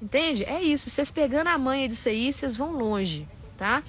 Entende? 0.00 0.44
É 0.44 0.62
isso. 0.62 0.88
Vocês 0.88 1.10
pegando 1.10 1.48
a 1.48 1.58
manha 1.58 1.88
disso 1.88 2.08
aí, 2.08 2.32
vocês 2.32 2.56
vão 2.56 2.72
longe, 2.72 3.28
tá? 3.56 3.82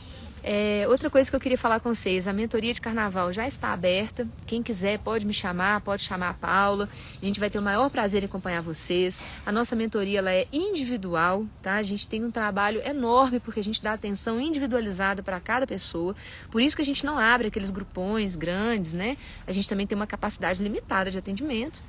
É, 0.43 0.86
outra 0.88 1.10
coisa 1.10 1.30
que 1.30 1.36
eu 1.36 1.39
queria 1.39 1.58
falar 1.58 1.80
com 1.80 1.93
vocês, 1.93 2.27
a 2.27 2.34
mentoria 2.34 2.73
de 2.73 2.82
carnaval 2.82 3.32
já 3.32 3.45
está 3.45 3.73
aberta. 3.73 4.27
Quem 4.47 4.63
quiser 4.63 4.97
pode 4.99 5.25
me 5.25 5.34
chamar, 5.34 5.82
pode 5.82 6.04
chamar 6.04 6.30
a 6.30 6.34
Paula. 6.34 6.89
A 7.21 7.25
gente 7.25 7.39
vai 7.39 7.49
ter 7.49 7.60
o 7.60 7.62
maior 7.62 7.89
prazer 7.89 8.23
em 8.23 8.25
acompanhar 8.25 8.62
vocês. 8.62 9.21
A 9.45 9.51
nossa 9.51 9.75
mentoria 9.75 10.19
ela 10.19 10.32
é 10.32 10.47
individual, 10.51 11.45
tá? 11.62 11.75
A 11.75 11.84
gente 11.84 12.08
tem 12.08 12.23
um 12.25 12.32
trabalho 12.32 12.82
enorme 12.86 13.39
porque 13.39 13.60
a 13.60 13.63
gente 13.63 13.84
dá 13.84 13.93
atenção 13.93 14.41
individualizada 14.41 15.21
para 15.21 15.39
cada 15.39 15.67
pessoa. 15.67 16.15
Por 16.49 16.62
isso 16.62 16.75
que 16.75 16.82
a 16.82 16.86
gente 16.86 17.06
não 17.06 17.19
abre 17.19 17.47
aqueles 17.47 17.69
grupões 17.69 18.36
grandes, 18.36 18.93
né? 18.93 19.17
A 19.45 19.51
gente 19.51 19.69
também 19.69 19.86
tem 19.86 19.95
uma 19.95 20.08
capacidade 20.08 20.63
limitada 20.63 21.12
de 21.12 21.17
atendimento 21.17 21.82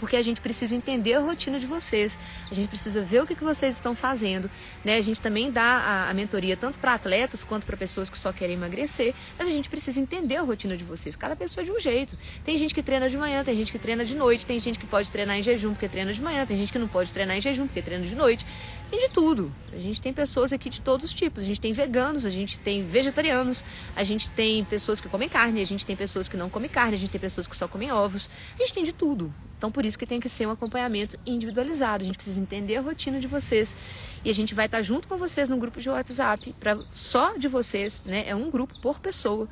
porque 0.00 0.16
a 0.16 0.22
gente 0.22 0.40
precisa 0.40 0.74
entender 0.74 1.12
a 1.12 1.20
rotina 1.20 1.60
de 1.60 1.66
vocês, 1.66 2.18
a 2.50 2.54
gente 2.54 2.68
precisa 2.68 3.02
ver 3.02 3.22
o 3.22 3.26
que, 3.26 3.34
que 3.34 3.44
vocês 3.44 3.74
estão 3.74 3.94
fazendo. 3.94 4.50
Né? 4.82 4.96
A 4.96 5.00
gente 5.02 5.20
também 5.20 5.52
dá 5.52 5.62
a, 5.62 6.10
a 6.10 6.14
mentoria 6.14 6.56
tanto 6.56 6.78
para 6.78 6.94
atletas 6.94 7.44
quanto 7.44 7.66
para 7.66 7.76
pessoas 7.76 8.08
que 8.08 8.18
só 8.18 8.32
querem 8.32 8.56
emagrecer, 8.56 9.14
mas 9.38 9.46
a 9.46 9.50
gente 9.50 9.68
precisa 9.68 10.00
entender 10.00 10.36
a 10.36 10.42
rotina 10.42 10.74
de 10.76 10.82
vocês. 10.82 11.14
Cada 11.14 11.36
pessoa 11.36 11.62
é 11.62 11.66
de 11.66 11.70
um 11.70 11.78
jeito. 11.78 12.16
Tem 12.42 12.56
gente 12.56 12.74
que 12.74 12.82
treina 12.82 13.10
de 13.10 13.18
manhã, 13.18 13.44
tem 13.44 13.54
gente 13.54 13.70
que 13.70 13.78
treina 13.78 14.04
de 14.04 14.14
noite, 14.14 14.46
tem 14.46 14.58
gente 14.58 14.78
que 14.78 14.86
pode 14.86 15.10
treinar 15.10 15.38
em 15.38 15.42
jejum 15.42 15.74
porque 15.74 15.88
treina 15.88 16.12
de 16.14 16.22
manhã, 16.22 16.46
tem 16.46 16.56
gente 16.56 16.72
que 16.72 16.78
não 16.78 16.88
pode 16.88 17.12
treinar 17.12 17.36
em 17.36 17.42
jejum 17.42 17.66
porque 17.66 17.82
treina 17.82 18.06
de 18.06 18.14
noite. 18.14 18.46
Tem 18.90 18.98
de 18.98 19.08
tudo. 19.14 19.52
A 19.72 19.78
gente 19.78 20.02
tem 20.02 20.12
pessoas 20.12 20.52
aqui 20.52 20.68
de 20.68 20.80
todos 20.80 21.06
os 21.06 21.14
tipos. 21.14 21.44
A 21.44 21.46
gente 21.46 21.60
tem 21.60 21.72
veganos, 21.72 22.26
a 22.26 22.30
gente 22.30 22.58
tem 22.58 22.84
vegetarianos, 22.84 23.62
a 23.94 24.02
gente 24.02 24.28
tem 24.30 24.64
pessoas 24.64 25.00
que 25.00 25.08
comem 25.08 25.28
carne, 25.28 25.62
a 25.62 25.64
gente 25.64 25.86
tem 25.86 25.94
pessoas 25.94 26.26
que 26.26 26.36
não 26.36 26.50
comem 26.50 26.68
carne, 26.68 26.96
a 26.96 26.98
gente 26.98 27.10
tem 27.10 27.20
pessoas 27.20 27.46
que 27.46 27.56
só 27.56 27.68
comem 27.68 27.92
ovos. 27.92 28.28
A 28.56 28.58
gente 28.58 28.74
tem 28.74 28.82
de 28.82 28.92
tudo. 28.92 29.32
Então, 29.56 29.70
por 29.70 29.86
isso 29.86 29.96
que 29.96 30.06
tem 30.06 30.18
que 30.18 30.28
ser 30.28 30.46
um 30.46 30.50
acompanhamento 30.50 31.16
individualizado. 31.24 32.02
A 32.02 32.06
gente 32.06 32.16
precisa 32.16 32.40
entender 32.40 32.78
a 32.78 32.80
rotina 32.80 33.20
de 33.20 33.28
vocês. 33.28 33.76
E 34.24 34.30
a 34.30 34.34
gente 34.34 34.56
vai 34.56 34.66
estar 34.66 34.82
junto 34.82 35.06
com 35.06 35.16
vocês 35.16 35.48
no 35.48 35.56
grupo 35.56 35.80
de 35.80 35.88
WhatsApp, 35.88 36.52
para 36.58 36.76
só 36.76 37.36
de 37.36 37.46
vocês, 37.46 38.06
né? 38.06 38.24
É 38.26 38.34
um 38.34 38.50
grupo 38.50 38.76
por 38.80 38.98
pessoa. 38.98 39.48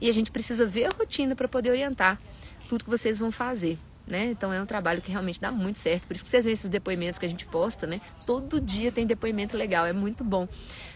E 0.00 0.08
a 0.08 0.12
gente 0.12 0.30
precisa 0.30 0.64
ver 0.64 0.84
a 0.84 0.90
rotina 0.90 1.34
para 1.34 1.48
poder 1.48 1.70
orientar 1.70 2.20
tudo 2.68 2.84
que 2.84 2.90
vocês 2.90 3.18
vão 3.18 3.32
fazer 3.32 3.78
né? 4.06 4.26
Então 4.26 4.52
é 4.52 4.62
um 4.62 4.66
trabalho 4.66 5.02
que 5.02 5.10
realmente 5.10 5.40
dá 5.40 5.50
muito 5.50 5.78
certo. 5.78 6.06
Por 6.06 6.14
isso 6.14 6.24
que 6.24 6.30
vocês 6.30 6.44
veem 6.44 6.52
esses 6.52 6.70
depoimentos 6.70 7.18
que 7.18 7.26
a 7.26 7.28
gente 7.28 7.44
posta, 7.46 7.86
né? 7.86 8.00
Todo 8.24 8.60
dia 8.60 8.92
tem 8.92 9.06
depoimento 9.06 9.56
legal, 9.56 9.84
é 9.84 9.92
muito 9.92 10.22
bom. 10.22 10.48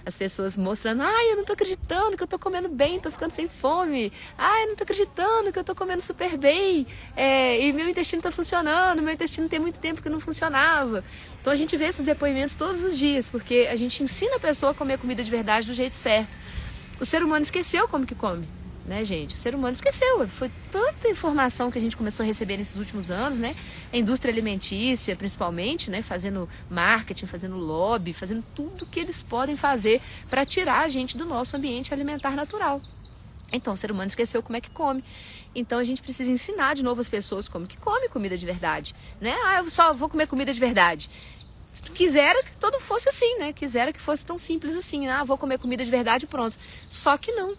As 0.07 0.17
pessoas 0.17 0.57
mostrando, 0.57 1.03
ai, 1.03 1.33
eu 1.33 1.37
não 1.37 1.45
tô 1.45 1.53
acreditando 1.53 2.17
que 2.17 2.23
eu 2.23 2.27
tô 2.27 2.39
comendo 2.39 2.69
bem, 2.69 3.01
tô 3.01 3.11
ficando 3.11 3.33
sem 3.33 3.49
fome. 3.49 4.13
Ai, 4.39 4.65
eu 4.65 4.69
não 4.69 4.77
tô 4.77 4.85
acreditando 4.85 5.53
que 5.53 5.59
eu 5.59 5.65
tô 5.65 5.75
comendo 5.75 6.01
super 6.01 6.37
bem. 6.37 6.87
É, 7.17 7.61
e 7.61 7.73
meu 7.73 7.89
intestino 7.89 8.23
tá 8.23 8.31
funcionando, 8.31 9.03
meu 9.03 9.13
intestino 9.13 9.49
tem 9.49 9.59
muito 9.59 9.81
tempo 9.81 10.01
que 10.01 10.09
não 10.09 10.21
funcionava. 10.21 11.05
Então 11.41 11.53
a 11.53 11.57
gente 11.57 11.77
vê 11.77 11.87
esses 11.87 12.05
depoimentos 12.05 12.55
todos 12.55 12.83
os 12.83 12.97
dias, 12.97 13.29
porque 13.29 13.69
a 13.71 13.77
gente 13.77 14.03
ensina 14.03 14.37
a 14.37 14.41
pessoa 14.41 14.73
a 14.73 14.75
comer 14.75 14.99
comida 14.99 15.23
de 15.23 15.31
verdade 15.31 15.67
do 15.67 15.75
jeito 15.75 15.95
certo. 15.95 16.39
O 17.01 17.05
ser 17.05 17.23
humano 17.23 17.43
esqueceu 17.43 17.89
como 17.89 18.07
que 18.07 18.15
come 18.15 18.60
né, 18.87 19.05
gente? 19.05 19.35
O 19.35 19.39
ser 19.39 19.55
humano 19.55 19.75
esqueceu. 19.75 20.27
Foi 20.29 20.51
tanta 20.71 21.09
informação 21.09 21.71
que 21.71 21.79
a 21.79 21.81
gente 21.81 21.97
começou 21.97 22.25
a 22.25 22.27
receber 22.27 22.57
nesses 22.57 22.77
últimos 22.77 23.11
anos, 23.11 23.39
né? 23.39 23.55
A 23.93 23.97
indústria 23.97 24.33
alimentícia, 24.33 25.15
principalmente, 25.15 25.91
né? 25.91 26.03
Fazendo 26.03 26.49
marketing, 26.69 27.27
fazendo 27.27 27.57
lobby, 27.57 28.13
fazendo 28.13 28.45
tudo 28.55 28.87
que 28.87 29.01
eles 29.01 29.23
podem 29.23 29.57
fazer 29.57 30.01
para 30.29 30.45
tirar 30.45 30.81
a 30.81 30.89
gente 30.89 31.17
do 31.17 31.25
nosso 31.25 31.57
ambiente 31.57 31.93
alimentar 31.93 32.33
natural. 32.33 32.81
Então, 33.53 33.75
o 33.75 33.77
ser 33.77 33.91
humano 33.91 34.09
esqueceu 34.09 34.43
como 34.43 34.57
é 34.57 34.61
que 34.61 34.71
come. 34.71 35.05
Então, 35.55 35.79
a 35.79 35.85
gente 35.85 36.01
precisa 36.01 36.31
ensinar 36.31 36.75
de 36.75 36.83
novo 36.83 37.01
as 37.01 37.09
pessoas 37.09 37.49
como 37.49 37.67
que 37.67 37.77
come 37.77 38.09
comida 38.09 38.39
de 38.39 38.47
verdade, 38.47 38.95
né? 39.21 39.35
Ah, 39.45 39.59
eu 39.59 39.69
só 39.71 39.93
vou 39.93 40.09
comer 40.09 40.27
comida 40.27 40.53
de 40.53 40.61
verdade 40.61 41.11
quisera 42.01 42.43
que 42.43 42.57
todo 42.57 42.81
fosse 42.81 43.11
assim, 43.11 43.39
né? 43.39 43.53
Quisera 43.53 43.93
que 43.93 44.01
fosse 44.01 44.25
tão 44.25 44.39
simples 44.39 44.75
assim. 44.75 45.07
Ah, 45.09 45.23
vou 45.23 45.37
comer 45.37 45.59
comida 45.59 45.85
de 45.85 45.91
verdade 45.91 46.25
e 46.25 46.29
pronto. 46.29 46.57
Só 46.89 47.19
que 47.19 47.31
não. 47.33 47.55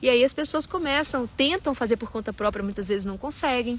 E 0.00 0.08
aí 0.08 0.24
as 0.24 0.32
pessoas 0.32 0.66
começam, 0.66 1.26
tentam 1.26 1.74
fazer 1.74 1.96
por 1.96 2.10
conta 2.10 2.32
própria, 2.32 2.62
muitas 2.62 2.88
vezes 2.88 3.04
não 3.04 3.18
conseguem 3.18 3.78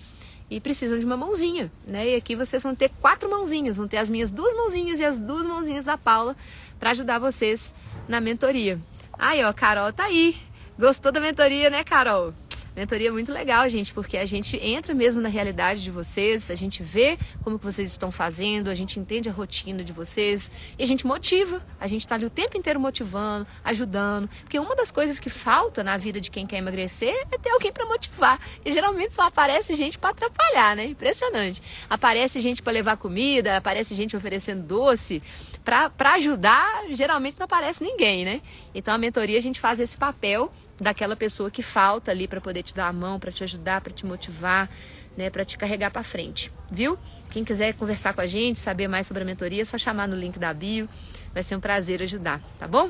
e 0.49 0.59
precisam 0.59 0.97
de 0.97 1.05
uma 1.05 1.15
mãozinha, 1.15 1.71
né? 1.87 2.09
E 2.09 2.15
aqui 2.15 2.35
vocês 2.35 2.63
vão 2.63 2.73
ter 2.73 2.89
quatro 3.01 3.29
mãozinhas, 3.29 3.77
vão 3.77 3.87
ter 3.87 3.97
as 3.97 4.09
minhas 4.09 4.31
duas 4.31 4.53
mãozinhas 4.53 4.99
e 4.99 5.05
as 5.05 5.19
duas 5.19 5.45
mãozinhas 5.45 5.83
da 5.83 5.97
Paula 5.97 6.35
para 6.79 6.91
ajudar 6.91 7.19
vocês 7.19 7.73
na 8.07 8.19
mentoria. 8.19 8.79
Aí, 9.13 9.43
ó, 9.43 9.53
Carol 9.53 9.93
tá 9.93 10.05
aí. 10.05 10.35
Gostou 10.77 11.11
da 11.11 11.19
mentoria, 11.19 11.69
né, 11.69 11.83
Carol? 11.83 12.33
Mentoria 12.79 13.09
é 13.09 13.11
muito 13.11 13.33
legal, 13.33 13.67
gente, 13.67 13.93
porque 13.93 14.15
a 14.15 14.25
gente 14.25 14.55
entra 14.55 14.93
mesmo 14.93 15.21
na 15.21 15.27
realidade 15.27 15.83
de 15.83 15.91
vocês, 15.91 16.49
a 16.49 16.55
gente 16.55 16.81
vê 16.81 17.19
como 17.43 17.59
que 17.59 17.65
vocês 17.65 17.89
estão 17.89 18.09
fazendo, 18.09 18.69
a 18.69 18.73
gente 18.73 18.97
entende 18.97 19.27
a 19.27 19.33
rotina 19.33 19.83
de 19.83 19.91
vocês 19.91 20.49
e 20.77 20.83
a 20.83 20.87
gente 20.87 21.05
motiva. 21.05 21.61
A 21.77 21.87
gente 21.87 22.05
está 22.05 22.15
ali 22.15 22.23
o 22.23 22.29
tempo 22.29 22.57
inteiro 22.57 22.79
motivando, 22.79 23.45
ajudando. 23.65 24.29
Porque 24.43 24.57
uma 24.57 24.77
das 24.77 24.91
coisas 24.91 25.19
que 25.19 25.29
falta 25.29 25.83
na 25.83 25.97
vida 25.97 26.21
de 26.21 26.31
quem 26.31 26.47
quer 26.47 26.59
emagrecer 26.59 27.27
é 27.29 27.37
ter 27.37 27.49
alguém 27.49 27.69
para 27.69 27.85
motivar. 27.85 28.39
E 28.63 28.71
geralmente 28.71 29.13
só 29.13 29.23
aparece 29.23 29.75
gente 29.75 29.99
para 29.99 30.11
atrapalhar, 30.11 30.73
né? 30.77 30.85
Impressionante. 30.85 31.61
Aparece 31.89 32.39
gente 32.39 32.61
para 32.61 32.71
levar 32.71 32.95
comida, 32.95 33.57
aparece 33.57 33.93
gente 33.93 34.15
oferecendo 34.15 34.63
doce. 34.63 35.21
Para 35.65 36.13
ajudar, 36.13 36.85
geralmente 36.91 37.37
não 37.37 37.43
aparece 37.43 37.83
ninguém, 37.83 38.23
né? 38.23 38.41
Então 38.73 38.93
a 38.93 38.97
mentoria 38.97 39.37
a 39.37 39.41
gente 39.41 39.59
faz 39.59 39.81
esse 39.81 39.97
papel 39.97 40.49
daquela 40.79 41.15
pessoa 41.15 41.51
que 41.51 41.61
falta 41.61 42.11
ali 42.11 42.27
para 42.27 42.39
poder 42.39 42.63
te 42.63 42.73
dar 42.73 42.87
a 42.87 42.93
mão, 42.93 43.19
para 43.19 43.31
te 43.31 43.43
ajudar, 43.43 43.81
para 43.81 43.93
te 43.93 44.05
motivar, 44.05 44.69
né, 45.17 45.29
para 45.29 45.43
te 45.43 45.57
carregar 45.57 45.91
para 45.91 46.03
frente, 46.03 46.51
viu? 46.71 46.97
Quem 47.29 47.43
quiser 47.43 47.73
conversar 47.73 48.13
com 48.13 48.21
a 48.21 48.27
gente, 48.27 48.57
saber 48.57 48.87
mais 48.87 49.05
sobre 49.05 49.23
a 49.23 49.25
mentoria, 49.25 49.61
é 49.61 49.65
só 49.65 49.77
chamar 49.77 50.07
no 50.07 50.15
link 50.15 50.39
da 50.39 50.53
bio. 50.53 50.87
Vai 51.33 51.43
ser 51.43 51.55
um 51.55 51.59
prazer 51.59 52.01
ajudar, 52.01 52.41
tá 52.57 52.67
bom? 52.67 52.89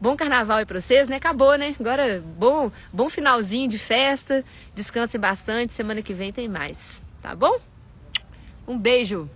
Bom 0.00 0.16
carnaval 0.16 0.58
aí 0.58 0.66
para 0.66 0.80
vocês, 0.80 1.08
né? 1.08 1.16
Acabou, 1.16 1.56
né? 1.56 1.74
Agora 1.78 2.22
bom, 2.36 2.70
bom 2.92 3.08
finalzinho 3.08 3.68
de 3.68 3.78
festa. 3.78 4.44
Descansem 4.74 5.20
bastante, 5.20 5.72
semana 5.72 6.02
que 6.02 6.14
vem 6.14 6.32
tem 6.32 6.48
mais, 6.48 7.02
tá 7.22 7.34
bom? 7.34 7.58
Um 8.66 8.78
beijo. 8.78 9.28